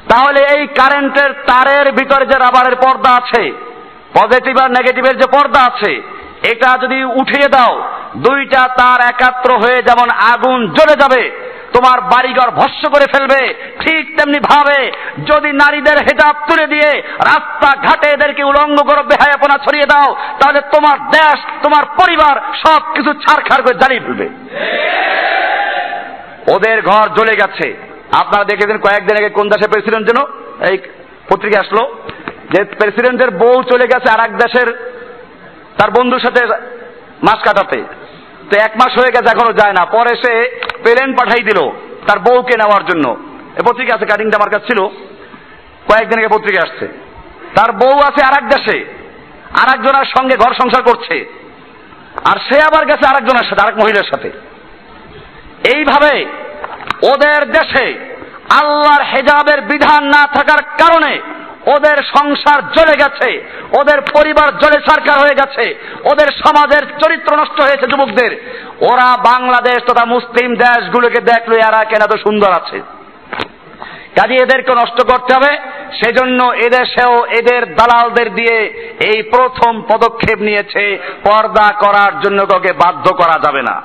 তাহলে 0.10 0.40
এই 0.56 0.64
কারেন্টের 0.80 1.32
তারের 1.50 1.88
ভিতরে 2.00 2.26
যে 2.32 2.38
রাবারের 2.46 2.76
পর্দা 2.86 3.12
আছে 3.20 3.44
পজিটিভ 4.18 4.56
আর 4.64 4.70
নেগেটিভের 4.78 5.16
যে 5.22 5.28
পর্দা 5.36 5.62
আছে, 5.70 5.92
এটা 6.52 6.70
যদি 6.84 6.98
উঠিয়ে 7.22 7.48
দাও, 7.56 7.74
দুইটা 8.26 8.62
তার 8.80 9.00
একাত্র 9.12 9.50
হয়ে 9.64 9.80
যেমন 9.88 10.08
আগুন 10.34 10.60
জ্বলে 10.78 10.96
যাবে, 11.02 11.24
তোমার 11.76 11.98
বাড়িঘর 12.14 12.50
ভস্য 12.60 12.84
করে 12.94 13.06
ফেলবে, 13.14 13.42
ঠিক 13.84 14.04
তেমনি 14.18 14.40
ভাবে 14.52 14.80
যদি 15.30 15.50
নারীদের 15.62 15.98
হেজাব 16.08 16.36
তুলে 16.48 16.66
দিয়ে 16.74 16.90
রাস্তা 17.32 17.70
ঘাটে 17.86 18.08
এদেরকে 18.12 18.44
উলঙ্গ 18.52 18.78
করে 18.90 19.02
বেহায়াপনা 19.12 19.56
ছড়িয়ে 19.66 19.88
দাও, 19.94 20.10
তাহলে 20.40 20.60
তোমার 20.74 20.98
দেশ, 21.18 21.38
তোমার 21.64 21.84
পরিবার 22.00 22.36
সব 22.64 22.82
কিছু 22.96 23.12
ছাড়খাড় 23.24 23.62
করে 23.66 23.76
জ্বালিয়ে 23.82 24.04
ফেলবে। 24.06 24.28
ওদের 26.54 26.78
ঘর 26.90 27.06
জ্বলে 27.18 27.36
গেছে। 27.42 27.68
আপনারা 28.18 28.44
দেখেছেন 28.44 28.78
কয়েকদিন 28.78 29.18
আগে 29.18 29.30
কোন 29.30 29.50
দেশের 29.50 29.70
প্রেসিডেন্ট 29.70 30.08
যেন 30.08 30.26
এই 30.72 30.78
পত্রিকা 31.34 31.60
আসলো, 31.60 31.98
যে 32.54 32.64
প্রেসিডেন্টের 32.64 33.32
বউ 33.32 33.64
চলে 33.64 33.86
গেছে 33.88 34.12
আর 34.12 34.20
এক 34.20 34.38
দেশের 34.38 34.90
তার 35.78 35.92
বন্ধুর 35.92 36.20
সাথে 36.20 36.46
মাস 37.24 37.38
কাটাতে। 37.48 37.84
তো 38.52 38.58
এক 38.62 38.72
মাস 38.76 38.98
হয়ে 38.98 39.12
গেছে, 39.12 39.38
এখনও 39.38 39.54
যায় 39.54 39.74
না। 39.74 39.86
পরে 39.86 40.16
সে 40.16 40.62
প্লেন 40.84 41.14
পাঠাই 41.14 41.44
দিল 41.44 41.70
তার 42.08 42.20
বউকে 42.20 42.58
নেওয়ার 42.58 42.86
জন্য। 42.86 43.18
এ 43.60 43.62
পত্রিকা 43.66 43.96
আছে 43.96 44.06
কাটিংটা 44.06 44.38
আমার 44.38 44.50
কাছে 44.50 44.66
ছিল। 44.66 44.88
কয়েকদিন 45.88 46.20
আগে 46.20 46.28
পত্রিকা 46.28 46.62
আসছে। 46.62 46.88
তার 47.56 47.72
বউ 47.72 47.98
আছে 47.98 48.26
আর 48.26 48.44
এক 48.44 48.50
দেশে। 48.50 48.86
আর 49.62 49.76
একজনের 49.76 50.06
সঙ্গে 50.18 50.36
ঘর 50.36 50.54
সংসার 50.54 50.84
করছে। 50.84 51.34
আর 52.26 52.38
সে 52.50 52.62
আবার 52.62 52.86
গেছে 52.86 53.08
আরেকজনের 53.08 53.50
সাথে, 53.50 53.62
আরেক 53.62 53.78
মহিলার 53.78 54.10
সাথে। 54.10 54.30
এইভাবে 55.76 56.26
ওদের 57.08 57.52
দেশে 57.52 58.00
আল্লাহর 58.60 59.04
হেজাবের 59.04 59.62
বিধান 59.62 60.04
না 60.04 60.28
থাকার 60.34 60.62
কারণে 60.78 61.22
ওদের 61.76 61.98
সংসার 62.18 62.60
জ্বলে 62.76 62.96
গেছে, 62.98 63.44
ওদের 63.80 64.02
পরিবার 64.02 64.58
জলে 64.58 64.80
সরকার 64.90 65.20
হয়ে 65.20 65.36
গেছে, 65.36 65.76
ওদের 66.12 66.28
সমাজের 66.46 66.84
চরিত্র 67.02 67.38
নষ্ট 67.38 67.62
হয়েছে 67.62 67.88
যুবকদের। 67.88 68.32
ওরা 68.82 69.18
বাংলাদেশ 69.18 69.78
তথা 69.88 70.06
মুসলিম 70.06 70.56
দেশগুলোকে 70.56 71.20
দেখল 71.22 71.54
এরা 71.54 71.84
কেন 71.84 72.02
এত 72.02 72.16
সুন্দর 72.16 72.52
আছে। 72.52 72.82
কাজে 74.18 74.36
এদেরকে 74.36 74.72
নষ্ট 74.76 75.02
করতে 75.12 75.34
হবে, 75.36 75.58
সেজন্য 76.00 76.54
এদেশেও 76.54 77.26
এদের 77.26 77.76
দালালদের 77.76 78.36
দিয়ে 78.36 78.58
এই 79.00 79.24
প্রথম 79.24 79.82
পদক্ষেপ 79.82 80.40
নিয়েছে, 80.40 81.00
পর্দা 81.24 81.74
করার 81.80 82.20
জন্য 82.20 82.46
কাউকে 82.46 82.74
বাধ্য 82.74 83.14
করা 83.14 83.40
যাবে 83.46 83.62
না। 83.62 83.82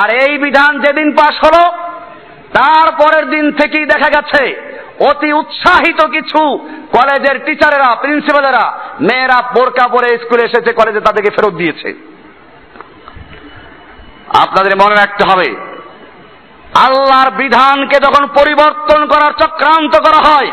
আর 0.00 0.08
এই 0.24 0.38
বিধান 0.38 0.80
যেদিন 0.80 1.12
পাশ 1.12 1.34
হলো 1.44 1.62
তারপরের 2.54 3.30
দিন 3.30 3.50
থেকেই 3.50 3.86
দেখা 3.86 4.08
গেছে, 4.10 4.72
অতি 5.10 5.32
উৎসাহিত 5.32 6.06
কিছু 6.06 6.58
কলেজের 6.92 7.44
টিচারেরা, 7.44 7.94
প্রিন্সিপালেরা, 7.94 8.78
মেয়েরা 9.00 9.42
বোরকা 9.54 9.88
পরে 9.88 10.18
স্কুলে 10.18 10.42
এসেছে, 10.44 10.72
কলেজে 10.72 11.00
তাদেরকে 11.00 11.30
ফেরত 11.30 11.54
দিয়েছে। 11.54 11.88
আপনাদের 14.38 14.76
মনে 14.76 14.94
রাখতে 14.94 15.24
হবে, 15.24 15.56
আল্লাহর 16.86 17.30
বিধানকে 17.30 17.96
যখন 18.00 18.26
পরিবর্তন 18.26 19.06
করার 19.06 19.32
চক্রান্ত 19.32 19.94
করা 19.96 20.20
হয়, 20.28 20.50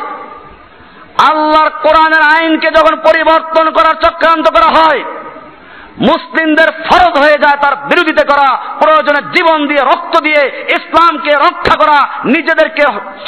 আল্লাহর 1.30 1.70
কোরআনের 1.70 2.22
আইনকে 2.22 2.70
যখন 2.72 2.96
পরিবর্তন 2.96 3.72
করার 3.72 3.96
চক্রান্ত 4.04 4.46
করা 4.50 4.70
হয় 4.80 5.04
মুসলিমদের 6.02 6.68
ফরজ 6.72 7.20
হয়ে 7.20 7.42
যায় 7.42 7.58
তার 7.58 7.76
বিরোধিতা 7.76 8.36
করা, 8.36 8.58
প্রয়োজনে 8.58 9.22
জীবন 9.36 9.68
দিয়ে 9.68 9.82
রক্ত 9.82 10.22
দিয়ে 10.22 10.66
ইসলামকে 10.70 11.32
রক্ষা 11.32 11.76
করা, 11.80 12.10
নিজেদেরকে 12.26 12.82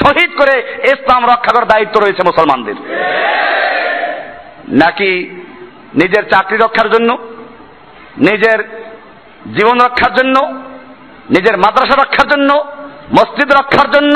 শহীদ 0.03 0.39
করে 0.39 0.84
ইসলাম 0.84 1.24
রক্ষা 1.24 1.51
করার 1.53 1.67
দায়িত্ব 1.67 1.99
রয়েছে 1.99 2.22
মুসলমানদের। 2.26 2.76
নাকি 4.67 5.30
নিজের 5.93 6.30
চাকরি 6.30 6.57
রক্ষার 6.57 6.89
জন্য, 6.89 7.17
নিজের 8.17 8.59
জীবন 9.57 9.80
রক্ষার 9.80 10.13
জন্য, 10.13 10.47
নিজের 11.30 11.57
মাদ্রাসা 11.57 12.03
রক্ষার 12.03 12.28
জন্য, 12.28 12.53
মসজিদ 13.19 13.51
রক্ষার 13.51 13.91
জন্য 13.91 14.15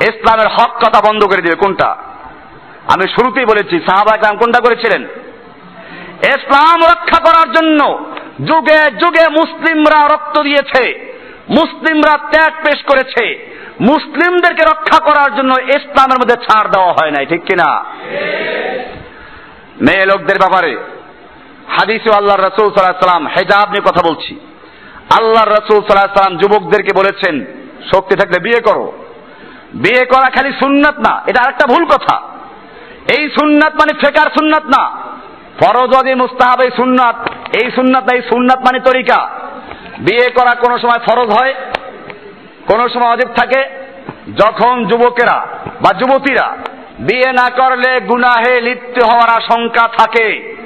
ইসলামের 0.00 0.48
হক 0.48 0.70
কথা 0.86 1.00
বন্ধ 1.08 1.24
করে 1.24 1.42
দিবে, 1.42 1.54
কোনটা? 1.54 1.96
আমি 2.92 3.08
শুরুতেই 3.08 3.44
বলেছি 3.44 3.78
সাহাবা 3.78 4.14
একরাম 4.14 4.36
কোনটা 4.36 4.58
করেছিলেন? 4.64 5.08
ইসলাম 6.24 6.78
রক্ষা 6.92 7.18
করার 7.24 7.52
জন্য 7.52 8.04
যুগে 8.40 8.80
যুগে 9.00 9.24
মুসলিমরা 9.28 10.08
রক্ত 10.14 10.42
দিয়েছে, 10.42 11.14
মুসলিমরা 11.48 12.18
ত্যাগ 12.32 12.52
পেশ 12.64 12.82
করেছে। 12.82 13.50
মুসলিমদেরকে 13.80 14.62
রক্ষা 14.62 15.04
করার 15.04 15.36
জন্য 15.36 15.52
ইসলামের 15.52 16.18
মধ্যে 16.18 16.36
ছাড় 16.36 16.68
দেওয়া 16.68 16.92
হয় 16.92 17.10
নাই, 17.10 17.26
ঠিক 17.26 17.44
কিনা? 17.44 17.84
মেয়ে 19.80 20.06
লোকদের 20.06 20.38
ব্যাপারে 20.38 20.76
হাদিস 21.68 22.16
আল্লাহ 22.16 22.36
রসুল 22.36 22.72
সাল্লাহ 22.72 23.08
সাল্লাম 23.08 23.26
হেজাব 23.26 23.70
নিয়ে 23.70 23.88
কথা 23.90 24.02
বলছি। 24.08 24.40
আল্লাহ 25.18 25.44
রসুল 25.44 25.80
সাল্লাহ 25.82 26.22
সাল্লাম 26.22 26.36
যুবকদেরকে 26.36 26.92
বলেছেন, 26.96 27.46
শক্তি 27.94 28.14
থাকলে 28.16 28.38
বিয়ে 28.42 28.60
করো। 28.60 28.92
বিয়ে 29.74 30.04
করা 30.04 30.30
খালি 30.30 30.52
সুন্নাত 30.52 30.98
না, 30.98 31.22
এটা 31.26 31.42
আরেকটা 31.42 31.66
ভুল 31.66 31.84
কথা। 31.84 32.20
এই 33.18 33.28
সুন্নাত 33.28 33.72
মানে 33.74 33.92
ফেকার 34.00 34.30
সুন্নাত 34.38 34.62
না। 34.64 35.09
ফরজ 35.60 35.90
ওয়াজি 35.90 36.14
মুস্তাহাব 36.14 36.60
এই 36.60 36.70
সুন্নাত। 36.76 37.16
এই 37.62 37.70
সুন্নাত 37.70 38.04
না 38.04 38.12
এই 38.16 38.22
সুন্নাত 38.22 38.58
মানে 38.58 38.80
তরিকা। 38.80 39.28
বিয়ে 39.98 40.30
করা 40.30 40.54
কোনো 40.54 40.78
সময় 40.78 40.98
ফরজ 40.98 41.28
হয়, 41.30 41.54
কোনো 42.66 42.88
সময় 42.88 43.12
অজীব 43.12 43.28
থাকে। 43.36 43.60
যখন 44.38 44.84
যুবকেরা 44.84 45.46
বা 45.80 45.92
যুবতীরা 45.92 46.56
বিয়ে 46.98 47.32
না 47.32 47.46
করলে 47.50 48.00
গুনাহে 48.00 48.60
লিপ্ত 48.60 48.96
হওয়ার 49.04 49.30
আশঙ্কা 49.30 49.88
থাকে। 49.98 50.56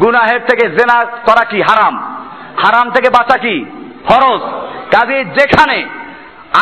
গুনাহের 0.00 0.40
থেকে 0.48 0.68
জেনা 0.68 1.04
করা 1.04 1.44
কি 1.44 1.62
হারাম? 1.62 1.94
হারাম 2.64 2.90
থেকে 2.90 3.10
বাঁচা 3.10 3.38
কি 3.38 3.64
ফরজ? 4.08 4.40
কাজে 4.94 5.24
যেখানে 5.24 5.78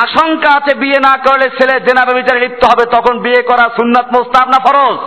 আশঙ্কা 0.04 0.50
আছে 0.56 0.74
বিয়ে 0.74 1.00
না 1.00 1.16
করলে 1.16 1.46
ছেলে 1.50 1.80
জেনা 1.80 2.12
বিচারে 2.12 2.40
লিপ্ত 2.40 2.64
হবে, 2.64 2.84
তখন 2.84 3.18
বিয়ে 3.18 3.42
করা 3.42 3.64
সুন্নাত 3.76 4.06
মোস্তাব 4.12 4.48
না 4.48 4.58
ফরজ? 4.58 4.98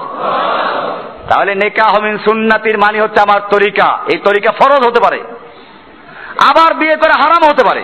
তাহলে 1.29 1.55
নেকা 1.55 1.83
হমিন 1.83 2.17
সুন্নাতির 2.17 2.77
মানে 2.77 3.01
হচ্ছে 3.01 3.19
আমার 3.21 3.41
তরিকা। 3.49 3.99
এই 4.13 4.17
তরিকা 4.17 4.51
ফরজ 4.51 4.87
হতে 4.87 4.99
পারে। 5.03 5.19
আবার 6.49 6.73
বিয়ে 6.73 6.95
করে 6.95 7.11
হারাম 7.11 7.49
হতে 7.49 7.63
পারে। 7.63 7.83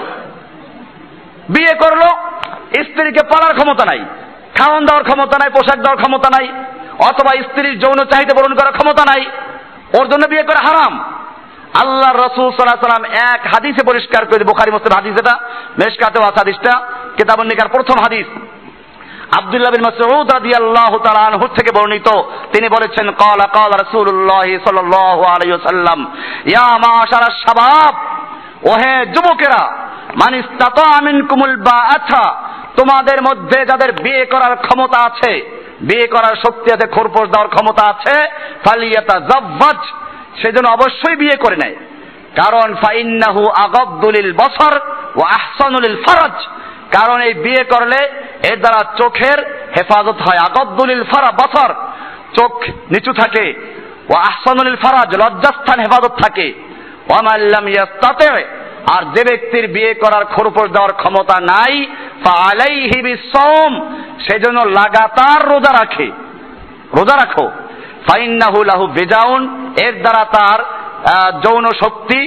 বিয়ে 1.50 1.74
করল, 1.76 2.02
স্ত্রীকে 2.84 3.24
পালার 3.24 3.54
ক্ষমতা 3.56 3.86
নাই, 3.86 4.06
খাওয়ান 4.58 4.86
দেওয়ার 4.86 5.04
ক্ষমতা 5.04 5.38
নাই, 5.38 5.50
পোশাক 5.50 5.76
দেওয়ার 5.76 5.98
ক্ষমতা 5.98 6.30
নাই, 6.30 6.48
অথবা 7.00 7.32
স্ত্রীর 7.42 7.80
যৌন 7.80 8.06
চাহিদা 8.06 8.36
পূরণ 8.36 8.56
করার 8.56 8.74
ক্ষমতা 8.74 9.04
নাই, 9.06 9.26
ওর 10.00 10.08
জন্য 10.08 10.28
বিয়ে 10.28 10.44
করে 10.44 10.60
হারাম। 10.68 10.94
আল্লাহ 11.74 12.12
রসুল 12.12 12.50
সাল্লাহ 12.50 12.90
সাল্লাম 12.90 13.06
এক 13.06 13.42
হাদিসে 13.54 13.86
পরিষ্কার 13.86 14.26
করে 14.26 14.44
বোখারি, 14.44 14.72
মুসলিম 14.72 14.96
হাদিস 14.96 15.20
এটা 15.20 15.40
মেশকাতে 15.80 16.20
হাদিসটা, 16.20 16.82
কেতাবন 17.18 17.48
নিকার 17.48 17.68
প্রথম 17.68 18.00
হাদিস। 18.00 18.39
আব্দুল্লাহ 19.38 19.72
বিন 19.72 19.86
মাসউদ 19.86 20.34
রাদিয়াল্লাহু 20.34 20.98
তাআলা 20.98 21.20
আনহু 21.20 21.48
থেকে 21.48 21.72
বর্ণিত। 21.76 22.10
তিনি 22.54 22.68
বলেছেন 22.70 23.12
ক্বালা 23.12 23.46
ক্বালা 23.46 23.78
রাসূলুল্লাহ 23.78 24.48
সাল্লাল্লাহু 24.66 25.24
আলাইহি 25.24 25.52
ওয়াসাল্লাম, 25.52 26.00
ইয়া 26.46 26.78
মাশারাশ 26.78 27.38
শাবাব, 27.48 27.94
ওহে 28.70 29.06
যুবকেরা, 29.06 29.64
মান 30.16 30.34
ইসতাতা 30.34 31.02
মিনকুমুল 31.02 31.56
বাআথা, 31.56 32.36
তোমাদের 32.78 33.22
মধ্যে 33.22 33.66
যাদের 33.66 33.92
বিয়ে 34.04 34.26
করার 34.26 34.56
ক্ষমতা 34.56 35.00
আছে, 35.06 35.62
বিয়ে 35.82 36.08
করার 36.08 36.36
শক্তি 36.36 36.72
আছে, 36.74 36.88
খোরপোশ 36.88 37.30
দেওয়ার 37.30 37.48
ক্ষমতা 37.48 37.84
আছে 37.90 38.16
ফালিয়াতা 38.66 39.20
জাব্বাজ 39.20 39.78
সেজন্য 40.42 40.70
অবশ্যই 40.70 41.16
বিয়ে 41.16 41.36
করে 41.36 41.56
নেয়। 41.56 41.76
কারণ 42.36 42.76
ফাইন্নাহু 42.76 43.50
আগাবদুলিল 43.66 44.34
বসর 44.34 44.80
ও 45.16 45.22
আহসানুলিল 45.22 46.04
ফরজ। 46.04 46.38
কারণ 46.92 47.22
এই 47.22 47.34
বিয়ে 47.34 47.64
করলে 47.64 48.00
এর 48.52 48.60
দ্বারা 48.60 48.82
চোখের 48.98 49.40
হেফাজত 49.78 50.16
হয়। 50.16 50.38
আগদ্দুলিল 50.38 51.04
ফারা 51.04 51.32
বছর 51.32 51.74
চোখ 52.40 52.64
নিচু 52.64 53.14
থাকে। 53.14 53.46
ও 54.14 54.18
আহসানুল 54.18 54.76
ফারাজ, 54.76 55.16
লজ্জাস্থান 55.16 55.80
হেফাজত 55.80 56.14
থাকে। 56.22 56.54
ওয়ামাল্লাম 57.10 57.68
ইয়াস্তাতে। 57.68 58.48
আর 58.96 59.04
যে 59.16 59.24
ব্যক্তির 59.24 59.68
বিয়ে 59.68 59.94
করার 59.94 60.26
খোরপোশ 60.26 60.68
দেওয়ার 60.72 60.94
ক্ষমতা 60.94 61.40
নাই 61.42 61.86
ফালাইহি 62.26 63.02
বিসওম 63.02 64.04
সেজন্য 64.20 64.60
লাগাতার 64.60 65.50
রোজা 65.50 65.72
রাখে। 65.74 66.12
রোজা 66.98 67.16
রাখো। 67.16 67.52
ফাইন্নাহু 68.08 68.64
লাহু 68.64 68.88
বেজাউন, 68.88 69.74
এর 69.82 70.02
দ্বারা 70.02 70.26
তার 70.26 70.60
যৌন 71.42 71.66
শক্তি 71.66 72.22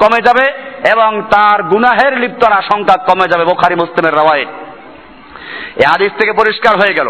কমে 0.00 0.20
যাবে। 0.26 0.69
এবং 0.88 1.22
তার 1.22 1.62
গুনাহের 1.62 2.18
লিপ্তর 2.18 2.52
আশঙ্কা 2.52 2.94
কমে 3.04 3.28
যাবে, 3.32 3.44
বোখারি 3.44 3.74
মুসলিমের 3.74 4.16
রাওয়ায়। 4.16 4.46
এই 5.76 5.86
হাদিস 5.86 6.12
থেকে 6.20 6.32
পরিষ্কার 6.32 6.76
হয়ে 6.76 6.94
গেল 6.94 7.08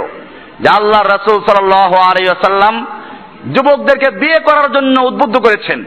যে 0.61 0.69
আল্লাহ 0.69 1.03
রাসূল 1.03 1.43
সাল্লাল্লাহু 1.43 1.95
আলাইহি 1.95 2.31
যুবকদেরকে 3.53 4.11
বিয়ে 4.11 4.39
করার 4.41 4.73
জন্য 4.73 5.03
উদ্বুদ্ধ 5.03 5.39
করেছেন। 5.39 5.85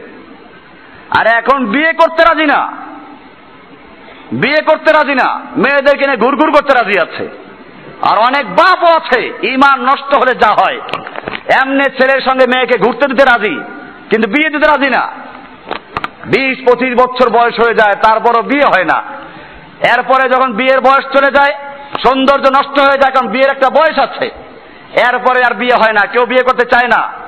আর 1.18 1.26
এখন 1.26 1.66
বিয়ে 1.66 1.92
করতে 1.92 2.22
রাজি 2.22 2.46
না। 2.46 2.72
বিয়ে 4.32 4.62
করতে 4.62 4.92
রাজি 4.92 5.14
না। 5.14 5.34
মেয়েদেরকে 5.34 6.06
নিয়ে 6.06 6.16
ঘুরঘুর 6.16 6.52
করতে 6.52 6.74
রাজি 6.74 7.00
আছে। 7.00 7.28
আর 8.02 8.18
অনেক 8.18 8.50
বাপও 8.50 8.92
আছে 8.96 9.20
ইমান 9.42 9.80
নষ্ট 9.80 10.16
হলে 10.16 10.34
যা 10.34 10.48
হয়। 10.48 10.80
এমনি 11.62 11.84
ছেলের 11.84 12.20
সঙ্গে 12.20 12.46
মেয়েকে 12.46 12.78
ঘুরতে 12.78 13.06
দিতে 13.06 13.24
রাজি, 13.24 13.60
কিন্তু 14.10 14.30
বিয়ে 14.30 14.50
দিতে 14.50 14.66
রাজি 14.66 14.90
না। 14.90 15.23
বিশ, 16.26 16.68
পঁচিশ 16.68 16.94
বছর 16.94 17.30
বয়স 17.30 17.60
হয়ে 17.60 17.74
যায়, 17.74 17.92
তারপরও 17.92 18.42
বিয়ে 18.42 18.64
হয় 18.64 18.84
না। 18.84 19.02
এরপরে 19.96 20.28
যখন 20.28 20.52
বিয়ের 20.52 20.80
বয়স 20.80 21.18
চলে 21.18 21.30
যায়, 21.30 21.54
সৌন্দর্য 22.06 22.48
নষ্ট 22.48 22.80
হয়ে 22.80 22.98
যায়, 22.98 23.12
কারণ 23.14 23.28
বিয়ের 23.28 23.50
একটা 23.50 23.70
বয়স 23.70 23.98
আছে। 23.98 24.24
এরপরে 25.10 25.42
আর 25.44 25.54
বিয়ে 25.54 25.74
হয় 25.74 25.92
না, 25.92 26.06
কেউ 26.06 26.26
বিয়ে 26.26 26.42
করতে 26.42 26.66
চায় 26.66 26.88
না। 26.88 27.24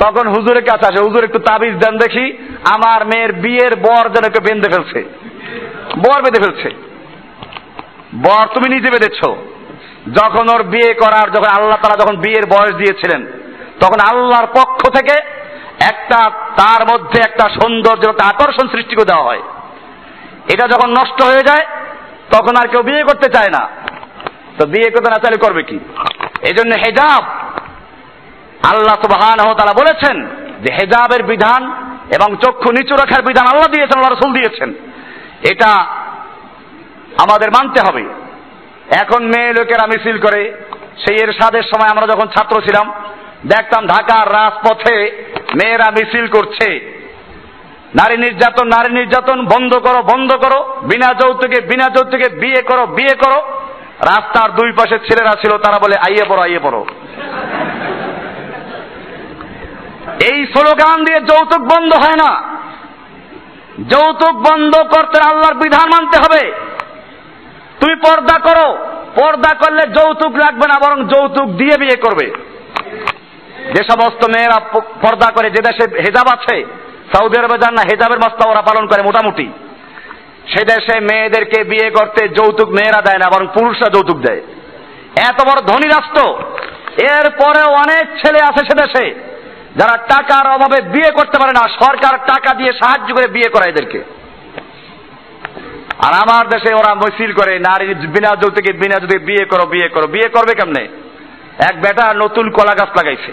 তখন 0.00 0.28
হুজুরের 0.28 0.64
কাছে 0.64 0.86
আসে, 0.86 1.00
হুজুর, 1.00 1.24
একটু 1.24 1.38
তাবিজ 1.38 1.74
দেন 1.74 1.98
দেখি, 1.98 2.54
আমার 2.68 3.06
মেয়ের 3.06 3.32
বিয়ের 3.32 3.76
বর 3.76 4.08
যেন 4.08 4.24
একটু 4.24 4.40
বেঁধে 4.40 4.68
ফেলছে। 4.68 5.08
বর 5.98 6.22
বেঁধে 6.22 6.40
ফেলছে। 6.40 6.70
বর 8.14 8.46
তুমি 8.54 8.74
নিজে 8.74 8.90
বেঁধেছ। 8.90 9.24
যখন 10.18 10.48
ওর 10.54 10.62
বিয়ে 10.62 10.94
করার, 10.94 11.30
যখন 11.30 11.48
আল্লাহ 11.48 11.76
তারা 11.82 12.04
যখন 12.04 12.16
বিয়ের 12.16 12.46
বয়স 12.46 12.74
দিয়েছিলেন, 12.74 13.26
তখন 13.80 14.16
আল্লাহর 14.16 14.46
পক্ষ 14.46 14.90
থেকে 14.90 15.35
একটা 15.80 16.30
তার 16.30 16.86
মধ্যে 16.92 17.20
একটা 17.20 17.48
সৌন্দর্য, 17.48 18.08
একটা 18.08 18.26
আকর্ষণ 18.26 18.68
সৃষ্টি 18.68 18.94
করে 18.96 19.04
দেওয়া 19.04 19.24
হয়। 19.24 19.42
এটা 20.52 20.68
যখন 20.68 20.90
নষ্ট 20.90 21.22
হয়ে 21.22 21.42
যায়, 21.46 21.66
তখন 22.32 22.54
আর 22.56 22.68
কেউ 22.68 22.82
বিয়ে 22.82 23.02
করতে 23.02 23.28
চায় 23.28 23.48
না। 23.48 23.68
তো 24.58 24.66
বিয়ে 24.66 24.90
করতে 24.90 25.10
না 25.10 25.16
চাইলে 25.16 25.46
করবে 25.46 25.62
কি? 25.62 25.78
এই 26.42 26.54
জন্য 26.54 26.74
হেজাব। 26.74 27.22
আল্লাহ 28.70 28.94
সুবহান 28.94 29.54
তারা 29.54 29.72
বলেছেন 29.72 30.26
যে 30.62 30.74
হেজাবের 30.74 31.22
বিধান 31.22 31.72
এবং 32.14 32.36
চক্ষু 32.36 32.72
নিচু 32.72 32.96
রাখার 32.96 33.22
বিধান 33.22 33.46
আল্লাহ 33.46 33.66
দিয়েছেন, 33.66 33.98
আল্লাহ 33.98 34.12
রসুল 34.12 34.32
দিয়েছেন। 34.32 34.74
এটা 35.50 35.70
আমাদের 37.22 37.50
মানতে 37.50 37.80
হবে। 37.80 38.04
এখন 39.00 39.24
মেয়ে 39.24 39.52
লোকেরা 39.52 39.86
মিছিল 39.86 40.18
করে, 40.18 40.62
সেই 41.04 41.16
এর 41.22 41.32
সাদের 41.32 41.62
সময় 41.62 41.88
আমরা 41.88 42.06
যখন 42.06 42.26
ছাত্র 42.26 42.60
ছিলাম 42.60 42.92
দেখতাম 43.46 43.86
ঢাকার 43.86 44.32
রাজপথে 44.32 45.24
মেয়েরা 45.54 45.90
মিছিল 45.90 46.26
করছে। 46.26 46.96
নারী 47.94 48.16
নির্যাতন 48.16 48.66
নারী 48.66 48.92
নির্যাতন, 48.92 49.46
বন্ধ 49.46 49.74
করো 49.74 50.02
বন্ধ 50.02 50.34
করো। 50.34 50.76
বিনা 50.82 51.14
যৌতুকে 51.14 51.60
বিনা 51.60 51.88
যৌতুকে 51.88 52.28
বিয়ে 52.28 52.62
করো 52.62 52.86
বিয়ে 52.86 53.16
করো। 53.24 53.40
রাস্তার 54.00 54.50
দুই 54.50 54.72
পাশে 54.72 54.98
ছেলেরা 54.98 55.30
ছিল, 55.30 55.58
তারা 55.58 55.78
বলে, 55.78 55.96
আইয়ে 55.96 56.24
পড়ো 56.28 56.42
আইয়ে 56.42 56.58
পড়ো। 56.58 56.86
এই 60.24 60.46
স্লোগান 60.46 61.04
দিয়ে 61.04 61.20
যৌতুক 61.20 61.62
বন্ধ 61.62 61.94
হয় 61.94 62.16
না। 62.16 62.42
যৌতুক 63.88 64.36
বন্ধ 64.36 64.76
করতে 64.76 65.20
আল্লাহর 65.20 65.54
বিধান 65.54 65.88
মানতে 65.88 66.18
হবে। 66.18 66.52
তুমি 67.80 67.96
পর্দা 67.96 68.38
করো। 68.38 68.78
পর্দা 69.16 69.54
করলে 69.54 69.82
যৌতুক 69.82 70.36
লাগবে 70.36 70.66
না, 70.68 70.74
বরং 70.78 71.08
যৌতুক 71.08 71.48
দিয়ে 71.48 71.78
বিয়ে 71.78 71.96
করবে। 71.96 72.55
যে 73.74 73.82
সমস্ত 73.90 74.22
মেয়েরা 74.34 74.58
পর্দা 75.02 75.28
করে 75.36 75.48
যে 75.50 75.60
দেশে 75.68 75.84
হেজাব 76.04 76.28
আছে, 76.36 76.56
সৌদি 77.12 77.38
আরবে 77.38 77.56
যান 77.58 77.74
না, 77.74 77.82
হেজাবের 77.90 78.18
মস্তা 78.18 78.48
ওরা 78.48 78.62
পালন 78.62 78.86
করে 78.86 79.02
মোটামুটি। 79.02 79.46
সে 80.52 80.62
দেশে 80.64 81.00
মেয়েদেরকে 81.00 81.64
বিয়ে 81.64 81.90
করতে 81.90 82.28
যৌতুক 82.28 82.68
মেয়েরা 82.68 83.00
দেয় 83.06 83.18
না, 83.18 83.26
বরং 83.30 83.46
পুরুষরা 83.46 83.88
যৌতুক 83.94 84.18
দেয়। 84.18 84.42
এত 85.28 85.38
বড় 85.48 85.60
ধনী 85.60 85.88
রাষ্ট্র 85.88 86.20
এরপরে 87.14 87.62
অনেক 87.82 88.04
ছেলে 88.20 88.40
আছে 88.42 88.62
সে 88.68 88.74
দেশে, 88.82 89.06
যারা 89.76 89.94
টাকার 89.96 90.46
অভাবে 90.54 90.78
বিয়ে 90.82 91.10
করতে 91.10 91.36
পারে 91.38 91.52
না, 91.52 91.62
সরকার 91.84 92.14
টাকা 92.26 92.50
দিয়ে 92.54 92.72
সাহায্য 92.80 93.08
করে 93.14 93.26
বিয়ে 93.28 93.48
করা 93.48 93.66
এদেরকে। 93.66 94.00
আর 96.06 96.12
আমার 96.24 96.44
দেশে 96.48 96.70
ওরা 96.74 96.94
মিছিল 96.94 97.32
করে 97.32 97.58
নারী 97.58 97.86
বিনা 97.94 98.30
যৌতুকে 98.42 98.72
বিনা 98.72 98.96
যৌতুকে 99.00 99.18
বিয়ে 99.18 99.44
করো 99.44 99.64
বিয়ে 99.66 99.88
করো, 99.88 100.06
বিয়ে 100.06 100.28
করবে 100.28 100.52
কেমনে? 100.54 100.84
এক 101.68 101.74
বেটা 101.80 102.14
নতুন 102.14 102.50
কলা 102.50 102.74
গাছ 102.74 102.90
লাগাইছে। 102.98 103.32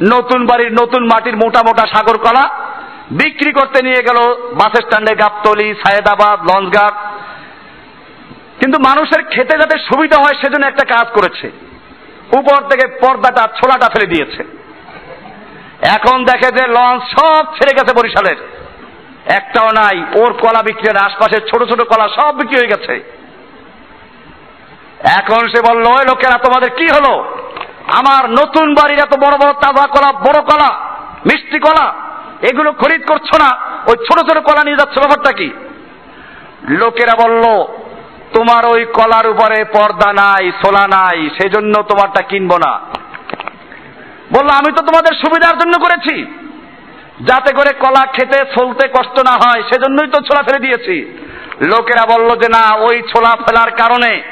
নতুন 0.00 0.46
বাড়ির 0.46 0.72
নতুন 0.72 1.04
মাটির 1.04 1.36
মোটা 1.36 1.62
মোটা 1.62 1.86
সাগর 1.86 2.18
কলা 2.18 2.48
বিক্রি 3.10 3.52
করতে 3.52 3.82
নিয়ে 3.82 4.02
গেল 4.02 4.34
বাস 4.54 4.80
স্ট্যান্ডে 4.80 5.14
গাবতলি, 5.14 5.74
সায়েদাবাদ, 5.74 6.50
লঞ্চঘাট। 6.50 6.92
কিন্তু 8.60 8.78
মানুষের 8.78 9.24
খেতে 9.24 9.58
যাতে 9.58 9.78
সুবিধা 9.78 10.16
হয় 10.18 10.34
সেজন্য 10.40 10.66
একটা 10.66 10.84
কাজ 10.84 11.06
করেছে। 11.14 11.46
উপর 12.38 12.68
থেকে 12.68 12.86
পর্দাটা, 12.86 13.42
ছোলাটা 13.42 13.88
ফেলে 13.88 14.06
দিয়েছে। 14.06 14.42
এখন 15.96 16.24
দেখে 16.24 16.52
যে 16.52 16.68
লঞ্চ 16.68 17.02
সব 17.20 17.44
ছেড়ে 17.44 17.74
গেছে 17.74 17.94
বরিশালের। 17.94 18.36
একটাও 19.32 19.66
নাই, 19.66 20.04
ওর 20.14 20.32
কলা 20.32 20.62
বিক্রি 20.62 20.88
হয় 20.88 21.06
আশপাশের 21.06 21.48
ছোট 21.48 21.68
ছোট 21.68 21.82
কলা 21.82 22.08
সব 22.08 22.36
বিক্রি 22.36 22.56
হয়ে 22.56 22.68
গেছে। 22.68 23.12
এখন 25.18 25.48
সে 25.48 25.62
বলল 25.72 25.84
লোকেরা, 25.84 26.38
তোমাদের 26.38 26.70
কি 26.70 26.88
হলো? 26.88 27.38
আমার 27.94 28.30
নতুন 28.30 28.74
বাড়ির 28.74 28.98
এত 28.98 29.16
বড় 29.16 29.36
বড় 29.38 29.52
তাজা 29.52 29.86
কলা, 29.86 30.12
বড় 30.12 30.40
কলা, 30.40 30.78
মিষ্টি 31.26 31.60
কলা, 31.60 31.94
এগুলো 32.42 32.72
খরিদ 32.72 33.02
করছ 33.08 33.40
না, 33.40 33.56
ওই 33.86 33.96
ছোট 33.96 34.28
ছোট 34.28 34.44
কলা 34.44 34.64
নিয়ে 34.64 34.76
যাচ্ছ, 34.76 34.98
ব্যাপারটা 34.98 35.32
কি? 35.32 35.50
লোকেরা 36.68 37.14
বলল, 37.24 37.44
তোমার 38.34 38.66
ওই 38.66 38.84
কলার 38.84 39.28
উপরে 39.28 39.64
পর্দা 39.64 40.12
নাই 40.12 40.52
সোলা 40.64 40.86
নাই, 40.86 41.30
সেজন্য 41.30 41.82
তোমারটা 41.82 42.22
কিনবো 42.22 42.58
না। 42.58 42.80
বলল, 44.32 44.48
আমি 44.48 44.72
তো 44.72 44.82
তোমাদের 44.82 45.14
সুবিধার 45.14 45.58
জন্য 45.58 45.78
করেছি। 45.78 46.26
যাতে 47.20 47.52
করে 47.54 47.72
কলা 47.72 48.06
খেতে 48.06 48.38
চলতে 48.58 48.88
কষ্ট 48.88 49.20
না 49.20 49.32
হয়, 49.32 49.62
সেজন্যই 49.62 50.06
তো 50.06 50.20
ছোলা 50.20 50.42
ফেলে 50.42 50.58
দিয়েছি। 50.58 51.24
লোকেরা 51.60 52.16
বলল 52.16 52.36
যে, 52.36 52.48
না, 52.48 52.74
ওই 52.74 53.02
ছোলা 53.16 53.36
ফেলার 53.36 53.70
কারণে 53.70 54.22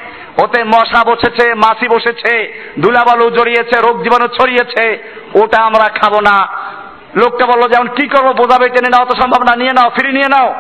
ওতে 0.43 0.65
মশা 0.65 1.05
বসেছে, 1.05 1.55
মাছি 1.55 1.87
বসেছে 1.89 2.33
ধুলাবালু 2.83 3.31
জড়িয়েছে, 3.31 3.77
রোগ 3.81 4.03
জীবাণু 4.03 4.27
ছড়িয়েছে, 4.29 4.85
ওটা 5.35 5.59
আমরা 5.63 5.87
খাব 5.89 6.21
না। 6.21 6.37
লোকটা 7.17 7.47
বলল, 7.47 7.69
যেমন 7.69 7.89
কি 7.97 8.09
করব, 8.09 8.29
বোঝাবে, 8.33 8.69
টেনে 8.69 8.89
নাও, 8.89 9.05
তো 9.05 9.15
সম্ভব 9.23 9.43
না, 9.43 9.57
নিয়ে 9.57 9.73
নাও, 9.73 9.91
ফ্রি 9.91 10.13
নিয়ে 10.13 10.29
নাও। 10.29 10.55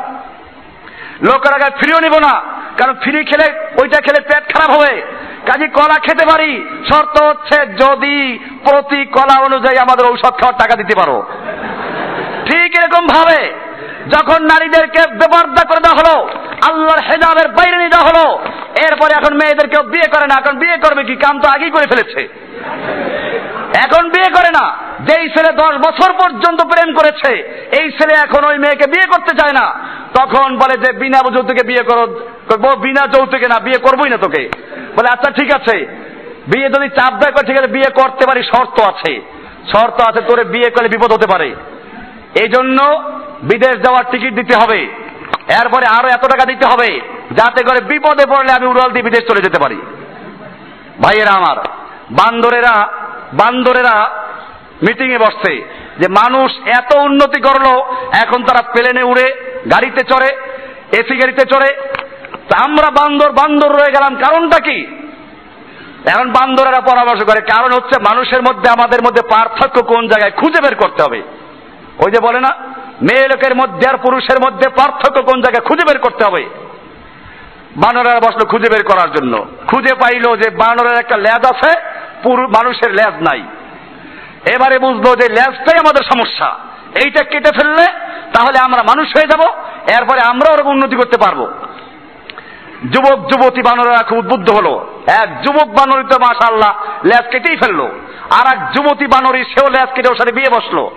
লোকের 1.22 1.52
আগে 1.54 1.68
ফ্রিও 1.80 2.00
নিব 2.00 2.18
না, 2.18 2.34
কারণ 2.78 2.94
ফ্রি 2.94 3.24
খেলে, 3.24 3.48
ওইটা 3.82 3.98
খেলে 4.00 4.20
পেট 4.20 4.44
খারাপ 4.54 4.70
হবে। 4.76 5.02
কাজে 5.46 5.66
কলা 5.68 5.98
খেতে 6.02 6.24
পারি, 6.26 6.66
শর্ত 6.88 7.16
হচ্ছে 7.22 7.66
যদি 7.66 8.38
প্রতি 8.64 9.04
কলা 9.06 9.36
অনুযায়ী 9.40 9.78
আমাদের 9.78 10.06
ঔষধ 10.06 10.34
খাওয়ার 10.40 10.58
টাকা 10.58 10.74
দিতে 10.76 10.94
পারো। 10.94 11.16
ঠিক 12.46 12.70
এরকম 12.78 13.06
ভাবে, 13.06 13.40
যখন 14.14 14.42
নারীদেরকে 14.42 15.02
বেপর্দা 15.10 15.62
করে 15.68 15.80
দেওয়া 15.80 15.98
হলো 16.00 16.16
আল্লাহর 16.62 17.00
হেজাবের 17.00 17.48
বাইরে 17.48 17.76
নিয়ে 17.76 17.90
যাওয়া 17.90 18.08
হলো। 18.08 18.38
এরপরে 18.82 19.14
এখন 19.14 19.34
মেয়েদেরকেও 19.34 19.82
বিয়ে 19.82 20.08
করে 20.14 20.26
না। 20.26 20.34
এখন 20.40 20.58
বিয়ে 20.58 20.76
করবে 20.76 21.04
কি? 21.04 21.16
কাম 21.16 21.40
তো 21.40 21.48
আগেই 21.48 21.70
করে 21.70 21.86
ফেলেছে। 21.86 22.22
এখন 23.84 24.08
বিয়ে 24.08 24.30
করে 24.30 24.50
না। 24.60 24.76
যেই 25.00 25.28
ছেলে 25.28 25.52
দশ 25.52 25.74
বছর 25.76 26.12
পর্যন্ত 26.12 26.62
প্রেম 26.62 26.94
করেছে, 26.94 27.32
এই 27.82 27.90
ছেলে 27.90 28.14
এখন 28.14 28.44
ওই 28.44 28.58
মেয়েকে 28.58 28.90
বিয়ে 28.90 29.06
করতে 29.06 29.36
চায় 29.36 29.52
না। 29.52 29.66
তখন 30.18 30.56
বলে 30.56 30.86
যে, 30.86 30.92
বিনা 30.92 31.18
যৌতুকে 31.18 31.66
বিয়ে 31.66 31.82
করো 31.82 32.06
বিনা 32.76 33.06
যৌতুকে 33.06 33.48
না, 33.48 33.60
বিয়ে 33.60 33.78
করবোই 33.78 34.10
না 34.10 34.16
তোকে। 34.16 34.48
বলে 34.96 35.08
আচ্ছা 35.08 35.30
ঠিক 35.30 35.54
আছে। 35.54 35.86
বিয়ে 36.54 36.68
যদি 36.68 36.88
চাপ 36.88 37.12
দেয় 37.14 37.32
করে 37.32 37.46
ঠিক 37.46 37.58
আছে, 37.58 37.66
বিয়ে 37.66 37.90
করতে 37.90 38.26
পারি, 38.26 38.42
শর্ত 38.42 38.80
আছে। 38.80 39.20
শর্ত 39.72 40.00
আছে, 40.08 40.20
তোরে 40.20 40.44
বিয়ে 40.44 40.70
করলে 40.70 40.88
বিপদ 40.88 41.12
হতে 41.12 41.26
পারে। 41.26 41.54
এই 42.40 42.48
জন্য 42.48 43.02
বিদেশ 43.42 43.74
যাওয়ার 43.76 44.04
টিকিট 44.10 44.34
দিতে 44.34 44.56
হবে। 44.56 45.05
এরপরে 45.48 45.86
আরও 45.86 46.08
এত 46.08 46.24
টাকা 46.26 46.44
দিতে 46.44 46.66
হবে 46.66 47.00
যাতে 47.32 47.60
করে 47.62 47.80
বিপদে 47.80 48.24
পড়লে 48.26 48.52
আমি 48.52 48.66
উড়াল 48.66 48.90
দিয়ে 48.92 49.04
বিদেশ 49.04 49.22
চলে 49.28 49.40
যেতে 49.40 49.58
পারি। 49.58 49.78
ভাইয়েরা 51.02 51.32
আমার, 51.32 51.56
বান্দরেরা 52.10 52.74
বান্দরেরা 53.32 54.10
মিটিং 54.82 55.08
এ 55.12 55.18
বসছে 55.18 55.52
যে 56.00 56.08
মানুষ 56.08 56.50
এত 56.66 56.96
উন্নতি 56.96 57.40
করল, 57.40 57.66
এখন 58.12 58.44
তারা 58.44 58.62
প্লেনে 58.62 59.02
উড়ে, 59.02 59.26
গাড়িতে 59.70 60.02
চড়ে 60.02 60.30
এসি 60.92 61.16
গাড়িতে 61.16 61.44
চড়ে। 61.52 61.70
তা 62.48 62.56
আমরা 62.58 62.90
বান্দর 62.90 63.30
বান্দর 63.32 63.70
রয়ে 63.72 63.94
গেলাম, 63.96 64.16
কারণটা 64.16 64.58
কি? 64.60 64.86
এখন 66.12 66.32
বান্দরেরা 66.32 66.80
পরামর্শ 66.80 67.22
করে, 67.24 67.40
কারণ 67.40 67.72
হচ্ছে 67.72 67.96
মানুষের 68.08 68.42
মধ্যে, 68.42 68.68
আমাদের 68.70 69.02
মধ্যে 69.02 69.22
পার্থক্য 69.22 69.82
কোন 69.82 70.08
জায়গায় 70.08 70.30
খুঁজে 70.30 70.60
বের 70.60 70.74
করতে 70.74 71.02
হবে। 71.02 71.22
ওই 72.04 72.10
যে 72.10 72.20
বলে 72.20 72.40
না 72.40 72.52
মেয়ে 73.02 73.28
লোকের 73.28 73.56
মধ্যে 73.56 73.88
আর 73.88 73.98
পুরুষের 73.98 74.36
মধ্যে 74.46 74.68
পার্থক্য 74.68 75.22
কোন 75.22 75.40
জায়গায়? 75.40 75.66
খুঁজে 75.66 75.84
বের 75.88 75.98
করতে 75.98 76.24
হবে। 76.24 76.48
বানরেরা 77.76 78.20
বসল 78.20 78.48
খুঁজে 78.48 78.70
বের 78.70 78.84
করার 78.84 79.12
জন্য। 79.12 79.46
খুঁজে 79.66 79.94
পাইলো 79.94 80.36
যে 80.36 80.50
বানরের 80.50 80.98
একটা 80.98 81.16
ল্যাজ 81.16 81.46
আছে 81.46 81.80
মানুষের 82.28 82.92
ল্যাজ 82.94 83.14
নাই। 83.14 83.42
এবারে 84.54 84.78
বুঝলো 84.78 85.16
যে 85.16 85.28
ল্যাজটাই 85.28 85.78
আমাদের 85.78 86.04
সমস্যা। 86.04 86.58
এইটা 87.04 87.24
কেটে 87.24 87.50
ফেললে 87.52 87.84
তাহলে 88.34 88.58
আমরা 88.58 88.82
মানুষ 88.82 89.08
হয়ে 89.08 89.28
যাব, 89.28 89.62
এরপরে 89.98 90.20
আমরা 90.20 90.52
ওরকম 90.52 90.70
উন্নতি 90.70 90.96
করতে 90.96 91.18
পারব। 91.18 91.52
যুবক, 92.90 93.30
যুবতী 93.30 93.62
বানরেরা 93.62 94.02
খুব 94.02 94.18
উদ্বুদ্ধ 94.18 94.50
হলো। 94.50 95.00
এক 95.22 95.42
যুবক 95.42 95.68
বানরী 95.68 96.04
তো 96.04 96.18
মাশাল্লাহ 96.20 96.76
ল্যাজ 97.06 97.24
কেটেই 97.30 97.56
ফেলল। 97.56 97.80
আর 98.30 98.56
এক 98.56 98.72
যুবতী 98.72 99.06
বানরী 99.06 99.44
সেও 99.44 99.68
ল্যাজ 99.70 99.88
কেটে 99.94 100.08
ওর 100.08 100.16
সাথে 100.16 100.32
বিয়ে 100.32 100.50
বসল। 100.50 100.88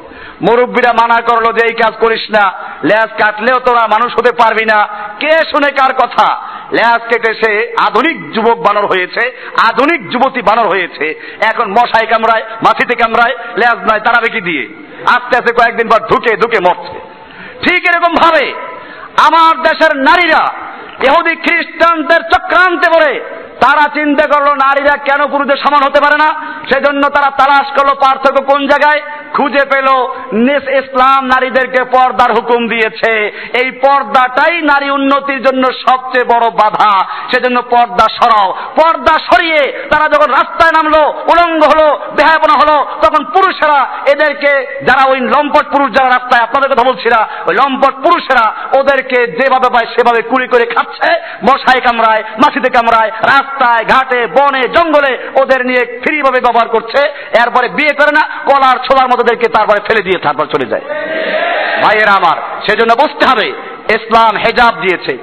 মুরব্বীরা 0.42 0.94
মানা 0.94 1.16
করল 1.16 1.46
যে, 1.54 1.66
এই 1.66 1.74
কাজ 1.74 1.94
করিস 2.00 2.22
না। 2.32 2.52
ল্যাজ 2.86 3.10
কাটলেও 3.24 3.60
তোরা 3.60 3.88
মানুষ 3.88 4.14
হতে 4.20 4.32
পারবি 4.32 4.66
না। 4.66 4.88
কে 5.20 5.32
শুনে 5.52 5.72
কার 5.72 5.94
কথা? 5.94 6.28
ল্যাজ 6.74 7.02
কেটে 7.10 7.34
সে 7.34 7.76
আধুনিক 7.88 8.34
যুবক 8.34 8.58
বানর 8.58 8.86
হয়েছে, 8.86 9.52
আধুনিক 9.70 10.10
যুবতী 10.10 10.42
বানর 10.42 10.68
হয়েছে। 10.68 11.06
এখন 11.42 11.72
মশাই 11.72 12.08
কামড়ায় 12.08 12.42
মাছিতে 12.42 12.96
কামড়ায় 12.96 13.36
ল্যাজ 13.58 13.78
নয় 13.78 14.00
তারা 14.00 14.22
বেঁকি 14.22 14.42
দিয়ে। 14.42 14.64
আস্তে 15.08 15.38
আস্তে 15.38 15.54
কয়েকদিন 15.54 15.88
পর 15.88 16.00
ঢুকে 16.00 16.38
ঢুকে 16.38 16.60
মরছে। 16.68 17.00
ঠিক 17.64 17.90
এরকম 17.90 18.16
ভাবে 18.16 18.54
আমার 19.28 19.64
দেশের 19.64 19.98
নারীরা, 19.98 20.44
ইহুদি, 21.04 21.36
খ্রিস্টানদের 21.36 22.22
চক্রান্তে 22.22 22.90
পড়ে, 22.90 23.14
তারা 23.62 23.90
চিন্তা 23.94 24.28
করল, 24.28 24.48
নারীরা 24.54 24.98
কেন 24.98 25.28
পুরুষদের 25.28 25.58
সমান 25.58 25.84
হতে 25.84 26.00
পারে 26.02 26.18
না? 26.18 26.30
সেজন্য 26.70 27.10
তারা 27.10 27.30
তালাশ 27.30 27.82
করল 27.82 27.90
পার্থক্য 27.90 28.44
কোন 28.44 28.68
জায়গায়? 28.68 29.02
খুঁজে 29.36 29.66
পেল 29.66 29.88
নিস 30.34 30.64
ইসলাম 30.70 31.26
নারীদেরকে 31.26 31.84
পর্দার 31.84 32.34
হুকুম 32.34 32.68
দিয়েছে। 32.68 33.12
এই 33.64 33.72
পর্দাটাই 33.72 34.62
নারী 34.62 34.90
উন্নতির 34.90 35.44
জন্য 35.44 35.64
সবচেয়ে 35.88 36.24
বড় 36.24 36.50
বাধা। 36.50 37.06
সেজন্য 37.32 37.62
পর্দা 37.62 38.08
সরাও। 38.22 38.52
পর্দা 38.52 39.18
সরিয়ে 39.20 39.88
তারা 39.92 40.10
যখন 40.10 40.32
রাস্তায় 40.32 40.72
নামলো, 40.72 41.02
উলঙ্গ 41.08 41.64
হলো, 41.66 42.00
বেহায়াপনা 42.16 42.54
হলো, 42.54 42.86
তখন 43.02 43.26
পুরুষেরা 43.26 43.88
এদেরকে, 44.12 44.84
যারা 44.88 45.12
ওই 45.12 45.20
লম্পট 45.20 45.66
পুরুষ 45.72 45.92
যারা 45.92 46.10
রাস্তায়, 46.10 46.44
আপনাদের 46.44 46.72
কথা 46.72 46.90
বলছি 46.90 47.10
না, 47.10 47.28
ওই 47.48 47.56
লম্পট 47.56 47.94
পুরুষেরা 47.94 48.54
ওদেরকে 48.80 49.28
যেভাবে 49.28 49.70
পায়, 49.74 49.86
সেভাবে 49.86 50.22
কুড়ি 50.22 50.48
করে 50.48 50.66
খাচ্ছে 50.66 51.12
মশাই 51.44 51.82
কামড়ায় 51.82 52.24
মাছিতে 52.38 52.70
কামড়ায়, 52.70 53.10
রাস্তায়, 53.10 53.86
ঘাটে, 53.86 54.28
বনে, 54.28 54.62
জঙ্গলে 54.62 55.30
ওদের 55.42 55.66
নিয়ে 55.66 56.02
ফ্রি 56.04 56.22
ভাবে 56.22 56.40
ব্যবহার 56.40 56.68
করছে। 56.68 57.02
এরপরে 57.42 57.70
বিয়ে 57.70 57.94
করে 57.94 58.12
না, 58.12 58.24
কলার 58.46 58.78
ছোলার 58.78 59.08
মতো 59.08 59.18
ওদেরকে 59.20 59.49
তারপরে 59.49 59.82
ফেলে 59.88 60.03
দিয়ে 60.03 60.20
তারপর 60.20 60.45
চলে 60.45 60.70
যায়। 60.70 60.82
ভাইয়েরা 61.84 62.11
আমার, 62.11 62.38
সেজন্য 62.70 62.93
বুঝতে 62.95 63.26
হবে। 63.26 63.47
ইসলাম 63.89 64.38
হেজাব 64.38 64.82
দিয়েছে, 64.82 65.17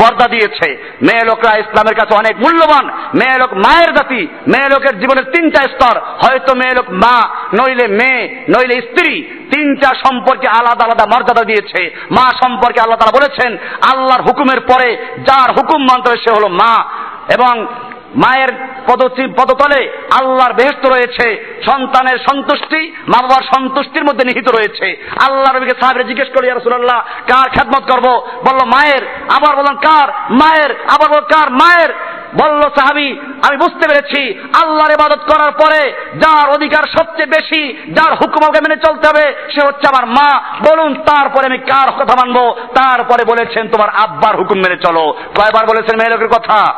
পর্দা 0.00 0.26
দিয়েছে। 0.26 0.96
মেয়ে 1.02 1.24
লোকরা 1.24 1.58
ইসলামের 1.58 1.94
কাছে 1.94 2.14
অনেক 2.14 2.36
মূল্যবান। 2.36 2.86
মেয়ে 3.14 3.38
লোক 3.38 3.52
মায়ের 3.52 3.94
জাতি, 3.94 4.26
মেয়ে 4.48 4.68
লোকের 4.68 5.00
জীবনের 5.00 5.24
তিনটা 5.24 5.62
স্তর। 5.62 6.00
হয়তো 6.00 6.54
মেয়ে 6.54 6.74
লোক 6.74 6.90
মা, 6.90 7.28
নইলে 7.54 7.86
মেয়ে, 7.88 8.44
নইলে 8.48 8.82
স্ত্রী। 8.82 9.22
তিনটা 9.22 9.88
সম্পর্কে 9.88 10.48
আলাদা 10.48 10.84
আলাদা 10.84 11.04
মর্যাদা 11.06 11.44
দিয়েছে। 11.44 11.96
মা 12.10 12.30
সম্পর্কে 12.42 12.80
আল্লাহ 12.80 12.98
তারা 12.98 13.18
বলেছেন, 13.20 13.56
আল্লাহর 13.92 14.22
হুকুমের 14.22 14.60
পরে 14.60 15.06
যার 15.18 15.50
হুকুম 15.50 15.82
মানতে 15.82 16.10
হবে 16.10 16.18
সে 16.18 16.30
হলো 16.36 16.48
মা। 16.48 16.84
এবং 17.30 17.66
মায়ের 18.14 18.48
পদতলে 18.88 19.92
আল্লাহর 20.20 20.52
বেহস্ত 20.52 20.86
রয়েছে, 20.86 21.60
সন্তানের 21.66 22.18
সন্তুষ্টি 22.18 22.90
মা 22.90 23.22
বাবার 23.22 23.42
সন্তুষ্টির 23.42 24.04
মধ্যে 24.04 24.24
নিহিত 24.24 24.48
রয়েছে। 24.48 25.08
আল্লাহ 25.20 25.56
রবিকে 25.56 25.80
সাহেবের 25.80 26.06
জিজ্ঞেস 26.06 26.28
করি 26.28 26.50
রসুল্লাহ 26.50 27.00
কার 27.00 27.50
খেদমত 27.50 27.92
করব? 27.92 28.06
বলল, 28.50 28.64
মায়ের। 28.64 29.06
আবার 29.28 29.56
বললাম, 29.56 29.76
কার? 29.76 30.08
মায়ের। 30.30 30.70
আবার 30.70 31.10
বল 31.10 31.20
কার? 31.20 31.50
মায়ের। 31.50 31.94
বলল, 32.38 32.60
সাহাবি, 32.60 33.20
আমি 33.42 33.56
বুঝতে 33.56 33.88
পেরেছি, 33.88 34.38
আল্লাহর 34.62 34.90
ইবাদত 34.90 35.20
করার 35.32 35.52
পরে 35.52 35.94
যার 36.14 36.50
অধিকার 36.50 36.82
সবচেয়ে 36.98 37.26
বেশি, 37.26 37.92
যার 37.92 38.12
হুকুম 38.12 38.44
আমাকে 38.44 38.60
মেনে 38.68 38.76
চলতে 38.76 39.08
হবে, 39.08 39.50
সে 39.54 39.66
হচ্ছে 39.66 39.88
আমার 39.88 40.06
মা। 40.06 40.42
বলুন, 40.70 40.94
তারপরে 40.94 41.46
আমি 41.46 41.58
কার 41.58 41.92
কথা 41.92 42.26
মানবো? 42.26 42.54
তারপরে 42.74 43.24
বলেছেন, 43.24 43.68
তোমার 43.68 43.88
আব্বার 43.88 44.36
হুকুম 44.36 44.58
মেনে 44.58 44.76
চলো। 44.76 45.14
কয়বার 45.36 45.66
বলেছেন 45.66 45.96
মেয়ে 45.96 46.10
লোকের 46.10 46.28
কথা? 46.28 46.74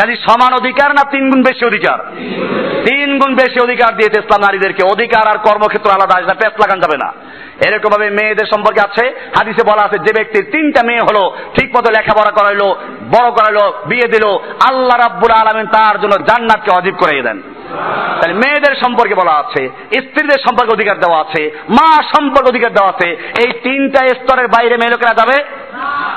কাজে 0.00 0.16
সমান 0.16 0.54
অধিকার 0.54 0.90
না 0.90 1.04
তিন 1.10 1.30
গুণ 1.30 1.42
বেশি 1.42 1.66
অধিকার? 1.66 1.98
তিন 2.84 3.18
গুণ 3.18 3.34
বেশি 3.34 3.60
অধিকার 3.60 3.96
দিয়েছে 3.96 4.18
ইসলাম 4.18 4.40
নারীদেরকে। 4.40 4.82
অধিকার 4.86 5.28
আর 5.28 5.38
কর্মক্ষেত্র 5.38 5.90
আলাদা 5.90 6.14
আসবে 6.18 6.34
পেট 6.34 6.60
লাগান 6.60 6.80
যাবে 6.80 6.96
না। 6.96 7.12
এরকম 7.60 7.90
ভাবে 7.90 8.10
মেয়েদের 8.10 8.46
সম্পর্কে 8.46 8.80
আছে, 8.80 9.04
হাদিসে 9.36 9.62
বলা 9.62 9.82
আছে, 9.82 9.98
যে 9.98 10.12
ব্যক্তির 10.12 10.44
তিনটা 10.52 10.80
মেয়ে 10.82 11.06
হলো 11.08 11.22
ঠিক 11.54 11.76
মতো 11.76 11.88
লেখাপড়া 11.90 12.30
করাইলো, 12.30 12.76
বড় 13.14 13.30
করাইলো, 13.30 13.64
বিয়ে 13.86 14.08
দিল, 14.08 14.24
আল্লাহ 14.68 14.96
রাব্বুল 14.98 15.30
আলমিন 15.30 15.66
তার 15.66 16.00
জন্য 16.00 16.14
জান্নাতকে 16.28 16.70
অজীব 16.70 16.94
করে 16.94 17.22
দেন। 17.22 17.42
তাহলে 18.20 18.34
মেয়েদের 18.34 18.74
সম্পর্কে 18.82 19.14
বলা 19.14 19.34
আছে, 19.42 19.68
স্ত্রীদের 20.04 20.40
সম্পর্কে 20.46 20.72
অধিকার 20.72 20.96
দেওয়া 21.00 21.20
আছে, 21.20 21.50
মা 21.70 21.88
সম্পর্কে 22.14 22.48
অধিকার 22.48 22.72
দেওয়া 22.72 22.92
আছে, 22.94 23.08
এই 23.42 23.50
তিনটা 23.64 24.00
স্তরের 24.20 24.48
বাইরে 24.48 24.76
মেয়ে 24.76 24.90
লোকেরা 24.90 25.14
যাবে 25.14 25.36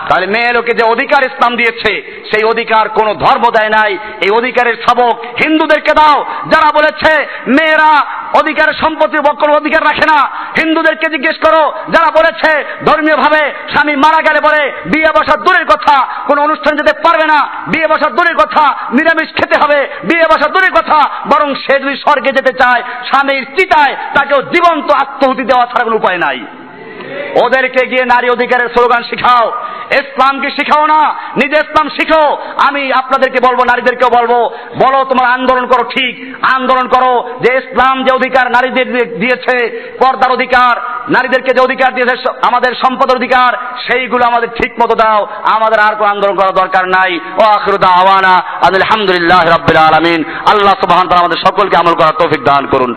তাহলে 0.10 0.28
মেয়ে 0.28 0.54
লোকে 0.54 0.72
যে 0.72 0.86
অধিকার 0.86 1.24
ইসলাম 1.24 1.56
দিয়েছে, 1.56 2.24
সেই 2.32 2.44
অধিকার 2.44 2.90
কোন 2.90 3.14
ধর্ম 3.14 3.50
দেয় 3.50 3.70
নাই। 3.70 3.98
এই 4.22 4.30
অধিকারের 4.30 4.76
সবক 4.90 5.20
হিন্দুদেরকে 5.44 5.94
দাও। 5.94 6.26
যারা 6.50 6.72
বলেছে, 6.74 7.28
মেয়েরা 7.48 8.02
অধিকারের 8.40 8.74
সম্পত্তির 8.74 9.22
কোনো 9.40 9.54
অধিকার 9.54 9.84
রাখে 9.84 10.06
না। 10.14 10.30
হিন্দুদেরকে 10.62 11.10
জিজ্ঞেস 11.10 11.38
করো, 11.38 11.74
যারা 11.90 12.12
বলেছে 12.12 12.66
ধর্মীয় 12.86 13.18
ভাবে 13.18 13.54
স্বামী 13.74 13.96
মারা 13.96 14.22
গেলে 14.22 14.40
পরে 14.42 14.72
বিয়ে 14.86 15.12
বসার 15.12 15.44
দূরের 15.44 15.66
কথা, 15.66 16.08
কোন 16.28 16.40
অনুষ্ঠান 16.40 16.76
যেতে 16.76 17.00
পারবে 17.00 17.26
না, 17.26 17.40
বিয়ে 17.68 17.88
বসার 17.88 18.16
দূরের 18.16 18.36
কথা, 18.36 18.74
নিরামিষ 18.92 19.36
খেতে 19.36 19.60
হবে, 19.64 19.90
বিয়ে 20.04 20.26
বসার 20.26 20.52
দূরের 20.52 20.72
কথা। 20.72 21.10
বরং 21.26 21.56
সে 21.56 21.80
যদি 21.80 21.96
স্বর্গে 21.96 22.32
যেতে 22.32 22.54
চায়, 22.54 22.82
স্বামীর 22.82 23.46
চিতায় 23.58 23.96
তাকেও 24.14 24.42
জীবন্ত 24.42 24.92
আত্মহুতি 24.92 25.44
দেওয়া 25.44 25.66
ছাড়া 25.66 25.84
কোনো 25.84 25.96
উপায় 25.96 26.18
নাই। 26.18 26.46
ওদেরকে 27.46 27.88
গিয়ে 27.88 28.06
নারী 28.06 28.30
অধিকারের 28.30 28.70
স্লোগান 28.70 29.04
শিখাও। 29.04 29.52
ইসলামকে 29.92 30.50
শিখাও 30.52 30.86
না, 30.86 31.14
নিজে 31.14 31.58
ইসলাম 31.62 31.90
শিখো। 31.90 32.38
আমি 32.68 32.94
আপনাদেরকে 32.94 33.48
বলব, 33.48 33.60
নারীদেরকেও 33.60 34.10
বলব, 34.20 34.34
বলো 34.84 35.04
তোমার 35.04 35.32
আন্দোলন 35.32 35.68
করো 35.68 35.90
ঠিক। 35.90 36.36
আন্দোলন 36.56 36.88
করো 36.88 37.30
যে 37.42 37.54
ইসলাম 37.58 38.04
যে 38.04 38.16
অধিকার 38.16 38.52
নারীদের 38.52 39.20
দিয়েছে, 39.20 39.56
পর্দার 40.02 40.32
অধিকার, 40.32 40.82
নারীদেরকে 41.10 41.54
যে 41.54 41.62
অধিকার 41.62 41.94
দিয়েছে 41.94 42.16
আমাদের 42.48 42.76
সম্পদের 42.76 43.18
অধিকার, 43.18 43.58
সেইগুলো 43.88 44.26
আমাদের 44.26 44.50
ঠিক 44.50 44.72
মতো 44.84 44.96
দাও। 44.96 45.28
আমাদের 45.56 45.80
আর 45.80 45.96
কোনো 45.96 46.10
আন্দোলন 46.10 46.36
করার 46.36 46.56
দরকার 46.56 46.88
নাই। 46.88 47.20
ও 47.42 47.44
আখরুদা 47.44 47.88
আওয়ানা 47.88 48.34
আলহামদুলিল্লাহ 48.68 49.42
রাব্বিল 49.50 49.78
আলামিন। 49.78 50.24
আল্লাহ 50.52 50.74
তাআলা 50.74 51.20
আমাদের 51.20 51.40
সকলকে 51.48 51.78
আমল 51.78 51.94
করার 51.94 52.18
তৌফিক 52.20 52.44
দান 52.44 52.66
করুন। 52.66 52.96